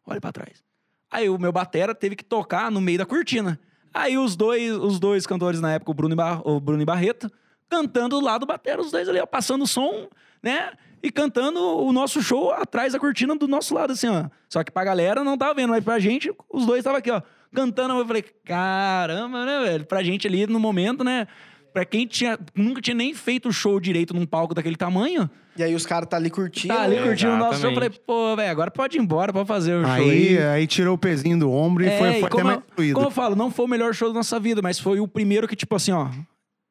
olha 0.06 0.18
pra 0.22 0.32
trás. 0.32 0.64
Aí 1.10 1.28
o 1.28 1.38
meu 1.38 1.52
batera 1.52 1.94
teve 1.94 2.16
que 2.16 2.24
tocar 2.24 2.70
no 2.70 2.80
meio 2.80 2.96
da 2.96 3.04
cortina. 3.04 3.60
Aí 3.92 4.16
os 4.16 4.34
dois, 4.36 4.72
os 4.72 4.98
dois 4.98 5.26
cantores 5.26 5.60
na 5.60 5.74
época, 5.74 5.90
o 5.90 5.94
Bruno 5.94 6.14
e, 6.14 6.16
Bar- 6.16 6.40
o 6.48 6.58
Bruno 6.58 6.80
e 6.80 6.86
Barreto, 6.86 7.30
cantando 7.68 8.18
lá 8.20 8.38
do 8.38 8.46
batera, 8.46 8.80
os 8.80 8.90
dois 8.90 9.06
ali, 9.06 9.20
ó, 9.20 9.26
passando 9.26 9.64
o 9.64 9.66
som, 9.66 10.08
né? 10.42 10.70
E 11.02 11.10
cantando 11.12 11.60
o 11.60 11.92
nosso 11.92 12.22
show 12.22 12.52
atrás 12.52 12.94
da 12.94 12.98
cortina 12.98 13.36
do 13.36 13.46
nosso 13.46 13.74
lado, 13.74 13.92
assim, 13.92 14.08
ó. 14.08 14.30
Só 14.48 14.64
que 14.64 14.70
pra 14.72 14.82
galera 14.84 15.22
não 15.22 15.36
tava 15.36 15.52
vendo, 15.52 15.70
mas 15.70 15.84
pra 15.84 15.98
gente, 15.98 16.32
os 16.48 16.64
dois 16.64 16.78
estavam 16.78 16.98
aqui, 16.98 17.10
ó, 17.10 17.20
cantando. 17.54 17.92
Eu 17.98 18.06
falei, 18.06 18.22
caramba, 18.22 19.44
né, 19.44 19.60
velho? 19.60 19.84
Pra 19.84 20.02
gente 20.02 20.26
ali 20.26 20.46
no 20.46 20.58
momento, 20.58 21.04
né? 21.04 21.26
Pra 21.72 21.84
quem 21.84 22.06
tinha, 22.06 22.38
nunca 22.54 22.80
tinha 22.82 22.94
nem 22.94 23.14
feito 23.14 23.50
show 23.52 23.80
direito 23.80 24.12
num 24.14 24.26
palco 24.26 24.54
daquele 24.54 24.76
tamanho, 24.76 25.28
E 25.56 25.62
aí 25.62 25.74
os 25.74 25.86
caras 25.86 26.08
tá 26.08 26.16
ali 26.16 26.28
curtindo. 26.30 26.74
tá 26.74 26.82
ali 26.82 26.96
né? 26.96 27.02
curtindo 27.02 27.32
o 27.32 27.36
nosso 27.36 27.60
show. 27.60 27.70
Eu 27.70 27.74
falei, 27.74 27.90
pô, 27.90 28.36
velho, 28.36 28.50
agora 28.50 28.70
pode 28.70 28.96
ir 28.98 29.00
embora, 29.00 29.32
pode 29.32 29.46
fazer 29.48 29.74
o 29.74 29.82
show 29.82 29.90
Aí, 29.92 30.36
aí. 30.36 30.42
aí 30.42 30.66
tirou 30.66 30.94
o 30.94 30.98
pezinho 30.98 31.38
do 31.38 31.50
ombro 31.50 31.84
e 31.84 31.88
É, 31.88 31.98
foi, 31.98 32.08
e 32.08 32.12
foi 32.12 32.20
até 32.20 32.28
como, 32.30 32.44
mais 32.44 32.60
fluido. 32.74 32.94
como 32.94 33.06
eu 33.06 33.10
falo, 33.10 33.34
não 33.36 33.50
foi 33.50 33.64
o 33.64 33.68
melhor 33.68 33.94
show 33.94 34.08
da 34.08 34.14
nossa 34.14 34.38
vida, 34.38 34.60
mas 34.62 34.78
foi 34.78 35.00
o 35.00 35.08
primeiro 35.08 35.48
que, 35.48 35.56
tipo 35.56 35.74
assim, 35.74 35.92
ó. 35.92 36.08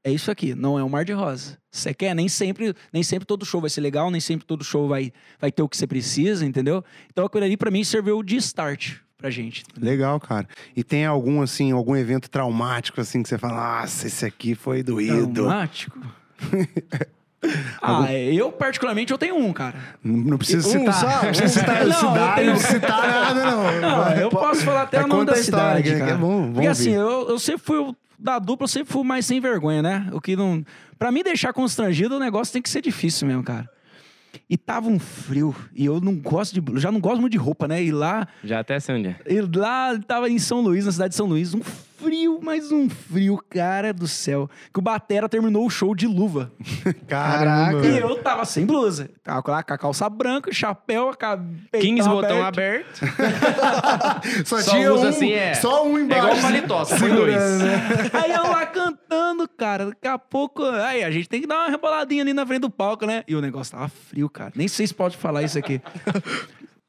É 0.03 0.11
isso 0.11 0.31
aqui, 0.31 0.55
não 0.55 0.79
é 0.79 0.83
um 0.83 0.89
mar 0.89 1.05
de 1.05 1.13
rosa. 1.13 1.59
Você 1.71 1.93
quer? 1.93 2.15
Nem 2.15 2.27
sempre, 2.27 2.73
nem 2.91 3.03
sempre 3.03 3.25
todo 3.25 3.45
show 3.45 3.61
vai 3.61 3.69
ser 3.69 3.81
legal, 3.81 4.09
nem 4.09 4.19
sempre 4.19 4.47
todo 4.47 4.63
show 4.63 4.87
vai, 4.87 5.11
vai 5.39 5.51
ter 5.51 5.61
o 5.61 5.69
que 5.69 5.77
você 5.77 5.85
precisa, 5.85 6.43
entendeu? 6.43 6.83
Então 7.11 7.23
aquilo 7.25 7.43
ali, 7.45 7.55
pra 7.55 7.69
mim, 7.69 7.83
serviu 7.83 8.23
de 8.23 8.35
start 8.37 8.95
pra 9.21 9.29
gente. 9.29 9.63
Legal, 9.79 10.19
cara. 10.19 10.47
E 10.75 10.83
tem 10.83 11.05
algum, 11.05 11.41
assim, 11.41 11.71
algum 11.71 11.95
evento 11.95 12.29
traumático, 12.29 12.99
assim, 12.99 13.21
que 13.23 13.29
você 13.29 13.37
fala, 13.37 13.79
nossa, 13.81 14.07
esse 14.07 14.25
aqui 14.25 14.55
foi 14.55 14.83
doído. 14.83 15.31
Traumático. 15.45 15.99
ah, 17.81 18.11
eu 18.13 18.51
particularmente 18.51 19.11
eu 19.11 19.17
tenho 19.17 19.35
um, 19.37 19.51
cara. 19.53 19.75
Não, 20.03 20.37
precisa 20.37 20.67
Um 20.67 20.71
citar. 20.71 21.03
Não 21.13 21.19
precisa 21.31 21.47
citar 21.59 21.75
Não, 21.85 21.87
eu 21.87 21.93
cidade, 21.93 22.35
tenho- 22.35 22.51
não 22.53 22.59
citar 22.59 23.07
nada, 23.07 23.45
não. 23.45 23.81
Não, 23.81 24.11
eu 24.13 24.29
posso 24.29 24.61
falar 24.63 24.83
até 24.83 24.97
É, 24.97 25.03
o 25.03 25.07
nome 25.07 25.25
da 25.25 25.37
história, 25.37 25.77
cidade, 25.77 25.83
que- 25.83 25.93
que 25.93 25.99
cara. 25.99 26.11
é 26.11 26.15
bom, 26.17 26.51
Porque 26.53 26.67
assim, 26.67 26.95
ouvir. 26.97 27.11
eu, 27.25 27.29
eu 27.29 27.39
sempre 27.39 27.61
fui 27.63 27.77
o- 27.77 27.95
da 28.19 28.37
dupla, 28.37 28.65
eu 28.65 28.67
sempre 28.69 28.93
fui 28.93 29.03
mais 29.03 29.25
sem 29.25 29.39
vergonha, 29.39 29.81
né? 29.81 30.07
O 30.11 30.21
que 30.21 30.35
não, 30.35 30.63
Pra 30.99 31.11
mim 31.11 31.23
deixar 31.23 31.51
constrangido, 31.51 32.17
o 32.17 32.19
negócio 32.19 32.53
tem 32.53 32.61
que 32.61 32.69
ser 32.69 32.81
difícil 32.81 33.27
mesmo, 33.27 33.43
cara. 33.43 33.67
E 34.49 34.57
tava 34.57 34.89
um 34.89 34.99
frio, 34.99 35.55
e 35.73 35.85
eu 35.85 35.99
não 36.01 36.15
gosto 36.15 36.59
de, 36.59 36.79
já 36.79 36.91
não 36.91 36.99
gosto 36.99 37.19
muito 37.21 37.31
de 37.33 37.37
roupa, 37.37 37.67
né? 37.67 37.83
E 37.83 37.91
lá, 37.91 38.27
Já 38.43 38.59
até 38.59 38.79
sei 38.79 38.95
onde 38.95 39.07
é. 39.09 39.15
e 39.27 39.41
lá 39.41 39.97
tava 39.99 40.29
em 40.29 40.39
São 40.39 40.61
Luís, 40.61 40.85
na 40.85 40.91
cidade 40.91 41.09
de 41.11 41.15
São 41.15 41.25
Luís, 41.27 41.53
um 41.53 41.61
frio, 41.61 41.90
mas 42.41 42.71
um 42.71 42.89
frio, 42.89 43.37
cara 43.49 43.93
do 43.93 44.07
céu. 44.07 44.49
Que 44.73 44.79
o 44.79 44.81
Batera 44.81 45.27
terminou 45.29 45.65
o 45.65 45.69
show 45.69 45.93
de 45.95 46.07
luva. 46.07 46.51
Caramba. 47.07 47.85
E 47.85 47.97
eu 47.99 48.15
tava 48.21 48.45
sem 48.45 48.65
blusa. 48.65 49.09
Tava 49.23 49.43
lá 49.51 49.63
com 49.63 49.73
a 49.73 49.77
calça 49.77 50.09
branca, 50.09 50.51
chapéu, 50.53 51.09
a 51.09 51.15
cabe- 51.15 51.61
15 51.71 51.81
peitão 51.95 52.11
botão 52.13 52.43
aberto. 52.45 53.01
Só, 54.45 54.59
Só 54.59 54.71
tinha 54.71 54.93
um, 54.93 55.07
assim, 55.07 55.31
é. 55.33 55.53
Só 55.55 55.85
um 55.85 55.97
É 55.97 56.01
embaixo. 56.01 56.27
igual 56.27 56.41
paletó, 56.41 56.85
só 56.85 56.97
dois. 56.97 57.35
né? 57.61 58.09
Aí 58.13 58.31
eu 58.31 58.43
lá 58.43 58.65
cantando, 58.65 59.47
cara. 59.47 59.87
Daqui 59.87 60.07
a 60.07 60.17
pouco. 60.17 60.63
Aí 60.65 61.03
a 61.03 61.11
gente 61.11 61.27
tem 61.29 61.41
que 61.41 61.47
dar 61.47 61.57
uma 61.65 61.69
reboladinha 61.69 62.23
ali 62.23 62.33
na 62.33 62.45
frente 62.45 62.61
do 62.61 62.69
palco, 62.69 63.05
né? 63.05 63.23
E 63.27 63.35
o 63.35 63.41
negócio 63.41 63.73
tava 63.77 63.89
frio, 63.89 64.29
cara. 64.29 64.51
Nem 64.55 64.67
sei 64.67 64.87
se 64.87 64.93
pode 64.93 65.17
falar 65.17 65.43
isso 65.43 65.57
aqui. 65.57 65.81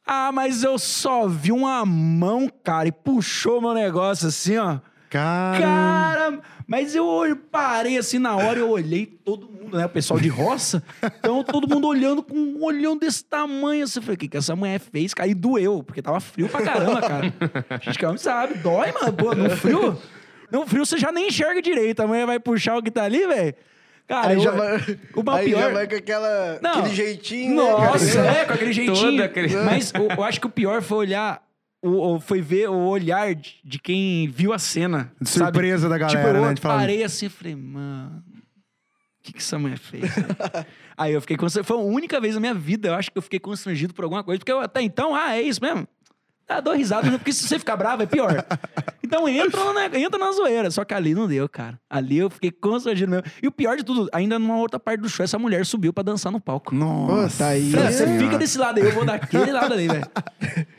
ah, 0.07 0.31
mas 0.33 0.62
eu 0.62 0.79
só 0.79 1.27
vi 1.29 1.53
uma 1.53 1.85
mão, 1.85 2.51
cara, 2.62 2.88
e 2.88 2.92
puxou 2.92 3.61
meu 3.61 3.75
negócio 3.75 4.29
assim, 4.29 4.57
ó. 4.59 4.79
Cara. 5.12 5.59
Cara, 5.61 6.40
mas 6.66 6.94
eu 6.94 7.07
parei 7.51 7.98
assim 7.98 8.18
na 8.18 8.35
hora 8.35 8.59
e 8.59 8.62
eu 8.62 8.70
olhei 8.70 9.05
todo 9.05 9.46
mundo, 9.46 9.77
né? 9.77 9.85
O 9.85 9.88
pessoal 9.90 10.18
de 10.18 10.29
roça. 10.29 10.83
Então 11.03 11.44
todo 11.44 11.68
mundo 11.68 11.87
olhando 11.87 12.22
com 12.22 12.35
um 12.35 12.64
olhão 12.64 12.96
desse 12.96 13.22
tamanho. 13.25 13.85
Assim, 13.85 13.98
eu 13.98 14.03
falei, 14.03 14.14
o 14.14 14.18
que, 14.18 14.29
que 14.29 14.37
essa 14.38 14.57
mulher 14.57 14.81
fez? 14.81 15.12
Cara, 15.12 15.29
e 15.29 15.35
doeu, 15.35 15.83
porque 15.83 16.01
tava 16.01 16.18
frio 16.18 16.48
pra 16.48 16.62
caramba, 16.62 17.01
cara. 17.03 17.35
A 17.68 17.77
gente 17.77 17.98
que 17.98 18.07
não 18.07 18.16
sabe, 18.16 18.55
dói, 18.55 18.90
mano. 18.92 19.12
Pô, 19.12 19.35
no 19.35 19.51
frio. 19.51 19.98
No 20.51 20.66
frio 20.66 20.87
você 20.87 20.96
já 20.96 21.12
nem 21.12 21.29
enxerga 21.29 21.61
direito. 21.61 22.01
A 22.01 22.07
mulher 22.07 22.25
vai 22.27 22.40
puxar 22.40 22.77
o 22.79 22.83
que 22.83 22.90
tá 22.90 23.05
ali, 23.05 23.27
velho. 23.27 23.55
Cara, 24.09 24.29
Aí 24.29 24.37
eu- 24.37 24.40
já 24.42 24.51
vai, 24.51 24.98
o 25.14 25.22
mal 25.22 25.37
aí 25.37 25.44
pior... 25.46 25.61
já 25.61 25.68
vai 25.68 25.87
com 25.87 25.94
aquela, 25.94 26.59
Não. 26.62 26.70
aquele 26.81 26.94
jeitinho, 26.94 27.55
Nossa, 27.55 28.22
né, 28.22 28.40
é, 28.40 28.44
com 28.44 28.53
aquele 28.55 28.72
jeitinho. 28.72 29.22
Aquele- 29.25 29.57
Mas 29.57 29.92
eu, 29.94 30.09
eu 30.09 30.25
acho 30.25 30.40
que 30.40 30.46
o 30.46 30.51
pior 30.51 30.83
foi 30.83 30.98
olhar. 30.98 31.42
O, 31.83 32.14
o- 32.14 32.21
foi 32.21 32.40
ver 32.40 32.71
o 32.71 32.77
olhar 32.87 33.35
de, 33.35 33.57
de 33.64 33.79
quem 33.79 34.29
viu 34.29 34.53
a 34.53 34.59
cena. 34.59 35.12
De 35.21 35.29
surpresa 35.29 35.88
da 35.88 35.99
galera, 35.99 36.18
tipo, 36.25 36.37
eu 36.37 36.49
né? 36.49 36.55
Parei 36.61 37.03
assim 37.03 37.27
e 37.27 37.29
falei, 37.29 37.57
mano. 37.57 38.23
O 39.18 39.23
que, 39.25 39.33
que 39.33 39.38
essa 39.38 39.59
mulher 39.59 39.79
fez? 39.79 40.03
né?" 40.03 40.27
Aí 40.97 41.12
eu 41.12 41.21
fiquei 41.21 41.37
constrangido. 41.37 41.66
Foi 41.66 41.77
a 41.77 41.81
única 41.81 42.21
vez 42.21 42.35
na 42.35 42.40
minha 42.40 42.55
vida, 42.55 42.88
eu 42.88 42.95
acho 42.95 43.11
que 43.11 43.18
eu 43.18 43.23
fiquei 43.23 43.40
constrangido 43.40 43.92
por 43.95 44.05
alguma 44.05 44.23
coisa. 44.23 44.38
Porque 44.38 44.53
eu 44.53 44.61
até 44.61 44.81
então, 44.81 45.14
ah, 45.14 45.35
é 45.37 45.42
isso 45.42 45.61
mesmo. 45.61 45.87
Ah, 46.49 46.61
dou 46.61 46.75
risada, 46.75 47.11
né? 47.11 47.18
porque 47.18 47.33
se 47.33 47.49
você 47.49 47.59
ficar 47.59 47.77
bravo 47.77 48.03
é 48.03 48.07
pior. 48.07 48.33
Então 49.12 49.29
entra 49.29 49.72
na, 49.75 49.98
entra 49.98 50.18
na 50.18 50.33
zoeira. 50.33 50.70
Só 50.70 50.85
que 50.85 50.94
ali 50.94 51.14
não 51.14 51.29
deu, 51.29 51.48
cara. 51.48 51.79
Ali 51.90 52.18
eu 52.18 52.31
fiquei 52.31 52.51
constrangido 52.51 53.11
mesmo. 53.11 53.25
E 53.42 53.46
o 53.46 53.53
pior 53.53 53.77
de 53.77 53.85
tudo, 53.85 54.09
ainda 54.12 54.38
numa 54.38 54.57
outra 54.57 54.81
parte 54.81 55.01
do 55.01 55.09
show, 55.09 55.22
essa 55.22 55.38
mulher 55.38 55.66
subiu 55.66 55.92
pra 55.92 56.03
dançar 56.03 56.33
no 56.33 56.40
palco. 56.40 56.75
Nossa. 56.75 57.38
Tá 57.44 57.48
aí. 57.51 57.70
Falei, 57.70 57.87
"Ah, 57.88 57.92
você 57.92 58.18
fica 58.18 58.38
desse 58.38 58.57
lado 58.59 58.79
aí, 58.79 58.85
eu 58.87 58.92
vou 58.92 59.05
daquele 59.05 59.53
lado 59.53 59.75
ali, 59.75 59.88
velho. 59.88 60.05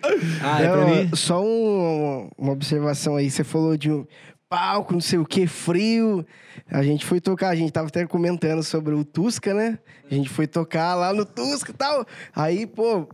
Ah, 0.44 0.62
é 0.62 0.68
pra 0.68 0.78
Não, 0.78 0.90
mim. 0.90 1.10
Só 1.16 1.42
um- 1.44 2.30
uma 2.38 2.52
observação 2.52 3.16
aí. 3.16 3.30
Você 3.30 3.44
falou 3.44 3.78
de 3.78 3.90
um 3.92 4.06
palco, 4.50 4.94
não 4.94 5.02
sei 5.02 5.18
o 5.20 5.26
que, 5.26 5.48
frio. 5.48 6.26
A 6.70 6.84
gente 6.84 7.06
foi 7.06 7.20
tocar, 7.22 7.50
a 7.50 7.56
gente 7.56 7.72
tava 7.72 7.88
até 7.88 8.06
comentando 8.06 8.62
sobre 8.62 8.94
o 8.94 9.04
Tusca, 9.06 9.54
né? 9.54 9.80
A 10.10 10.14
gente 10.14 10.30
foi 10.30 10.46
tocar 10.48 10.96
lá 10.96 11.14
no 11.14 11.26
Tusca 11.26 11.72
e 11.72 11.74
tal. 11.74 12.06
Aí, 12.36 12.66
pô, 12.68 13.08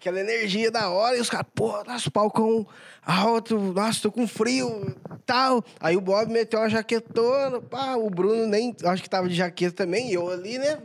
aquela 0.00 0.18
energia 0.18 0.70
da 0.70 0.88
hora. 0.88 1.16
E 1.16 1.20
os 1.20 1.28
caras, 1.28 1.46
pô, 1.54 1.84
nosso 1.84 2.10
palcão 2.10 2.66
alto, 3.04 3.58
nossa, 3.58 4.00
tô 4.00 4.10
com 4.10 4.26
frio 4.26 4.96
tal. 5.26 5.62
Aí 5.78 5.96
o 5.96 6.00
Bob 6.00 6.32
meteu 6.32 6.58
uma 6.58 6.70
jaquetona, 6.70 7.60
pá, 7.60 7.94
o 7.96 8.08
Bruno 8.08 8.46
nem, 8.46 8.74
acho 8.84 9.02
que 9.02 9.10
tava 9.10 9.28
de 9.28 9.34
jaqueta 9.34 9.84
também. 9.84 10.10
E 10.10 10.14
eu 10.14 10.30
ali, 10.30 10.58
né? 10.58 10.78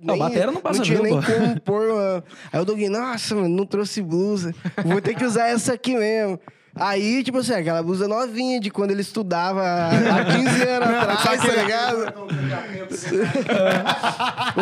Não, 0.00 0.16
batera 0.16 0.50
não 0.52 0.60
passa 0.60 0.78
Não 0.78 0.84
tinha 0.84 0.98
frio, 0.98 1.10
nem 1.10 1.20
pô. 1.20 1.32
como 1.32 1.60
pôr 1.60 1.90
uma... 1.90 2.24
Aí 2.52 2.60
o 2.60 2.64
Doug, 2.64 2.80
nossa, 2.82 3.34
mano, 3.34 3.48
não 3.48 3.66
trouxe 3.66 4.00
blusa. 4.00 4.54
Vou 4.84 5.02
ter 5.02 5.14
que 5.14 5.24
usar 5.24 5.48
essa 5.48 5.74
aqui 5.74 5.96
mesmo. 5.96 6.40
Aí, 6.80 7.22
tipo 7.22 7.38
assim, 7.38 7.52
aquela 7.54 7.82
blusa 7.82 8.06
novinha 8.08 8.60
de 8.60 8.70
quando 8.70 8.90
ele 8.92 9.02
estudava 9.02 9.62
há 9.62 10.24
15 10.32 10.62
anos 10.62 10.88
atrás, 10.88 11.40
tá 11.42 11.52
ligado? 11.54 12.14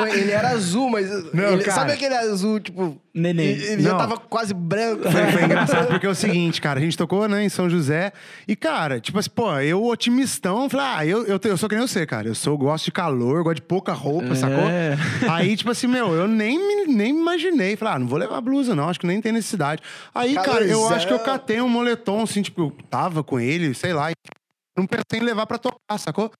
Ele 0.17 0.31
era 0.31 0.49
azul, 0.51 0.91
mas. 0.91 1.09
Não, 1.33 1.53
ele- 1.55 1.63
cara. 1.65 1.77
Sabe 1.81 1.93
aquele 1.93 2.15
azul, 2.15 2.61
tipo. 2.61 2.97
Neném. 3.15 3.47
Ele, 3.47 3.65
ele 3.65 3.83
já 3.83 3.93
Não. 3.93 3.99
tava 3.99 4.19
quase 4.19 4.53
branco. 4.53 5.11
Foi, 5.11 5.27
foi 5.33 5.45
engraçado 5.45 5.87
porque 5.89 6.07
é 6.07 6.09
o 6.11 6.15
seguinte, 6.15 6.61
cara, 6.61 6.79
a 6.79 6.83
gente 6.83 6.99
tocou, 6.99 7.27
né, 7.27 7.43
em 7.43 7.49
São 7.49 7.69
José. 7.71 8.13
E, 8.47 8.55
cara, 8.55 9.01
tipo 9.01 9.19
assim, 9.19 9.31
pô, 9.31 9.59
eu 9.61 9.83
otimistão, 9.85 10.69
falei, 10.69 10.87
ah, 10.87 11.07
eu, 11.07 11.25
eu, 11.27 11.41
eu 11.43 11.57
sou 11.57 11.67
que 11.67 11.75
nem 11.77 11.87
você, 11.87 12.05
cara. 12.05 12.29
Eu 12.29 12.35
sou, 12.35 12.59
gosto 12.59 12.85
de 12.85 12.93
calor, 12.93 13.43
gosto 13.43 13.57
de 13.57 13.63
pouca 13.63 13.93
roupa, 13.95 14.35
sacou? 14.35 14.65
Aí, 15.31 15.57
tipo 15.57 15.71
assim, 15.71 15.87
meu, 15.87 16.13
eu 16.13 16.29
nem, 16.29 16.59
me- 16.59 16.93
nem 16.93 17.09
imaginei. 17.19 17.75
Falei, 17.75 17.95
ah, 17.95 17.99
não 17.99 18.07
vou 18.07 18.19
levar 18.19 18.39
blusa, 18.43 18.75
não, 18.75 18.89
acho 18.89 19.01
que 19.01 19.07
nem 19.07 19.19
tem 19.23 19.33
necessidade. 19.33 19.81
Aí, 20.15 20.35
cara, 20.35 20.65
eu 20.65 20.87
acho 20.91 21.07
que 21.07 21.13
eu 21.15 21.19
catei 21.19 21.61
um 21.63 21.69
moletom, 21.71 22.06
assim, 22.23 22.43
tipo, 22.43 22.63
eu 22.63 22.71
tava 22.89 23.23
com 23.25 23.41
ele, 23.41 23.75
sei 23.75 23.93
lá. 23.93 24.11
Não 24.77 24.87
pensei 24.87 25.21
em 25.21 25.25
levar 25.25 25.47
pra 25.47 25.57
tocar, 25.57 25.99
sacou? 25.99 26.31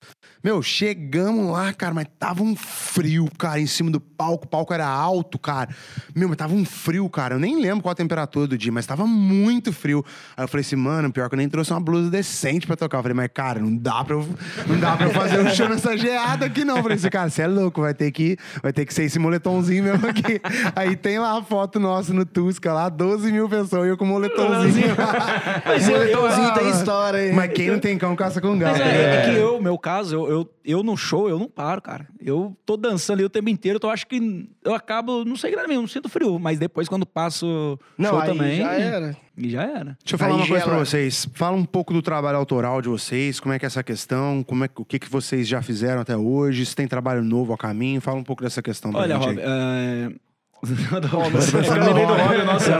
Meu, 0.43 0.61
chegamos 0.61 1.51
lá, 1.51 1.73
cara, 1.73 1.93
mas 1.93 2.05
tava 2.19 2.43
um 2.43 2.55
frio, 2.55 3.27
cara, 3.37 3.59
em 3.59 3.65
cima 3.65 3.89
do 3.89 3.99
palco. 3.99 4.45
O 4.45 4.47
palco 4.47 4.73
era 4.73 4.87
alto, 4.87 5.39
cara. 5.39 5.69
Meu, 6.15 6.27
mas 6.27 6.37
tava 6.37 6.53
um 6.53 6.63
frio, 6.63 7.09
cara. 7.09 7.35
Eu 7.35 7.39
nem 7.39 7.59
lembro 7.59 7.81
qual 7.81 7.91
a 7.91 7.95
temperatura 7.95 8.45
do 8.45 8.57
dia, 8.57 8.71
mas 8.71 8.85
tava 8.85 9.07
muito 9.07 9.73
frio. 9.73 10.05
Aí 10.35 10.43
eu 10.43 10.47
falei 10.47 10.61
assim, 10.61 10.75
mano, 10.75 11.11
pior 11.11 11.29
que 11.29 11.35
eu 11.35 11.37
nem 11.37 11.49
trouxe 11.49 11.71
uma 11.71 11.79
blusa 11.79 12.11
decente 12.11 12.67
pra 12.67 12.75
tocar. 12.75 12.99
Eu 12.99 13.01
falei, 13.01 13.15
mas, 13.15 13.29
cara, 13.33 13.59
não 13.59 13.75
dá 13.75 14.03
pra 14.03 14.15
eu, 14.15 14.29
não 14.67 14.79
dá 14.79 14.95
pra 14.95 15.09
fazer 15.09 15.39
um 15.39 15.49
show 15.49 15.67
nessa 15.67 15.97
geada 15.97 16.45
aqui, 16.45 16.63
não. 16.63 16.77
Eu 16.77 16.83
falei 16.83 16.97
assim, 16.97 17.09
cara, 17.09 17.29
você 17.31 17.41
é 17.41 17.47
louco, 17.47 17.81
vai 17.81 17.95
ter 17.95 18.11
que, 18.11 18.37
vai 18.61 18.71
ter 18.71 18.85
que 18.85 18.93
ser 18.93 19.05
esse 19.05 19.17
moletomzinho 19.17 19.83
mesmo 19.83 20.05
aqui. 20.07 20.39
Aí 20.75 20.95
tem 20.95 21.17
lá 21.17 21.39
a 21.39 21.41
foto 21.41 21.79
nossa 21.79 22.13
no 22.13 22.23
Tusca, 22.25 22.71
lá, 22.71 22.87
12 22.87 23.31
mil 23.31 23.49
pessoas, 23.49 23.87
e 23.87 23.89
eu 23.89 23.97
com 23.97 24.05
o 24.05 24.07
moletomzinho. 24.07 24.95
Mas 25.65 25.89
eu, 25.89 26.03
eu, 26.03 26.21
Moletomzinho 26.21 26.53
tem 26.53 26.69
história, 26.69 27.27
hein? 27.27 27.33
Mas 27.33 27.51
quem 27.51 27.69
não 27.69 27.79
tem 27.79 27.97
cão, 27.97 28.15
caça 28.27 28.41
com 28.41 28.57
gato. 28.57 28.77
Mas 28.77 28.81
é, 28.87 29.15
é 29.15 29.31
que 29.31 29.37
eu, 29.37 29.61
meu 29.61 29.77
caso, 29.77 30.15
eu, 30.15 30.29
eu, 30.29 30.49
eu 30.65 30.83
no 30.83 30.95
show, 30.95 31.27
eu 31.29 31.37
não 31.39 31.47
paro, 31.47 31.81
cara. 31.81 32.07
Eu 32.19 32.55
tô 32.65 32.77
dançando 32.77 33.17
ali 33.17 33.25
o 33.25 33.29
tempo 33.29 33.49
inteiro, 33.49 33.77
então 33.77 33.89
eu 33.89 33.93
acho 33.93 34.05
que 34.07 34.47
eu 34.63 34.73
acabo, 34.73 35.23
não 35.25 35.35
sei 35.35 35.51
grave, 35.51 35.73
eu 35.73 35.81
não 35.81 35.87
sinto 35.87 36.07
frio. 36.09 36.37
Mas 36.39 36.59
depois, 36.59 36.87
quando 36.87 37.05
passo 37.05 37.77
Não, 37.97 38.09
show 38.11 38.19
aí 38.19 38.29
também. 38.29 38.57
já 38.61 38.73
era. 38.73 39.17
E 39.37 39.49
já 39.49 39.63
era. 39.63 39.97
Deixa 40.03 40.15
eu 40.15 40.17
falar 40.17 40.31
Aí 40.33 40.37
uma 40.41 40.47
coisa 40.47 40.65
pra 40.65 40.77
vocês. 40.79 41.27
Fala 41.33 41.55
um 41.55 41.63
pouco 41.65 41.93
do 41.93 42.01
trabalho 42.01 42.37
autoral 42.37 42.81
de 42.81 42.89
vocês, 42.89 43.39
como 43.39 43.53
é 43.53 43.59
que 43.59 43.65
é 43.65 43.67
essa 43.67 43.83
questão, 43.83 44.43
como 44.43 44.63
é, 44.63 44.67
que- 44.67 44.81
o 44.81 44.85
que, 44.85 44.97
que 44.97 45.09
vocês 45.09 45.47
já 45.47 45.61
fizeram 45.61 46.01
até 46.01 46.17
hoje, 46.17 46.65
se 46.65 46.75
tem 46.75 46.87
trabalho 46.87 47.23
novo 47.23 47.53
a 47.53 47.57
caminho, 47.57 48.01
fala 48.01 48.17
um 48.17 48.23
pouco 48.23 48.41
dessa 48.43 48.61
questão 48.63 48.91
pra 48.91 49.01
Olha, 49.01 49.15
gente 49.19 49.25
Rob, 49.25 49.39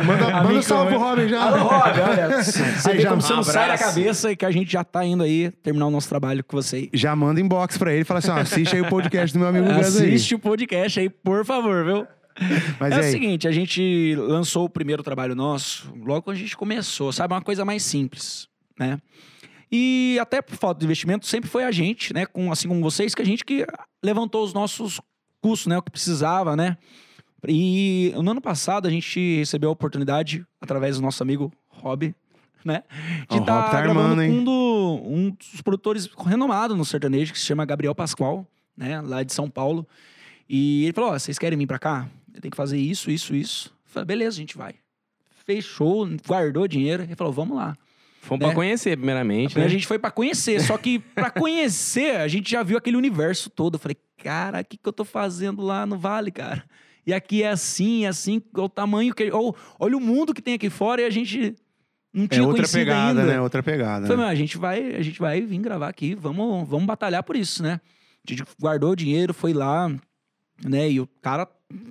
Manda- 0.06 0.48
um 0.58 0.62
salve 0.62 0.92
pro 0.92 1.00
Robin 1.00 1.28
já. 1.28 1.44
Alô, 1.44 1.63
Rob, 1.68 2.00
olha, 2.02 2.42
você 2.44 2.90
Aí 2.92 3.00
já- 3.00 3.10
como 3.10 3.22
você 3.22 3.34
um 3.34 3.36
não 3.38 3.44
sai 3.44 3.68
da 3.68 3.78
cabeça 3.78 4.32
e 4.32 4.36
que 4.36 4.46
a 4.46 4.52
gente 4.52 4.72
já 4.72 4.84
tá 4.84 5.06
indo 5.06 5.24
aí 5.24 5.52
terminar 5.63 5.86
o 5.88 5.92
nosso 5.92 6.10
trabalho 6.10 6.44
com 6.44 6.58
você 6.58 6.76
aí. 6.78 6.90
Já 6.94 7.16
manda 7.16 7.40
inbox 7.40 7.78
pra 7.78 7.92
ele 7.94 8.02
e 8.02 8.06
fala 8.06 8.20
assim: 8.20 8.32
ó, 8.32 8.38
assiste 8.38 8.76
aí 8.76 8.82
o 8.82 8.90
podcast 8.90 9.32
do 9.34 9.40
meu 9.40 9.48
amigo 9.50 9.68
aí. 9.70 9.80
Assiste 9.80 10.36
o 10.36 10.40
podcast 10.40 11.00
aí, 11.00 11.10
por 11.10 11.46
favor, 11.46 11.86
viu? 11.86 12.08
Mas 12.80 12.94
é 12.94 13.00
o 13.00 13.04
seguinte, 13.04 13.48
a 13.48 13.52
gente 13.52 14.16
lançou 14.16 14.66
o 14.66 14.70
primeiro 14.70 15.02
trabalho 15.02 15.34
nosso 15.36 15.92
logo 16.04 16.22
quando 16.24 16.38
a 16.38 16.40
gente 16.40 16.56
começou, 16.56 17.12
sabe? 17.12 17.34
Uma 17.34 17.42
coisa 17.42 17.63
mais 17.66 17.84
simples, 17.84 18.48
né? 18.80 19.00
E 19.72 20.18
até 20.22 20.42
por 20.42 20.56
falta 20.56 20.80
de 20.80 20.86
investimento, 20.86 21.26
sempre 21.28 21.50
foi 21.50 21.63
a 21.63 21.72
gente, 21.72 22.13
né? 22.13 22.26
Com, 22.26 22.52
assim 22.52 22.68
como 22.68 22.82
vocês, 22.82 23.13
que 23.13 23.22
a 23.22 23.26
gente 23.26 23.44
que 23.44 23.66
levantou 24.04 24.44
os 24.44 24.54
nossos 24.54 25.02
custos, 25.42 25.68
né? 25.68 25.78
O 25.78 25.82
que 25.82 25.92
precisava, 25.92 26.56
né? 26.56 26.78
E 27.47 28.12
no 28.15 28.31
ano 28.31 28.41
passado 28.41 28.87
a 28.87 28.91
gente 28.91 29.37
recebeu 29.37 29.69
a 29.69 29.73
oportunidade, 29.73 30.45
através 30.62 30.98
do 30.98 31.02
nosso 31.02 31.23
amigo 31.23 31.52
Rob, 31.69 32.13
né? 32.65 32.83
De 33.29 33.37
estar 33.37 33.62
Rob 33.62 33.71
tá 33.71 33.81
gravando 33.81 34.21
um, 34.21 34.43
do- 34.43 35.02
um 35.06 35.29
dos 35.31 35.62
produtores 35.62 36.08
renomados 36.25 36.77
no 36.77 36.83
sertanejo, 36.83 37.31
que 37.33 37.39
se 37.39 37.45
chama 37.45 37.65
Gabriel 37.65 37.95
Pascoal, 37.95 38.45
né? 38.75 39.00
Lá 39.02 39.23
de 39.23 39.33
São 39.33 39.50
Paulo. 39.50 39.87
E 40.50 40.83
ele 40.83 40.93
falou: 40.93 41.12
Ó, 41.12 41.19
vocês 41.19 41.37
querem 41.39 41.58
vir 41.58 41.67
pra 41.67 41.79
cá? 41.79 42.08
Tem 42.41 42.52
que 42.52 42.58
fazer 42.58 42.77
isso, 42.77 43.10
isso, 43.10 43.33
isso. 43.35 43.69
Eu 43.85 43.91
falei, 43.91 44.06
beleza, 44.06 44.37
a 44.37 44.39
gente 44.39 44.58
vai. 44.58 44.75
Fechou, 45.45 46.08
guardou 46.27 46.67
dinheiro. 46.67 47.04
Ele 47.04 47.15
falou, 47.15 47.33
vamos 47.33 47.56
lá. 47.58 47.75
Fomos 48.21 48.41
né? 48.41 48.48
pra 48.48 48.56
conhecer, 48.56 48.98
primeiramente, 48.98 49.58
Aí 49.58 49.62
né? 49.62 49.65
A 49.67 49.69
gente 49.71 49.87
foi 49.87 49.98
pra 49.98 50.12
conhecer, 50.12 50.62
só 50.62 50.77
que 50.77 51.00
pra 51.15 51.31
conhecer, 51.31 52.17
a 52.17 52.27
gente 52.27 52.52
já 52.52 52.62
viu 52.62 52.77
aquele 52.77 52.98
universo 52.98 53.50
todo. 53.50 53.75
Eu 53.75 53.79
falei, 53.79 53.98
cara, 54.17 54.60
o 54.60 54.65
que, 54.65 54.77
que 54.77 54.87
eu 54.87 54.93
tô 54.93 55.06
fazendo 55.06 55.62
lá 55.62 55.85
no 55.85 55.98
Vale, 55.98 56.29
cara? 56.31 56.63
E 57.08 57.13
aqui 57.13 57.41
é 57.41 57.49
assim, 57.49 58.03
é 58.03 58.10
assim, 58.10 58.41
olha 58.53 58.65
o 58.65 58.69
tamanho 58.69 59.15
que. 59.15 59.31
Ou, 59.31 59.55
olha 59.79 59.95
o 59.95 60.01
mundo 60.01 60.33
que 60.33 60.41
tem 60.41 60.53
aqui 60.55 60.69
fora 60.69 61.01
e 61.01 61.05
a 61.05 61.10
gente 61.10 61.55
não 62.13 62.25
É 62.25 62.27
tinha 62.27 62.41
outra 62.43 62.58
conhecido 62.58 62.79
pegada, 62.79 63.21
ainda. 63.21 63.33
né? 63.33 63.41
Outra 63.41 63.63
pegada. 63.63 64.05
Falei, 64.08 64.25
né? 64.25 64.29
a 64.31 64.35
gente 64.35 64.58
vai, 64.58 64.95
a 64.95 65.01
gente 65.01 65.17
vai 65.19 65.39
vir 65.41 65.58
gravar 65.60 65.87
aqui, 65.87 66.13
vamos, 66.13 66.67
vamos 66.67 66.85
batalhar 66.85 67.23
por 67.23 67.37
isso, 67.37 67.63
né? 67.63 67.79
A 68.27 68.29
gente 68.31 68.43
guardou 68.60 68.91
o 68.91 68.95
dinheiro, 68.95 69.33
foi 69.33 69.53
lá, 69.53 69.89
né? 70.65 70.89
E 70.91 70.99
o 70.99 71.08
cara, 71.21 71.47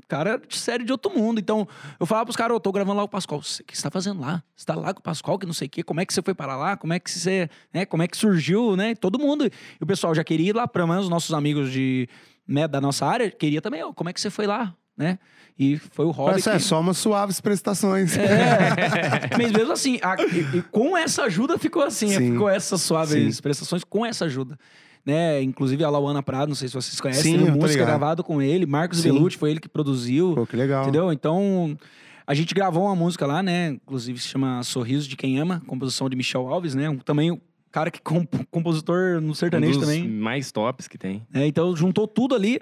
cara 0.07 0.37
de 0.37 0.55
série 0.59 0.85
de 0.85 0.93
outro 0.93 1.11
mundo. 1.17 1.41
Então, 1.41 1.67
eu 1.99 2.05
falava 2.05 2.27
pros 2.27 2.37
caras, 2.37 2.53
eu 2.55 2.61
tô 2.61 2.71
gravando 2.71 2.97
lá 2.99 3.03
com 3.05 3.07
o 3.09 3.11
Pascoal. 3.11 3.43
"Cê- 3.43 3.63
O 3.63 3.65
que 3.67 3.75
você 3.75 3.83
tá 3.83 3.91
fazendo 3.91 4.21
lá? 4.21 4.43
Você 4.55 4.67
tá 4.67 4.75
lá 4.75 4.93
com 4.93 5.01
o 5.01 5.03
Pascoal, 5.03 5.39
que 5.39 5.47
não 5.47 5.55
sei 5.55 5.67
o 5.67 5.71
quê. 5.71 5.83
Como 5.83 5.99
é 5.99 6.05
que 6.05 6.13
você 6.13 6.21
foi 6.21 6.35
para 6.35 6.55
lá? 6.57 6.77
Como 6.77 6.93
é 6.93 6.99
que 7.01 7.11
você, 7.11 7.49
né? 7.73 7.87
Como 7.87 8.03
é 8.03 8.07
que 8.09 8.19
surgiu, 8.19 8.77
né? 8.77 8.95
Todo 8.95 9.19
mundo. 9.19 9.47
E 9.47 9.51
o 9.83 9.87
pessoal 9.87 10.15
já 10.15 10.23
queria 10.23 10.51
ir 10.51 10.55
lá, 10.55 10.69
pelo 10.69 10.87
menos 10.89 11.05
os 11.05 11.11
nossos 11.11 11.33
amigos 11.33 11.73
de, 11.73 12.07
né, 12.47 12.69
da 12.69 12.81
nossa 12.83 13.07
área, 13.07 13.31
queria 13.31 13.63
também, 13.63 13.83
ó, 13.83 13.93
como 13.95 14.11
é 14.11 14.13
que 14.13 14.21
você 14.21 14.29
foi 14.29 14.47
lá, 14.47 14.75
né? 14.97 15.19
E 15.59 15.79
foi 15.79 16.05
o 16.05 16.13
Parece, 16.13 16.51
é 16.51 16.53
que... 16.53 16.59
só 16.61 16.79
umas 16.81 16.99
suaves 16.99 17.41
prestações. 17.41 18.17
É. 18.17 19.31
Mas 19.39 19.53
mesmo 19.53 19.73
assim, 19.73 19.99
a- 20.03 20.17
e, 20.21 20.59
e 20.59 20.63
com 20.71 20.97
essa 20.97 21.25
ajuda 21.25 21.59
ficou 21.59 21.83
assim, 21.83 22.09
Sim. 22.09 22.33
ficou 22.33 22.49
essas 22.49 22.81
suaves 22.83 23.37
Sim. 23.37 23.43
prestações 23.43 23.83
com 23.85 24.05
essa 24.05 24.27
ajuda. 24.27 24.59
Né? 25.05 25.41
Inclusive 25.43 25.83
a 25.85 25.89
Lauana 25.89 26.23
Prado, 26.23 26.49
não 26.49 26.55
sei 26.57 26.69
se 26.69 26.75
vocês 26.75 27.01
conhecem, 27.01 27.39
Sim, 27.39 27.45
teve 27.45 27.59
música 27.59 27.85
gravada 27.85 28.23
com 28.23 28.43
ele, 28.43 28.67
Marcos 28.67 28.99
Sim. 28.99 29.13
Velucci 29.13 29.39
foi 29.39 29.51
ele 29.53 29.61
que 29.61 29.69
produziu, 29.69 30.35
Pô, 30.35 30.47
que 30.47 30.57
legal. 30.57 30.83
entendeu? 30.83 31.13
Então, 31.13 31.79
a 32.27 32.35
gente 32.35 32.53
gravou 32.53 32.85
uma 32.85 32.97
música 32.97 33.25
lá, 33.25 33.41
né? 33.43 33.69
Inclusive 33.69 34.19
se 34.21 34.27
chama 34.29 34.63
Sorriso 34.65 35.09
de 35.09 35.17
Quem 35.17 35.39
Ama, 35.39 35.63
composição 35.67 36.11
de 36.11 36.17
Michel 36.17 36.49
Alves, 36.49 36.75
né? 36.75 36.91
Um- 36.91 36.99
Também 36.99 37.31
o 37.31 37.41
cara 37.71 37.91
que 37.91 38.01
comp 38.03 38.35
compositor 38.51 39.21
no 39.21 39.31
Um 39.31 39.35
sertanejo 39.35 39.79
dos 39.79 39.89
também. 39.89 40.09
mais 40.09 40.51
tops 40.51 40.89
que 40.89 40.99
tem. 40.99 41.25
É, 41.33 41.47
então 41.47 41.75
juntou 41.77 42.09
tudo 42.09 42.35
ali. 42.35 42.61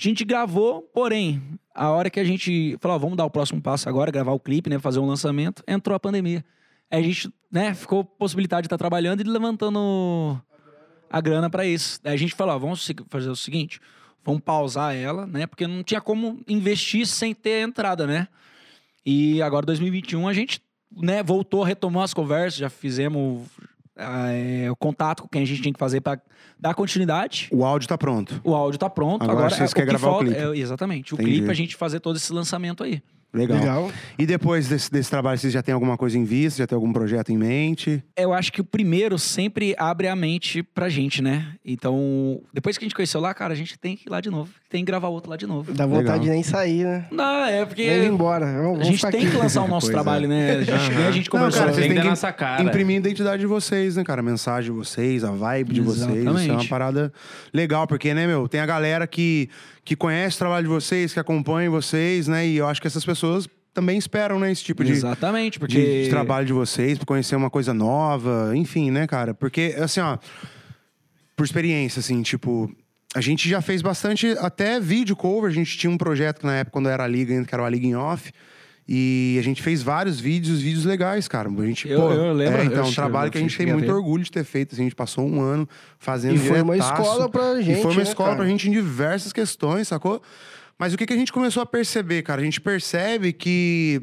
A 0.00 0.02
gente 0.02 0.24
gravou, 0.24 0.80
porém, 0.94 1.42
a 1.74 1.90
hora 1.90 2.08
que 2.08 2.18
a 2.18 2.24
gente 2.24 2.74
falou, 2.80 2.98
vamos 2.98 3.18
dar 3.18 3.26
o 3.26 3.30
próximo 3.30 3.60
passo 3.60 3.86
agora, 3.86 4.10
gravar 4.10 4.32
o 4.32 4.40
clipe, 4.40 4.70
né, 4.70 4.78
fazer 4.78 4.98
um 4.98 5.04
lançamento, 5.04 5.62
entrou 5.68 5.94
a 5.94 6.00
pandemia. 6.00 6.42
A 6.90 7.02
gente, 7.02 7.30
né, 7.52 7.74
ficou 7.74 8.02
possibilidade 8.02 8.62
de 8.62 8.66
estar 8.68 8.78
trabalhando 8.78 9.20
e 9.20 9.24
levantando 9.24 10.40
a 11.10 11.20
grana 11.20 11.50
pra 11.50 11.66
isso. 11.66 12.00
A 12.02 12.16
gente 12.16 12.34
falou, 12.34 12.58
vamos 12.58 12.90
fazer 13.10 13.28
o 13.28 13.36
seguinte, 13.36 13.78
vamos 14.24 14.40
pausar 14.40 14.96
ela, 14.96 15.26
né, 15.26 15.46
porque 15.46 15.66
não 15.66 15.82
tinha 15.82 16.00
como 16.00 16.40
investir 16.48 17.06
sem 17.06 17.34
ter 17.34 17.62
entrada, 17.62 18.06
né? 18.06 18.26
E 19.04 19.42
agora 19.42 19.66
2021 19.66 20.26
a 20.26 20.32
gente, 20.32 20.62
né, 20.90 21.22
voltou, 21.22 21.62
retomou 21.62 22.02
as 22.02 22.14
conversas, 22.14 22.58
já 22.58 22.70
fizemos 22.70 23.46
é, 24.00 24.70
o 24.70 24.76
contato 24.76 25.22
com 25.22 25.28
quem 25.28 25.42
a 25.42 25.46
gente 25.46 25.62
tinha 25.62 25.72
que 25.72 25.78
fazer 25.78 26.00
pra 26.00 26.18
dar 26.58 26.74
continuidade. 26.74 27.48
O 27.52 27.64
áudio 27.64 27.88
tá 27.88 27.98
pronto. 27.98 28.40
O 28.42 28.54
áudio 28.54 28.78
tá 28.78 28.88
pronto. 28.88 29.22
Agora 29.22 29.38
Agora, 29.38 29.50
vocês 29.54 29.70
é, 29.70 29.74
querem 29.74 29.90
o 29.90 29.96
que 29.96 29.98
gravar 30.00 30.08
o 30.16 30.18
falta, 30.18 30.34
clipe. 30.34 30.58
é, 30.58 30.62
exatamente. 30.62 31.14
O 31.14 31.16
Entendi. 31.16 31.30
clipe, 31.38 31.50
a 31.50 31.54
gente 31.54 31.76
fazer 31.76 32.00
todo 32.00 32.16
esse 32.16 32.32
lançamento 32.32 32.82
aí. 32.82 33.02
Legal. 33.32 33.58
Legal. 33.58 33.92
E 34.18 34.26
depois 34.26 34.68
desse, 34.68 34.90
desse 34.90 35.08
trabalho, 35.10 35.38
vocês 35.38 35.52
já 35.52 35.62
têm 35.62 35.72
alguma 35.72 35.96
coisa 35.96 36.18
em 36.18 36.24
vista? 36.24 36.58
Já 36.58 36.66
tem 36.66 36.74
algum 36.76 36.92
projeto 36.92 37.30
em 37.30 37.38
mente? 37.38 38.02
Eu 38.16 38.32
acho 38.32 38.52
que 38.52 38.60
o 38.60 38.64
primeiro 38.64 39.18
sempre 39.18 39.74
abre 39.78 40.08
a 40.08 40.16
mente 40.16 40.62
pra 40.62 40.88
gente, 40.88 41.22
né? 41.22 41.54
Então, 41.64 42.40
depois 42.52 42.76
que 42.76 42.84
a 42.84 42.86
gente 42.86 42.94
conheceu 42.94 43.20
lá, 43.20 43.32
cara, 43.32 43.52
a 43.52 43.56
gente 43.56 43.78
tem 43.78 43.94
que 43.96 44.08
ir 44.08 44.10
lá 44.10 44.20
de 44.20 44.30
novo. 44.30 44.50
Tem 44.68 44.84
que 44.84 44.86
gravar 44.86 45.08
outro 45.08 45.30
lá 45.30 45.36
de 45.36 45.46
novo. 45.46 45.72
Dá 45.72 45.86
vontade 45.86 46.04
Legal. 46.06 46.18
de 46.20 46.30
nem 46.30 46.42
sair, 46.42 46.84
né? 46.84 47.06
Não, 47.10 47.44
é 47.44 47.64
porque 47.64 47.86
Nem 47.86 48.02
ir 48.04 48.08
embora. 48.08 48.46
Vamos, 48.46 48.80
a 48.80 48.84
gente 48.84 49.00
tem 49.08 49.22
aqui. 49.22 49.30
que 49.30 49.36
lançar 49.36 49.62
o 49.62 49.68
nosso 49.68 49.86
Pois 49.86 49.90
é. 49.90 49.92
trabalho, 50.02 50.28
né? 50.28 50.50
A 50.56 50.62
gente, 50.62 50.94
nem 50.94 51.06
a 51.06 51.10
gente 51.12 51.26
Não, 51.26 51.38
conversou. 51.38 51.60
cara, 51.60 51.72
vocês 51.72 51.86
Tem 51.86 51.88
têm 51.88 51.96
da 51.96 52.02
que 52.02 52.08
nossa 52.08 52.32
cara. 52.32 52.62
imprimir 52.62 52.96
a 52.96 52.98
identidade 52.98 53.40
de 53.40 53.46
vocês, 53.46 53.96
né, 53.96 54.04
cara? 54.04 54.20
A 54.20 54.24
mensagem 54.24 54.72
de 54.72 54.76
vocês, 54.78 55.22
a 55.24 55.30
vibe 55.30 55.72
de 55.74 55.80
vocês. 55.80 56.24
Isso 56.24 56.50
é 56.50 56.52
uma 56.52 56.64
parada 56.68 57.12
legal, 57.52 57.86
porque, 57.86 58.12
né, 58.14 58.26
meu, 58.26 58.48
tem 58.48 58.60
a 58.60 58.66
galera 58.66 59.06
que, 59.06 59.48
que 59.84 59.94
conhece 59.96 60.36
o 60.36 60.38
trabalho 60.38 60.64
de 60.64 60.68
vocês, 60.72 61.12
que 61.12 61.18
acompanha 61.20 61.68
vocês, 61.70 62.28
né? 62.28 62.46
E 62.46 62.56
eu 62.56 62.66
acho 62.68 62.80
que 62.80 62.86
essas 62.86 63.04
pessoas 63.04 63.19
também 63.72 63.96
esperam, 63.98 64.38
né, 64.38 64.50
esse 64.50 64.64
tipo 64.64 64.82
de, 64.84 64.92
Exatamente, 64.92 65.58
porque... 65.58 65.74
de, 65.74 66.04
de 66.04 66.10
trabalho 66.10 66.46
de 66.46 66.52
vocês, 66.52 66.98
pra 66.98 67.06
conhecer 67.06 67.36
uma 67.36 67.48
coisa 67.50 67.72
nova, 67.72 68.52
enfim, 68.54 68.90
né, 68.90 69.06
cara? 69.06 69.32
Porque, 69.32 69.76
assim, 69.78 70.00
ó, 70.00 70.18
por 71.36 71.44
experiência, 71.44 72.00
assim, 72.00 72.20
tipo, 72.22 72.70
a 73.14 73.20
gente 73.20 73.48
já 73.48 73.60
fez 73.62 73.80
bastante, 73.80 74.36
até 74.40 74.78
vídeo 74.80 75.14
cover, 75.16 75.50
a 75.50 75.54
gente 75.54 75.78
tinha 75.78 75.90
um 75.90 75.96
projeto 75.96 76.44
na 76.46 76.56
época, 76.56 76.72
quando 76.72 76.88
era 76.88 77.04
a 77.04 77.06
Liga, 77.06 77.32
ainda, 77.32 77.46
que 77.46 77.54
era 77.54 77.64
a 77.64 77.70
Liga 77.70 77.86
em 77.86 77.94
Off, 77.94 78.32
e 78.92 79.36
a 79.38 79.42
gente 79.42 79.62
fez 79.62 79.82
vários 79.84 80.18
vídeos, 80.18 80.60
vídeos 80.60 80.84
legais, 80.84 81.28
cara. 81.28 81.48
A 81.48 81.64
gente, 81.66 81.88
Eu- 81.88 82.00
pô, 82.00 82.12
eu 82.12 82.32
lembro, 82.32 82.58
é, 82.60 82.64
então, 82.64 82.78
eu 82.78 82.84
um 82.86 82.92
trabalho 82.92 83.30
que 83.30 83.38
a 83.38 83.40
gente 83.40 83.56
tem 83.56 83.66
muito 83.68 83.86
ver. 83.86 83.92
orgulho 83.92 84.24
de 84.24 84.32
ter 84.32 84.42
feito, 84.42 84.72
assim, 84.74 84.82
a 84.82 84.84
gente 84.86 84.96
passou 84.96 85.24
um 85.24 85.40
ano 85.40 85.68
fazendo 85.96 86.34
E 86.34 86.38
foi 86.38 86.60
uma 86.60 86.76
escola 86.76 87.28
pra 87.28 87.60
gente, 87.62 87.78
E 87.78 87.82
foi 87.82 87.92
uma 87.92 87.98
né, 87.98 88.02
escola 88.02 88.30
cara? 88.30 88.40
pra 88.40 88.48
gente 88.48 88.68
em 88.68 88.72
diversas 88.72 89.32
questões, 89.32 89.86
sacou? 89.86 90.20
Mas 90.80 90.94
o 90.94 90.96
que, 90.96 91.04
que 91.04 91.12
a 91.12 91.16
gente 91.16 91.30
começou 91.30 91.62
a 91.62 91.66
perceber, 91.66 92.22
cara? 92.22 92.40
A 92.40 92.44
gente 92.44 92.58
percebe 92.58 93.34
que 93.34 94.00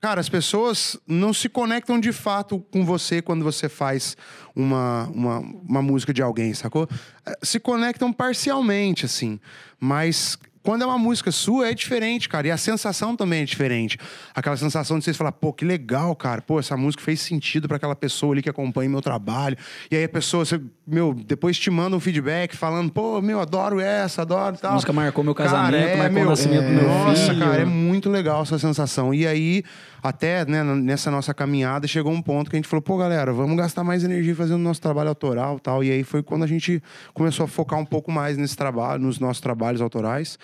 Cara, 0.00 0.20
as 0.20 0.28
pessoas 0.28 0.98
não 1.06 1.32
se 1.32 1.48
conectam 1.48 1.98
de 1.98 2.12
fato 2.12 2.58
com 2.70 2.84
você 2.84 3.22
quando 3.22 3.42
você 3.42 3.70
faz 3.70 4.18
uma, 4.54 5.04
uma, 5.14 5.38
uma 5.38 5.80
música 5.80 6.12
de 6.12 6.20
alguém, 6.20 6.52
sacou? 6.52 6.86
Eh, 7.24 7.38
Se 7.42 7.58
conectam 7.58 8.12
parcialmente, 8.12 9.06
assim. 9.06 9.40
Mas 9.80 10.36
quando 10.64 10.80
é 10.82 10.86
uma 10.86 10.96
música 10.96 11.30
sua, 11.30 11.68
é 11.68 11.74
diferente, 11.74 12.26
cara. 12.26 12.48
E 12.48 12.50
a 12.50 12.56
sensação 12.56 13.14
também 13.14 13.42
é 13.42 13.44
diferente. 13.44 13.98
Aquela 14.34 14.56
sensação 14.56 14.98
de 14.98 15.04
vocês 15.04 15.14
falar, 15.14 15.30
pô, 15.30 15.52
que 15.52 15.62
legal, 15.62 16.16
cara. 16.16 16.40
Pô, 16.40 16.58
essa 16.58 16.74
música 16.74 17.02
fez 17.02 17.20
sentido 17.20 17.68
pra 17.68 17.76
aquela 17.76 17.94
pessoa 17.94 18.32
ali 18.32 18.42
que 18.42 18.48
acompanha 18.48 18.88
meu 18.88 19.02
trabalho. 19.02 19.58
E 19.90 19.96
aí 19.96 20.04
a 20.04 20.08
pessoa, 20.08 20.42
você, 20.42 20.58
meu, 20.86 21.14
depois 21.14 21.58
te 21.58 21.70
manda 21.70 21.96
um 21.96 22.00
feedback 22.00 22.54
falando, 22.54 22.92
pô, 22.92 23.20
meu, 23.22 23.40
adoro 23.40 23.80
essa, 23.80 24.22
adoro 24.22 24.56
tal. 24.58 24.72
A 24.72 24.74
música 24.74 24.92
marcou 24.92 25.24
meu 25.24 25.34
Cara, 25.34 25.48
casamento, 25.50 25.88
é, 25.88 25.96
marcou 25.96 26.14
meu, 26.14 26.26
o 26.26 26.30
nascimento 26.30 26.64
do 26.64 26.68
é, 26.68 26.74
meu 26.74 26.88
Nossa, 26.88 27.32
filho. 27.32 27.38
cara, 27.38 27.62
é 27.62 27.64
muito 27.64 28.10
legal 28.10 28.42
essa 28.42 28.58
sensação. 28.58 29.14
E 29.14 29.26
aí, 29.26 29.62
até 30.02 30.44
né, 30.44 30.62
nessa 30.62 31.10
nossa 31.10 31.32
caminhada, 31.32 31.86
chegou 31.86 32.12
um 32.12 32.20
ponto 32.20 32.50
que 32.50 32.56
a 32.56 32.58
gente 32.58 32.68
falou, 32.68 32.82
pô, 32.82 32.98
galera, 32.98 33.32
vamos 33.32 33.56
gastar 33.56 33.82
mais 33.82 34.04
energia 34.04 34.34
fazendo 34.36 34.58
nosso 34.58 34.82
trabalho 34.82 35.08
autoral 35.08 35.56
e 35.56 35.60
tal. 35.60 35.82
E 35.82 35.90
aí 35.90 36.04
foi 36.04 36.22
quando 36.22 36.42
a 36.42 36.46
gente 36.46 36.82
começou 37.14 37.44
a 37.44 37.48
focar 37.48 37.78
um 37.78 37.86
pouco 37.86 38.12
mais 38.12 38.36
nesse 38.36 38.56
trabalho, 38.56 39.02
nos 39.02 39.18
nossos 39.18 39.40
trabalhos 39.40 39.80
autorais. 39.80 40.38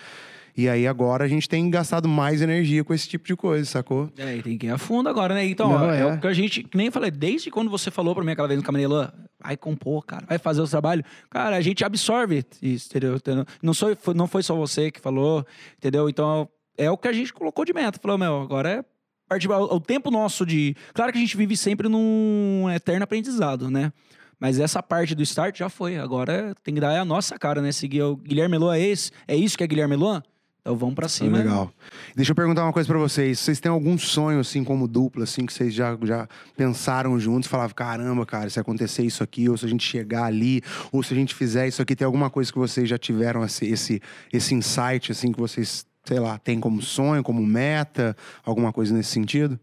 E 0.55 0.67
aí 0.67 0.85
agora 0.87 1.23
a 1.23 1.27
gente 1.27 1.47
tem 1.47 1.69
gastado 1.69 2.07
mais 2.07 2.41
energia 2.41 2.83
com 2.83 2.93
esse 2.93 3.07
tipo 3.07 3.25
de 3.25 3.35
coisa, 3.35 3.65
sacou? 3.65 4.09
É, 4.17 4.35
e 4.37 4.41
tem 4.43 4.57
que 4.57 4.67
ir 4.67 4.69
a 4.69 4.77
fundo 4.77 5.07
agora, 5.09 5.33
né? 5.33 5.45
Então, 5.45 5.69
Não, 5.69 5.87
ó, 5.87 5.91
é. 5.91 5.99
é. 6.01 6.05
o 6.05 6.19
que 6.19 6.27
a 6.27 6.33
gente, 6.33 6.63
que 6.63 6.77
nem 6.77 6.87
eu 6.87 6.91
falei, 6.91 7.09
desde 7.11 7.49
quando 7.49 7.69
você 7.71 7.89
falou 7.89 8.13
pra 8.13 8.23
mim 8.23 8.31
aquela 8.31 8.47
vez 8.47 8.59
no 8.59 8.65
Camarelã, 8.65 9.09
vai 9.41 9.55
compor, 9.57 10.05
cara, 10.05 10.25
vai 10.27 10.37
fazer 10.37 10.61
o 10.61 10.67
trabalho, 10.67 11.03
cara, 11.29 11.55
a 11.55 11.61
gente 11.61 11.83
absorve 11.83 12.43
isso, 12.61 12.87
entendeu? 12.89 13.15
Entendeu? 13.15 13.45
Não, 13.61 13.73
sou, 13.73 13.95
foi- 13.95 14.13
não 14.13 14.27
foi 14.27 14.43
só 14.43 14.55
você 14.55 14.91
que 14.91 14.99
falou, 14.99 15.45
entendeu? 15.77 16.09
Então, 16.09 16.47
é 16.77 16.89
o 16.91 16.97
que 16.97 17.07
a 17.07 17.13
gente 17.13 17.33
colocou 17.33 17.63
de 17.65 17.73
meta. 17.73 17.99
Falou, 18.01 18.17
meu, 18.17 18.41
agora 18.41 18.69
é 18.69 18.85
partir 19.29 19.49
o, 19.49 19.79
tempo 19.79 20.11
nosso 20.11 20.45
de. 20.45 20.75
Claro 20.93 21.11
que 21.11 21.17
a 21.17 21.21
gente 21.21 21.37
vive 21.37 21.55
sempre 21.55 21.87
num 21.87 22.69
eterno 22.69 23.03
aprendizado, 23.03 23.69
né? 23.69 23.93
Mas 24.39 24.59
essa 24.59 24.81
parte 24.81 25.13
do 25.13 25.21
start 25.21 25.57
já 25.57 25.69
foi. 25.69 25.97
Agora 25.97 26.55
tem 26.63 26.73
que 26.73 26.81
dar 26.81 26.99
a 26.99 27.05
nossa 27.05 27.37
cara, 27.37 27.61
né? 27.61 27.71
Seguir 27.71 28.01
o 28.01 28.15
Guilherme 28.15 28.53
Melô 28.57 28.71
é 28.73 28.79
esse? 28.79 29.11
É 29.27 29.35
isso 29.35 29.55
que 29.57 29.63
é 29.63 29.67
Guilherme 29.67 29.95
Melô? 29.95 30.21
Então 30.61 30.77
vamos 30.77 30.93
pra 30.93 31.09
cima. 31.09 31.39
Legal. 31.39 31.73
Deixa 32.15 32.31
eu 32.31 32.35
perguntar 32.35 32.63
uma 32.63 32.71
coisa 32.71 32.87
pra 32.87 32.99
vocês. 32.99 33.39
Vocês 33.39 33.59
têm 33.59 33.71
algum 33.71 33.97
sonho, 33.97 34.39
assim, 34.39 34.63
como 34.63 34.87
dupla, 34.87 35.23
assim, 35.23 35.43
que 35.43 35.51
vocês 35.51 35.73
já, 35.73 35.97
já 36.03 36.27
pensaram 36.55 37.19
juntos? 37.19 37.49
Falavam, 37.49 37.73
caramba, 37.73 38.25
cara, 38.27 38.47
se 38.47 38.59
acontecer 38.59 39.03
isso 39.03 39.23
aqui, 39.23 39.49
ou 39.49 39.57
se 39.57 39.65
a 39.65 39.67
gente 39.67 39.83
chegar 39.83 40.25
ali, 40.25 40.61
ou 40.91 41.01
se 41.01 41.15
a 41.15 41.17
gente 41.17 41.33
fizer 41.33 41.67
isso 41.67 41.81
aqui, 41.81 41.95
tem 41.95 42.05
alguma 42.05 42.29
coisa 42.29 42.51
que 42.51 42.59
vocês 42.59 42.87
já 42.87 42.97
tiveram 42.97 43.43
esse, 43.43 43.65
esse, 43.65 44.01
esse 44.31 44.53
insight, 44.53 45.11
assim, 45.11 45.31
que 45.31 45.39
vocês, 45.39 45.83
sei 46.05 46.19
lá, 46.19 46.37
têm 46.37 46.59
como 46.59 46.79
sonho, 46.79 47.23
como 47.23 47.43
meta, 47.43 48.15
alguma 48.45 48.71
coisa 48.71 48.93
nesse 48.93 49.09
sentido? 49.09 49.59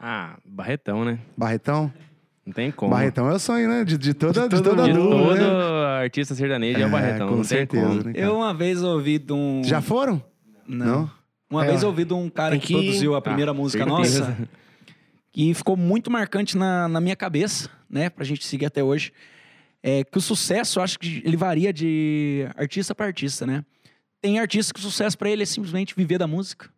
Ah, 0.00 0.38
Barretão, 0.46 1.04
né? 1.04 1.18
Barretão? 1.36 1.92
Não 2.46 2.52
tem 2.52 2.70
como. 2.70 2.92
Barretão 2.92 3.28
é 3.28 3.34
o 3.34 3.38
sonho, 3.40 3.68
né? 3.68 3.84
De, 3.84 3.98
de 3.98 4.14
toda, 4.14 4.48
de 4.48 4.56
todo 4.62 4.62
toda 4.76 4.84
De 4.84 4.92
dupla, 4.92 5.18
todo 5.18 5.34
né? 5.36 5.84
artista 6.02 6.34
sertanejo 6.34 6.78
é, 6.80 6.86
o 6.86 6.90
Barretão. 6.90 7.26
com 7.28 7.34
não 7.36 7.40
tem 7.42 7.48
certeza, 7.48 7.86
como. 7.88 8.02
né? 8.04 8.12
Eu 8.14 8.36
uma 8.36 8.54
vez 8.54 8.82
ouvi 8.84 9.18
de 9.18 9.32
um. 9.32 9.62
Já 9.64 9.82
foram? 9.82 10.22
Não. 10.66 11.10
Uma 11.50 11.64
É, 11.64 11.68
vez 11.68 11.82
ouvi 11.82 12.04
de 12.04 12.14
um 12.14 12.28
cara 12.30 12.52
Tem 12.52 12.60
que, 12.60 12.68
que- 12.68 12.72
produziu 12.74 13.14
a 13.16 13.20
primeira 13.22 13.50
Ah, 13.50 13.54
música 13.54 13.84
certeza. 13.84 14.20
nossa. 14.28 14.48
que 15.32 15.52
ficou 15.54 15.76
muito 15.76 16.10
marcante 16.10 16.56
na, 16.56 16.88
na 16.88 17.00
minha 17.00 17.16
cabeça, 17.16 17.68
né? 17.90 18.08
Pra 18.08 18.24
gente 18.24 18.46
seguir 18.46 18.66
até 18.66 18.82
hoje. 18.82 19.12
É 19.82 20.02
que 20.04 20.18
o 20.18 20.20
sucesso, 20.20 20.78
eu 20.78 20.82
acho 20.84 20.98
que 20.98 21.22
ele 21.24 21.36
varia 21.36 21.72
de 21.72 22.48
artista 22.56 22.94
para 22.94 23.06
artista, 23.06 23.46
né? 23.46 23.64
Tem 24.20 24.38
artista 24.40 24.72
que 24.72 24.80
o 24.80 24.82
sucesso 24.82 25.16
para 25.18 25.28
ele 25.30 25.42
é 25.42 25.46
simplesmente 25.46 25.94
viver 25.96 26.18
da 26.18 26.26
música. 26.26 26.68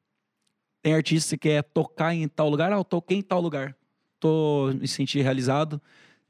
Tem 0.83 0.93
artista 0.95 1.37
que 1.37 1.49
quer 1.49 1.62
tocar 1.62 2.14
em 2.14 2.27
tal 2.29 2.49
lugar, 2.51 2.73
ah, 2.73 2.77
eu 2.77 2.85
toquei 2.85 3.19
em 3.19 3.23
tal 3.23 3.41
lugar. 3.41 3.75
Tô 4.21 4.73
me 4.75 4.89
sentindo 4.89 5.23
realizado. 5.23 5.81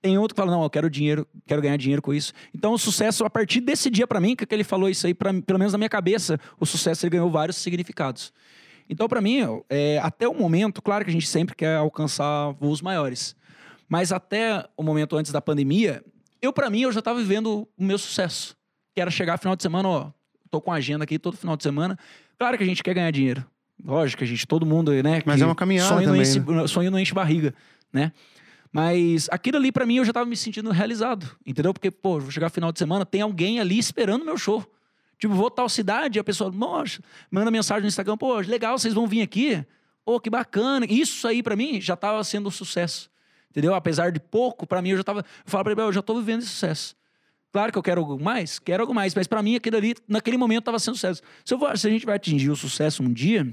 Tem 0.01 0.17
outro 0.17 0.35
que 0.35 0.41
fala, 0.41 0.53
não, 0.53 0.63
eu 0.63 0.71
quero 0.71 0.89
dinheiro, 0.89 1.27
quero 1.45 1.61
ganhar 1.61 1.77
dinheiro 1.77 2.01
com 2.01 2.15
isso. 2.15 2.33
Então, 2.55 2.73
o 2.73 2.79
sucesso, 2.79 3.25
a 3.25 3.31
partir 3.31 3.61
desse 3.61 3.91
dia 3.91 4.07
para 4.07 4.21
mim, 4.21 4.37
que 4.37 4.47
ele 4.55 4.63
falou 4.63 4.89
isso 4.89 5.07
aí, 5.07 5.15
pra, 5.15 5.33
pelo 5.43 5.59
menos 5.59 5.73
na 5.73 5.79
minha 5.79 5.89
cabeça, 5.89 6.39
o 6.61 6.65
sucesso 6.65 7.05
ele 7.05 7.11
ganhou 7.11 7.29
vários 7.31 7.57
significados. 7.57 8.33
Então, 8.89 9.09
para 9.09 9.21
mim, 9.21 9.41
é, 9.69 9.99
até 9.99 10.29
o 10.29 10.35
momento, 10.35 10.81
claro 10.81 11.05
que 11.05 11.11
a 11.11 11.13
gente 11.13 11.27
sempre 11.27 11.55
quer 11.55 11.77
alcançar 11.77 12.53
voos 12.53 12.81
maiores. 12.81 13.35
Mas 13.89 14.13
até 14.13 14.65
o 14.77 14.83
momento 14.83 15.17
antes 15.17 15.33
da 15.33 15.41
pandemia, 15.41 16.03
eu, 16.41 16.53
para 16.53 16.71
mim, 16.71 16.83
eu 16.83 16.93
já 16.93 17.01
estava 17.01 17.19
vivendo 17.19 17.69
o 17.77 17.85
meu 17.85 17.99
sucesso. 17.99 18.57
Que 18.95 19.01
era 19.01 19.11
chegar 19.11 19.37
final 19.39 19.57
de 19.57 19.63
semana, 19.63 19.89
ó, 19.89 20.11
tô 20.51 20.61
com 20.61 20.73
a 20.73 20.77
agenda 20.77 21.05
aqui 21.05 21.19
todo 21.19 21.37
final 21.37 21.57
de 21.57 21.63
semana. 21.63 21.99
Claro 22.39 22.57
que 22.57 22.63
a 22.63 22.67
gente 22.67 22.83
quer 22.83 22.95
ganhar 22.95 23.11
dinheiro. 23.11 23.45
Lógico, 23.85 24.25
a 24.25 24.27
gente, 24.27 24.47
todo 24.47 24.67
mundo, 24.67 24.93
né? 25.03 25.23
Mas 25.25 25.41
é 25.41 25.47
uma 25.47 25.55
caminhada 25.55 25.89
sonho 25.89 26.07
também, 26.07 26.23
Não 26.23 26.63
enche, 26.63 26.69
Sonho 26.69 26.91
não 26.91 26.99
enche 26.99 27.15
barriga, 27.15 27.55
né? 27.93 28.13
Mas 28.71 29.29
aquilo 29.31 29.57
ali, 29.57 29.73
para 29.73 29.87
mim, 29.87 29.97
eu 29.97 30.05
já 30.05 30.13
tava 30.13 30.27
me 30.27 30.37
sentindo 30.37 30.71
realizado, 30.71 31.37
entendeu? 31.47 31.73
Porque, 31.73 31.91
pô, 31.91 32.21
vou 32.21 32.31
chegar 32.31 32.51
final 32.51 32.71
de 32.71 32.79
semana, 32.79 33.07
tem 33.07 33.23
alguém 33.23 33.61
ali 33.61 33.79
esperando 33.79 34.23
o 34.23 34.25
meu 34.25 34.37
show. 34.37 34.65
Tipo, 35.19 35.35
vou 35.35 35.51
tal 35.51 35.69
cidade, 35.69 36.19
a 36.19 36.25
pessoa, 36.25 36.51
nossa, 36.51 37.01
manda 37.31 37.51
mensagem 37.51 37.83
no 37.83 37.89
Instagram, 37.89 38.17
pô, 38.17 38.37
legal, 38.39 38.79
vocês 38.79 38.95
vão 38.95 39.07
vir 39.07 39.23
aqui. 39.23 39.65
Pô, 40.05 40.21
que 40.21 40.31
bacana. 40.31 40.87
Isso 40.89 41.27
aí, 41.27 41.43
para 41.43 41.57
mim, 41.57 41.81
já 41.81 41.97
tava 41.97 42.23
sendo 42.25 42.49
um 42.49 42.51
sucesso. 42.51 43.11
Entendeu? 43.51 43.75
Apesar 43.75 44.13
de 44.13 44.21
pouco, 44.21 44.67
para 44.67 44.81
mim, 44.81 44.91
eu 44.91 44.97
já 44.99 45.05
tava. 45.05 45.21
Eu 45.21 45.25
falo 45.45 45.65
pra 45.65 45.73
ele, 45.73 45.81
eu 45.83 45.93
já 45.93 46.03
tô 46.03 46.15
vivendo 46.15 46.41
esse 46.41 46.51
sucesso. 46.51 46.97
Claro 47.51 47.73
que 47.73 47.79
eu 47.79 47.83
quero 47.83 48.01
algo 48.03 48.23
mais, 48.23 48.59
quero 48.59 48.83
algo 48.83 48.95
mais, 48.95 49.15
mas 49.15 49.27
para 49.27 49.43
mim 49.43 49.57
aquilo 49.57 49.77
ali, 49.77 49.95
naquele 50.07 50.37
momento, 50.37 50.61
estava 50.61 50.79
sendo 50.79 50.95
sucesso. 50.95 51.23
Se, 51.45 51.55
eu 51.55 51.59
vou, 51.59 51.75
se 51.77 51.87
a 51.87 51.91
gente 51.91 52.05
vai 52.05 52.17
atingir 52.17 52.51
o 52.51 52.57
sucesso 52.57 53.03
um 53.03 53.13
dia, 53.13 53.51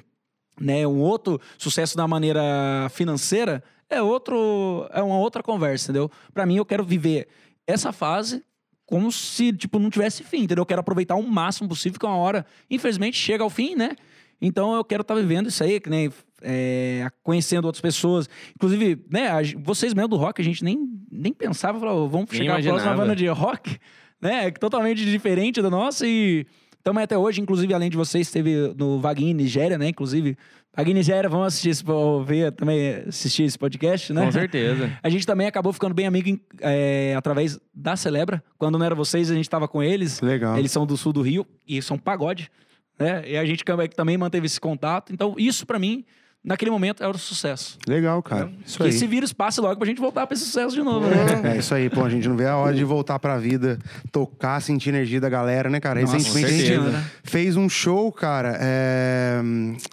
né, 0.60 0.86
um 0.86 1.00
outro 1.00 1.40
sucesso 1.58 1.96
da 1.96 2.08
maneira 2.08 2.88
financeira, 2.92 3.64
é 3.90 4.02
outro, 4.02 4.88
é 4.92 5.02
uma 5.02 5.18
outra 5.18 5.44
conversa, 5.44 5.92
entendeu? 5.92 6.12
Para 6.34 6.46
mim, 6.46 6.58
eu 6.58 6.66
quero 6.66 6.84
viver 6.84 7.28
essa 7.68 7.92
fase 7.92 8.44
como 8.86 9.12
se, 9.12 9.52
tipo, 9.52 9.80
não 9.80 9.90
tivesse 9.90 10.24
fim, 10.24 10.44
entendeu? 10.44 10.62
Eu 10.62 10.66
quero 10.66 10.82
aproveitar 10.82 11.16
o 11.16 11.24
máximo 11.24 11.68
possível, 11.68 12.00
que 12.00 12.06
uma 12.06 12.18
hora, 12.18 12.46
infelizmente, 12.70 13.18
chega 13.18 13.44
ao 13.44 13.50
fim, 13.50 13.76
né? 13.76 13.96
Então 14.42 14.76
eu 14.76 14.84
quero 14.84 15.02
estar 15.02 15.16
tá 15.16 15.20
vivendo 15.20 15.48
isso 15.48 15.64
aí, 15.64 15.80
que 15.80 15.90
nem 15.90 16.12
é, 16.42 17.10
conhecendo 17.24 17.66
outras 17.66 17.82
pessoas. 17.82 18.30
Inclusive, 18.56 19.04
né, 19.10 19.30
a, 19.30 19.42
vocês 19.64 19.94
mesmo 19.94 20.10
do 20.10 20.18
rock, 20.18 20.42
a 20.42 20.46
gente 20.46 20.64
nem, 20.64 20.78
nem 21.12 21.34
pensava, 21.34 21.80
falou, 21.80 22.08
vamos 22.08 22.30
Nem 22.32 22.42
chegar 22.42 22.54
à 22.54 22.56
próxima 22.56 22.74
imaginava. 22.74 23.02
banda 23.02 23.16
de 23.16 23.28
rock, 23.28 23.78
né? 24.22 24.52
Totalmente 24.52 25.04
diferente 25.04 25.62
da 25.62 25.70
nossa 25.70 26.06
e 26.06 26.46
estamos 26.78 27.02
até 27.02 27.18
hoje, 27.18 27.42
inclusive, 27.42 27.74
além 27.74 27.90
de 27.90 27.98
vocês, 27.98 28.30
teve 28.30 28.74
no 28.78 29.00
Vaguinho 29.00 29.36
Nigéria, 29.36 29.78
né? 29.78 29.90
Inclusive, 29.90 30.38
Vaguinho 30.76 30.96
Nigéria, 30.98 31.30
vamos 31.30 31.48
assistir 31.48 31.70
esse, 31.70 31.84
ver 32.26 32.52
também, 32.52 32.96
assistir 33.08 33.44
esse 33.44 33.58
podcast, 33.58 34.12
né? 34.12 34.26
Com 34.26 34.32
certeza. 34.32 34.92
A 35.02 35.10
gente 35.10 35.26
também 35.26 35.48
acabou 35.48 35.72
ficando 35.72 35.94
bem 35.96 36.06
amigo 36.06 36.30
em- 36.30 36.42
é, 36.62 37.16
através 37.18 37.60
da 37.74 37.96
Celebra. 37.96 38.44
Quando 38.58 38.78
não 38.78 38.86
era 38.86 38.94
vocês, 38.96 39.32
a 39.32 39.36
gente 39.36 39.50
tava 39.50 39.68
com 39.68 39.82
eles. 39.82 40.20
Legal. 40.22 40.58
Eles 40.58 40.72
são 40.72 40.86
do 40.86 40.98
sul 40.98 41.14
do 41.14 41.22
Rio 41.22 41.46
e 41.68 41.82
são 41.82 41.98
pagode, 41.98 42.52
né? 43.00 43.24
E 43.28 43.38
a 43.38 43.46
gente 43.46 43.64
também- 43.64 43.88
também 43.90 44.18
manteve 44.18 44.46
esse 44.46 44.60
contato. 44.60 45.14
Então, 45.14 45.36
isso 45.38 45.66
pra 45.66 45.80
mim, 45.80 46.04
naquele 46.46 46.70
momento, 46.72 47.02
era 47.04 47.12
o 47.12 47.18
sucesso. 47.18 47.78
Legal, 47.88 48.22
cara. 48.22 48.52
Isso 48.66 48.78
que 48.78 48.84
aí. 48.84 48.90
esse 48.90 49.08
vírus 49.08 49.34
passe 49.34 49.60
logo 49.60 49.78
pra 49.78 49.88
gente 49.88 50.00
voltar 50.00 50.28
pra 50.28 50.36
esse 50.36 50.46
sucesso 50.46 50.76
de 50.76 50.82
novo, 50.84 51.08
né? 51.08 51.56
É 51.56 51.58
isso 51.58 51.74
aí, 51.74 51.90
pô. 51.90 52.04
A 52.04 52.10
gente 52.10 52.28
não 52.30 52.38
vê 52.38 52.46
a 52.46 52.56
hora 52.56 52.76
de 52.76 52.84
voltar 52.84 53.18
pra 53.20 53.38
vida, 53.38 53.80
tocar, 54.12 54.62
sentir 54.62 54.90
a 54.90 54.94
energia 54.94 55.20
da 55.20 55.28
galera, 55.30 55.70
né, 55.70 55.80
cara? 55.80 56.00
Nossa, 56.02 56.14
Recentemente 56.18 56.46
a 56.46 56.50
gente 56.58 56.68
certeza. 56.68 57.12
fez 57.24 57.56
um 57.58 57.68
show, 57.68 58.12
cara, 58.12 58.58
é, 58.62 59.42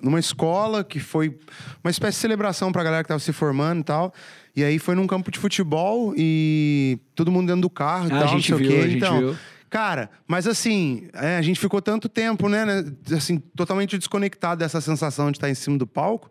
numa 0.03 0.21
escola 0.21 0.85
que 0.85 1.01
foi 1.01 1.37
uma 1.83 1.91
espécie 1.91 2.17
de 2.19 2.21
celebração 2.23 2.71
pra 2.71 2.83
galera 2.85 3.03
que 3.03 3.09
tava 3.09 3.21
se 3.21 3.33
formando 3.33 3.81
e 3.81 3.85
tal. 3.85 4.13
E 4.55 4.63
aí 4.63 4.79
foi 4.79 4.95
num 4.95 5.07
campo 5.07 5.31
de 5.31 5.39
futebol 5.39 6.13
e 6.17 6.99
todo 7.15 7.31
mundo 7.33 7.47
dentro 7.47 7.63
do 7.63 7.71
carro 7.71 8.09
e 8.09 8.13
Ah, 8.13 8.17
a 8.17 8.19
tal, 8.21 8.29
gente 8.29 8.51
não 8.53 8.59
sei 8.59 8.67
viu, 8.69 8.77
o 8.77 8.81
a 8.81 8.83
quê. 8.83 8.91
gente 8.91 8.97
então, 8.99 9.19
viu. 9.19 9.37
Cara, 9.73 10.11
mas 10.29 10.47
assim, 10.47 11.09
é, 11.15 11.39
a 11.39 11.41
gente 11.41 11.59
ficou 11.59 11.81
tanto 11.81 12.07
tempo, 12.07 12.47
né, 12.47 12.63
né, 12.67 12.93
assim, 13.17 13.39
totalmente 13.57 13.97
desconectado 13.97 14.59
dessa 14.59 14.83
sensação 14.83 15.31
de 15.31 15.39
estar 15.39 15.49
em 15.49 15.55
cima 15.55 15.79
do 15.79 15.87
palco. 15.87 16.31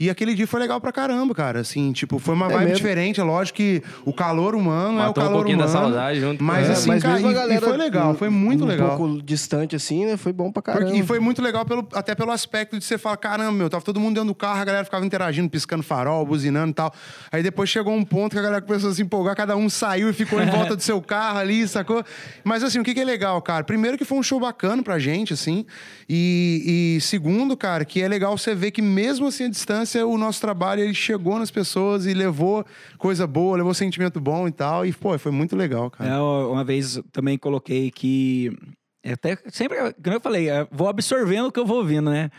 E 0.00 0.08
aquele 0.08 0.32
dia 0.32 0.46
foi 0.46 0.60
legal 0.60 0.80
pra 0.80 0.92
caramba, 0.92 1.34
cara. 1.34 1.58
Assim, 1.60 1.90
tipo, 1.92 2.20
foi 2.20 2.34
uma 2.34 2.46
É 2.46 2.50
vibe 2.50 2.60
mesmo. 2.66 2.76
diferente. 2.76 3.20
É 3.20 3.24
lógico 3.24 3.56
que 3.56 3.82
o 4.04 4.12
calor 4.12 4.54
humano 4.54 4.98
é 5.00 5.02
o 5.02 5.06
Matou 5.08 5.22
um 5.24 5.26
calor 5.26 5.36
pouquinho 5.38 5.58
da 5.58 5.66
humano. 5.66 5.80
saudade 5.86 6.20
junto 6.20 6.38
com 6.38 6.44
Mas 6.44 6.64
ela. 6.66 6.72
assim, 6.74 6.88
mas 6.88 7.02
cara, 7.02 7.20
e- 7.20 7.56
e, 7.56 7.60
foi 7.60 7.76
legal, 7.76 8.14
foi 8.14 8.28
muito 8.28 8.62
um 8.62 8.66
legal. 8.68 8.96
pouco 8.96 9.20
distante 9.22 9.74
assim, 9.74 10.06
né? 10.06 10.16
Foi 10.16 10.32
bom 10.32 10.52
pra 10.52 10.62
Porque- 10.62 10.78
caramba. 10.78 10.96
e 10.96 11.02
foi 11.04 11.18
muito 11.18 11.42
legal 11.42 11.64
pelo, 11.66 11.86
até 11.92 12.14
pelo 12.14 12.30
aspecto 12.30 12.78
de 12.78 12.84
você 12.84 12.96
falar, 12.96 13.16
caramba, 13.16 13.50
meu, 13.50 13.68
tava 13.68 13.82
todo 13.84 13.98
mundo 13.98 14.14
dentro 14.14 14.28
do 14.28 14.34
carro, 14.36 14.60
a 14.60 14.64
galera 14.64 14.84
ficava 14.84 15.04
interagindo, 15.04 15.50
piscando 15.50 15.82
farol, 15.82 16.24
buzinando 16.24 16.70
e 16.70 16.74
tal. 16.74 16.94
Aí 17.32 17.42
depois 17.42 17.68
chegou 17.68 17.92
um 17.92 18.04
ponto 18.04 18.32
que 18.34 18.38
a 18.38 18.42
galera 18.42 18.62
começou 18.62 18.90
a 18.90 18.94
se 18.94 19.02
empolgar, 19.02 19.34
cada 19.34 19.56
um 19.56 19.68
saiu 19.68 20.08
e 20.10 20.12
ficou 20.12 20.40
em 20.40 20.46
volta 20.46 20.76
do 20.76 20.82
seu 20.82 21.00
carro 21.02 21.38
ali, 21.38 21.66
sacou? 21.66 22.04
Mas 22.44 22.62
assim, 22.62 22.78
o 22.78 22.84
que, 22.84 22.94
que 22.94 23.00
é 23.00 23.04
legal, 23.04 23.42
cara? 23.42 23.64
Primeiro 23.64 23.98
que 23.98 24.04
foi 24.04 24.16
um 24.16 24.22
show 24.22 24.38
bacana 24.38 24.80
pra 24.80 24.96
gente, 25.00 25.32
assim. 25.32 25.66
E, 26.08 26.96
e 26.96 27.00
segundo, 27.00 27.56
cara, 27.56 27.84
que 27.84 28.00
é 28.00 28.06
legal 28.06 28.38
você 28.38 28.54
ver 28.54 28.70
que 28.70 28.80
mesmo 28.80 29.26
assim 29.26 29.44
a 29.46 29.48
distância, 29.48 29.87
o 29.96 30.18
nosso 30.18 30.40
trabalho 30.40 30.82
ele 30.82 30.94
chegou 30.94 31.38
nas 31.38 31.50
pessoas 31.50 32.06
e 32.06 32.14
levou 32.14 32.64
coisa 32.98 33.26
boa, 33.26 33.56
levou 33.56 33.72
sentimento 33.74 34.20
bom 34.20 34.48
e 34.48 34.52
tal. 34.52 34.84
E, 34.84 34.92
pô, 34.92 35.18
foi 35.18 35.32
muito 35.32 35.56
legal, 35.56 35.90
cara. 35.90 36.10
É, 36.10 36.18
uma 36.18 36.64
vez 36.64 36.96
eu 36.96 37.02
também 37.04 37.38
coloquei 37.38 37.90
que. 37.90 38.56
é 39.02 39.12
Até 39.12 39.38
sempre, 39.50 39.78
como 40.02 40.16
eu 40.16 40.20
falei, 40.20 40.48
é, 40.48 40.66
vou 40.70 40.88
absorvendo 40.88 41.48
o 41.48 41.52
que 41.52 41.60
eu 41.60 41.66
vou 41.66 41.78
ouvindo, 41.78 42.10
né? 42.10 42.30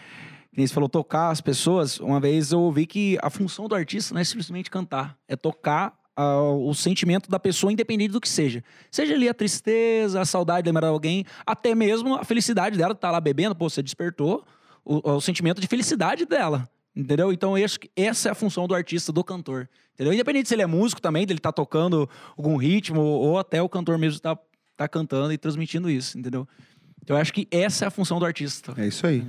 Que 0.52 0.58
nem 0.58 0.68
você 0.68 0.74
falou, 0.74 0.90
tocar 0.90 1.30
as 1.30 1.42
pessoas. 1.42 2.00
Uma 2.00 2.20
vez 2.20 2.52
eu 2.52 2.60
ouvi 2.60 2.86
que 2.86 3.18
a 3.22 3.30
função 3.30 3.68
do 3.68 3.76
artista 3.76 4.14
não 4.14 4.22
é 4.22 4.24
simplesmente 4.24 4.70
cantar, 4.70 5.18
é 5.28 5.36
tocar 5.36 5.94
ah, 6.22 6.42
o 6.42 6.74
sentimento 6.74 7.30
da 7.30 7.40
pessoa, 7.40 7.72
independente 7.72 8.12
do 8.12 8.20
que 8.20 8.28
seja. 8.28 8.62
Seja 8.92 9.14
ali 9.14 9.30
a 9.30 9.34
tristeza, 9.34 10.20
a 10.20 10.26
saudade 10.26 10.64
de 10.64 10.70
lembrar 10.70 10.88
alguém, 10.88 11.24
até 11.46 11.74
mesmo 11.74 12.16
a 12.16 12.26
felicidade 12.26 12.78
dela, 12.78 12.94
tá 12.94 13.10
lá 13.10 13.22
bebendo, 13.22 13.56
pô, 13.56 13.70
você 13.70 13.82
despertou 13.82 14.44
o, 14.84 15.12
o 15.14 15.22
sentimento 15.22 15.62
de 15.62 15.68
felicidade 15.68 16.26
dela. 16.26 16.68
Entendeu? 17.00 17.32
Então, 17.32 17.54
essa 17.96 18.28
é 18.28 18.32
a 18.32 18.36
função 18.36 18.68
do 18.68 18.76
artista, 18.76 19.12
do 19.12 19.24
cantor. 19.24 19.70
Entendeu? 19.94 20.14
Independente 20.14 20.50
se 20.50 20.56
ele 20.56 20.62
é 20.62 20.66
músico 20.66 21.02
também, 21.02 21.26
dele 21.26 21.40
tá 21.40 21.52
tocando 21.52 22.10
algum 22.38 22.58
ritmo, 22.58 23.00
ou 23.00 23.40
até 23.40 23.62
o 23.62 23.70
cantor 23.70 23.98
mesmo 23.98 24.20
tá, 24.20 24.38
tá 24.76 24.88
cantando 24.88 25.32
e 25.32 25.38
transmitindo 25.38 25.90
isso, 25.90 26.20
entendeu? 26.20 26.46
Então, 27.04 27.18
eu 27.18 27.22
acho 27.22 27.34
que 27.34 27.48
essa 27.50 27.86
é 27.86 27.88
a 27.88 27.92
função 27.92 28.20
do 28.20 28.26
artista. 28.26 28.74
É 28.78 28.86
isso 28.86 29.08
aí. 29.08 29.24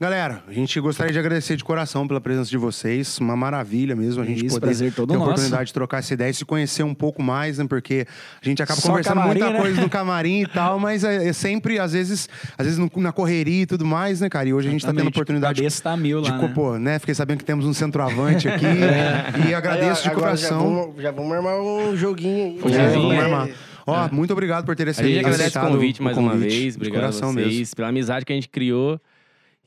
Galera, 0.00 0.42
a 0.48 0.52
gente 0.52 0.80
gostaria 0.80 1.12
de 1.12 1.18
agradecer 1.18 1.56
de 1.56 1.62
coração 1.62 2.08
pela 2.08 2.20
presença 2.20 2.50
de 2.50 2.56
vocês. 2.56 3.18
Uma 3.18 3.36
maravilha 3.36 3.94
mesmo 3.94 4.22
a 4.22 4.26
gente 4.26 4.44
Isso, 4.46 4.56
poder 4.56 4.66
prazer 4.66 4.92
todo 4.92 5.10
ter 5.10 5.16
a 5.16 5.20
oportunidade 5.20 5.66
de 5.66 5.72
trocar 5.72 5.98
essa 5.98 6.12
ideia 6.12 6.30
e 6.30 6.34
se 6.34 6.44
conhecer 6.44 6.82
um 6.82 6.94
pouco 6.94 7.22
mais, 7.22 7.58
né? 7.58 7.66
Porque 7.68 8.04
a 8.42 8.44
gente 8.44 8.60
acaba 8.62 8.80
Só 8.80 8.88
conversando 8.88 9.14
camarim, 9.20 9.38
muita 9.40 9.52
né? 9.54 9.60
coisa 9.60 9.80
no 9.80 9.88
camarim 9.90 10.42
e 10.42 10.46
tal, 10.48 10.80
mas 10.80 11.04
é, 11.04 11.28
é 11.28 11.32
sempre, 11.32 11.78
às 11.78 11.92
vezes, 11.92 12.28
às 12.58 12.66
vezes 12.66 12.78
no- 12.80 12.90
na 12.96 13.12
correria 13.12 13.62
e 13.62 13.66
tudo 13.66 13.84
mais, 13.86 14.20
né, 14.20 14.28
cara? 14.28 14.48
E 14.48 14.52
hoje 14.52 14.66
a 14.68 14.70
gente 14.72 14.80
tá 14.82 14.88
tendo 14.88 14.98
a 14.98 15.00
Exatamente. 15.02 15.16
oportunidade 15.16 15.54
de, 15.54 15.60
Cabeça 15.62 15.82
tá 15.82 15.96
mil 15.96 16.20
de 16.22 16.30
lá, 16.30 16.38
né? 16.38 16.52
pô, 16.52 16.78
né? 16.78 16.98
Fiquei 16.98 17.14
sabendo 17.14 17.38
que 17.38 17.44
temos 17.44 17.64
um 17.64 17.72
centroavante 17.72 18.48
aqui. 18.48 18.66
E 19.48 19.54
agradeço 19.54 20.02
de 20.02 20.08
Agora 20.08 20.26
coração. 20.26 20.58
Já 20.60 20.64
vamos, 20.82 21.02
já 21.02 21.10
vamos 21.12 21.32
armar 21.32 21.60
um 21.60 21.96
joguinho 21.96 22.44
aí. 22.44 22.60
Um 22.64 22.68
É, 22.74 22.88
joguinho. 22.88 22.92
vamos 23.08 23.14
É. 23.14 23.20
armar. 23.20 23.48
Ó, 23.90 24.08
muito 24.12 24.32
obrigado 24.32 24.64
por 24.64 24.74
ter 24.76 24.86
A 24.88 24.90
esse 24.90 25.02
gente 25.02 25.18
agradece 25.18 25.58
o 25.58 25.60
convite 25.60 26.02
mais 26.02 26.16
uma 26.16 26.32
convite. 26.32 26.48
vez. 26.50 26.72
De 26.74 26.78
Obrigado 26.78 26.98
a 26.98 27.00
coração 27.06 27.32
vocês 27.32 27.56
mesmo. 27.58 27.76
pela 27.76 27.88
amizade 27.88 28.24
que 28.24 28.32
a 28.32 28.34
gente 28.34 28.48
criou. 28.48 29.00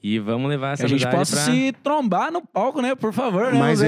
E 0.06 0.20
vamos 0.20 0.50
levar 0.50 0.74
essa 0.74 0.82
Que 0.82 0.86
a 0.88 0.90
gente 0.90 1.06
amizade 1.06 1.16
possa 1.32 1.36
pra... 1.46 1.54
se 1.54 1.72
trombar 1.82 2.30
no 2.30 2.42
palco, 2.46 2.82
né? 2.82 2.94
Por 2.94 3.14
favor, 3.14 3.54
né? 3.54 3.58
Mas 3.58 3.80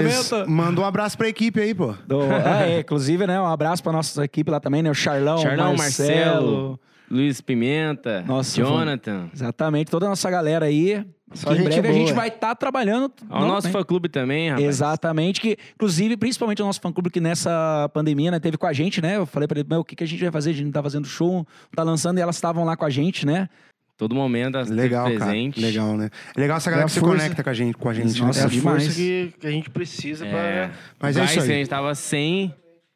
manda 0.48 0.80
um 0.80 0.86
abraço 0.86 1.18
pra 1.18 1.28
equipe 1.28 1.60
aí, 1.60 1.74
pô. 1.76 1.94
Do- 2.08 2.22
ah, 2.22 2.66
é, 2.66 2.80
inclusive, 2.80 3.28
né? 3.28 3.38
Um 3.42 3.46
abraço 3.48 3.84
pra 3.84 3.92
nossa 3.92 4.24
equipe 4.24 4.50
lá 4.50 4.62
também, 4.62 4.82
né? 4.82 4.90
O 4.90 4.94
Charlão, 4.94 5.40
Charlão, 5.40 5.76
Marcelo. 5.76 6.14
Marcelo, 6.14 6.80
Luiz 7.10 7.40
Pimenta, 7.42 8.24
Nossa, 8.28 8.56
Jonathan. 8.58 9.30
Exatamente, 9.34 9.92
toda 9.92 10.06
a 10.06 10.10
nossa 10.10 10.30
galera 10.30 10.66
aí. 10.66 11.06
Só 11.34 11.54
que 11.54 11.62
em 11.62 11.64
breve 11.64 11.80
a 11.88 11.92
boa. 11.92 11.94
gente 11.94 12.14
vai 12.14 12.28
estar 12.30 12.54
trabalhando. 12.56 13.12
Ao 13.30 13.46
nosso 13.48 13.70
fã-clube 13.70 14.08
também, 14.10 14.50
rapaz. 14.50 14.66
Exatamente, 14.68 15.42
que 15.42 15.58
inclusive, 15.74 16.16
principalmente 16.18 16.62
o 16.62 16.66
nosso 16.66 16.80
fã-clube 16.80 17.10
que 17.10 17.20
nessa 17.20 17.90
pandemia, 17.94 18.32
né, 18.32 18.40
teve 18.40 18.58
com 18.58 18.68
a 18.68 18.74
gente, 18.74 19.02
né? 19.02 19.18
Eu 19.18 19.26
falei 19.26 19.48
pra 19.48 19.60
ele, 19.60 19.68
meu, 19.68 19.80
o 19.80 19.84
que, 19.84 19.96
que 19.96 20.04
a 20.04 20.08
gente 20.08 20.22
vai 20.22 20.32
fazer? 20.32 20.52
A 20.52 20.54
gente 20.54 20.66
não 20.66 20.72
tá 20.72 20.84
fazendo 20.84 21.06
show, 21.08 21.34
não 21.38 21.46
tá 21.76 21.84
lançando, 21.84 22.20
e 22.20 22.22
elas 22.22 22.36
estavam 22.36 22.64
lá 22.64 22.78
com 22.78 22.86
a 22.86 22.90
gente, 22.90 23.26
né? 23.26 23.50
Todo 23.98 24.14
momento 24.14 24.56
elas 24.56 24.70
Legal, 24.70 25.04
esteve 25.06 25.20
cara. 25.20 25.32
presente. 25.32 25.60
Legal, 25.60 25.98
né? 25.98 26.10
É 26.36 26.40
legal 26.40 26.58
essa 26.58 26.70
galera 26.70 26.84
É 26.84 26.86
a 26.86 26.88
que 26.88 26.94
se 26.94 27.00
conecta 27.02 27.44
com 27.44 27.50
a 27.50 27.54
gente, 27.54 27.78
com 27.78 27.90
a 27.90 27.94
gente 27.94 28.22
Nossa, 28.22 28.40
É 28.40 28.42
né? 28.42 28.48
a 28.48 28.50
demais. 28.50 28.84
força 28.84 28.96
que, 29.00 29.34
que 29.40 29.48
a 29.48 29.52
gente 29.52 29.70
precisa 29.70 30.26
É. 30.26 30.30
pra... 30.68 30.72
Mas 31.00 31.16
é 31.18 31.20
Gás 31.22 31.32
isso 31.32 31.40
aí. 31.42 31.52
a 31.52 31.54
gente 31.56 31.70
tava 31.70 31.96
sem. 31.96 32.54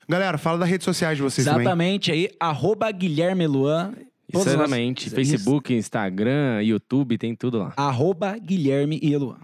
Galera, 0.09 0.37
fala 0.39 0.57
das 0.57 0.69
redes 0.69 0.85
sociais 0.85 1.15
de 1.17 1.21
vocês 1.21 1.45
também. 1.45 1.61
Exatamente, 1.61 2.11
aí, 2.11 2.29
arroba 2.39 2.89
Guilherme 2.91 3.45
Luan. 3.45 3.93
As- 4.33 4.45
Exatamente. 4.47 5.09
Facebook, 5.09 5.73
Instagram, 5.73 6.61
YouTube, 6.63 7.17
tem 7.17 7.35
tudo 7.35 7.59
lá. 7.59 7.73
Arroba 7.77 8.37
Guilherme 8.37 8.99
e 9.01 9.15
Luan. 9.15 9.37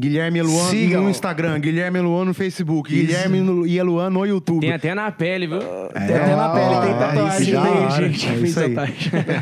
Guilherme 0.00 0.38
Eluan 0.38 0.70
Sigam. 0.70 1.02
no 1.02 1.10
Instagram, 1.10 1.58
Guilherme 1.58 1.98
Eluan 1.98 2.24
no 2.26 2.32
Facebook, 2.32 2.94
Isso. 2.94 3.06
Guilherme 3.06 3.66
e 3.68 3.78
Eluan 3.78 4.10
no 4.10 4.24
YouTube. 4.24 4.60
Tem 4.60 4.72
até 4.72 4.94
na 4.94 5.10
pele, 5.10 5.46
viu? 5.48 5.58
Tem 5.58 6.16
até 6.16 6.36
na 6.36 6.48
pele, 6.50 6.68
tem 6.68 6.92
Ah, 6.94 6.98
tatuagem. 6.98 7.40
isso 7.42 7.50
já 7.50 7.62
Tem 7.62 7.90
gente 7.90 8.18
que 8.20 8.26
É 8.26 8.36
fez 8.36 8.50
isso 8.50 8.60
aí. 8.60 8.74
tatuagem. 8.74 8.96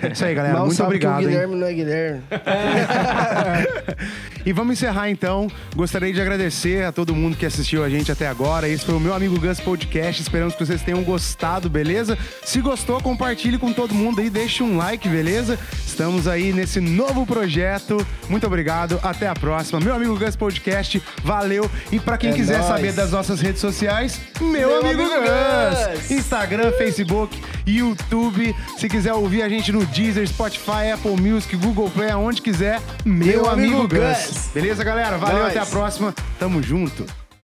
É 0.09 0.13
isso 0.13 0.25
aí, 0.25 0.35
galera. 0.35 0.55
Mal 0.55 0.65
Muito 0.65 0.77
sabe 0.77 0.87
obrigado, 0.87 1.19
que 1.19 1.25
o 1.27 1.29
hein? 1.29 1.35
Guilherme 1.35 1.55
não 1.57 1.67
é 1.67 1.73
Guilherme. 1.75 2.23
E 4.47 4.53
vamos 4.53 4.75
encerrar 4.75 5.11
então. 5.11 5.49
Gostaria 5.75 6.13
de 6.13 6.21
agradecer 6.21 6.85
a 6.85 6.93
todo 6.93 7.13
mundo 7.17 7.37
que 7.37 7.45
assistiu 7.45 7.83
a 7.83 7.89
gente 7.89 8.13
até 8.13 8.29
agora. 8.29 8.69
Esse 8.69 8.85
foi 8.87 8.95
o 8.95 9.01
meu 9.01 9.13
amigo 9.13 9.41
Gus 9.41 9.59
Podcast. 9.59 10.23
Esperamos 10.23 10.55
que 10.55 10.65
vocês 10.65 10.83
tenham 10.83 11.03
gostado, 11.03 11.69
beleza? 11.69 12.17
Se 12.45 12.61
gostou, 12.61 13.03
compartilhe 13.03 13.59
com 13.59 13.73
todo 13.73 13.93
mundo 13.93 14.21
aí, 14.21 14.31
deixe 14.31 14.63
um 14.63 14.77
like, 14.77 15.09
beleza? 15.09 15.59
Estamos 15.85 16.29
aí 16.29 16.53
nesse 16.53 16.79
novo 16.81 17.27
projeto. 17.27 17.97
Muito 18.29 18.47
obrigado. 18.47 19.01
Até 19.03 19.27
a 19.27 19.35
próxima. 19.35 19.81
Meu 19.81 19.93
amigo 19.97 20.17
Gus 20.17 20.37
Podcast, 20.37 20.46
valeu. 21.23 21.71
E 21.91 21.99
pra 21.99 22.17
quem 22.17 22.31
É 22.31 22.33
quiser 22.33 22.59
nóis. 22.59 22.69
saber 22.69 22.93
das 22.93 23.11
nossas 23.13 23.41
redes 23.41 23.61
sociais, 23.61 24.21
meu, 24.41 24.51
Meu 24.51 24.81
amigo, 24.81 25.03
amigo 25.03 25.11
Gus. 25.21 26.01
Gus. 26.01 26.11
Instagram, 26.11 26.73
Facebook, 26.73 27.41
YouTube. 27.67 28.55
Se 28.79 28.89
quiser 28.89 29.13
ouvir 29.13 29.43
a 29.43 29.49
gente 29.49 29.73
no 29.73 29.85
Deezer, 29.87 30.27
Spotify, 30.29 30.93
Apple 30.95 31.21
Music, 31.21 31.55
Google 31.57 31.91
Play, 31.91 32.11
aonde 32.11 32.41
quiser, 32.41 32.81
meu, 33.05 33.27
Meu 33.43 33.51
amigo, 33.51 33.79
amigo 33.83 33.89
Gus. 33.89 34.27
Gus. 34.29 34.49
Beleza, 34.55 34.83
galera? 34.85 35.17
Valeu, 35.19 35.39
Nós. 35.43 35.49
até 35.51 35.59
a 35.61 35.67
próxima. 35.67 36.15
Tamo 36.39 36.63
junto. 36.63 37.05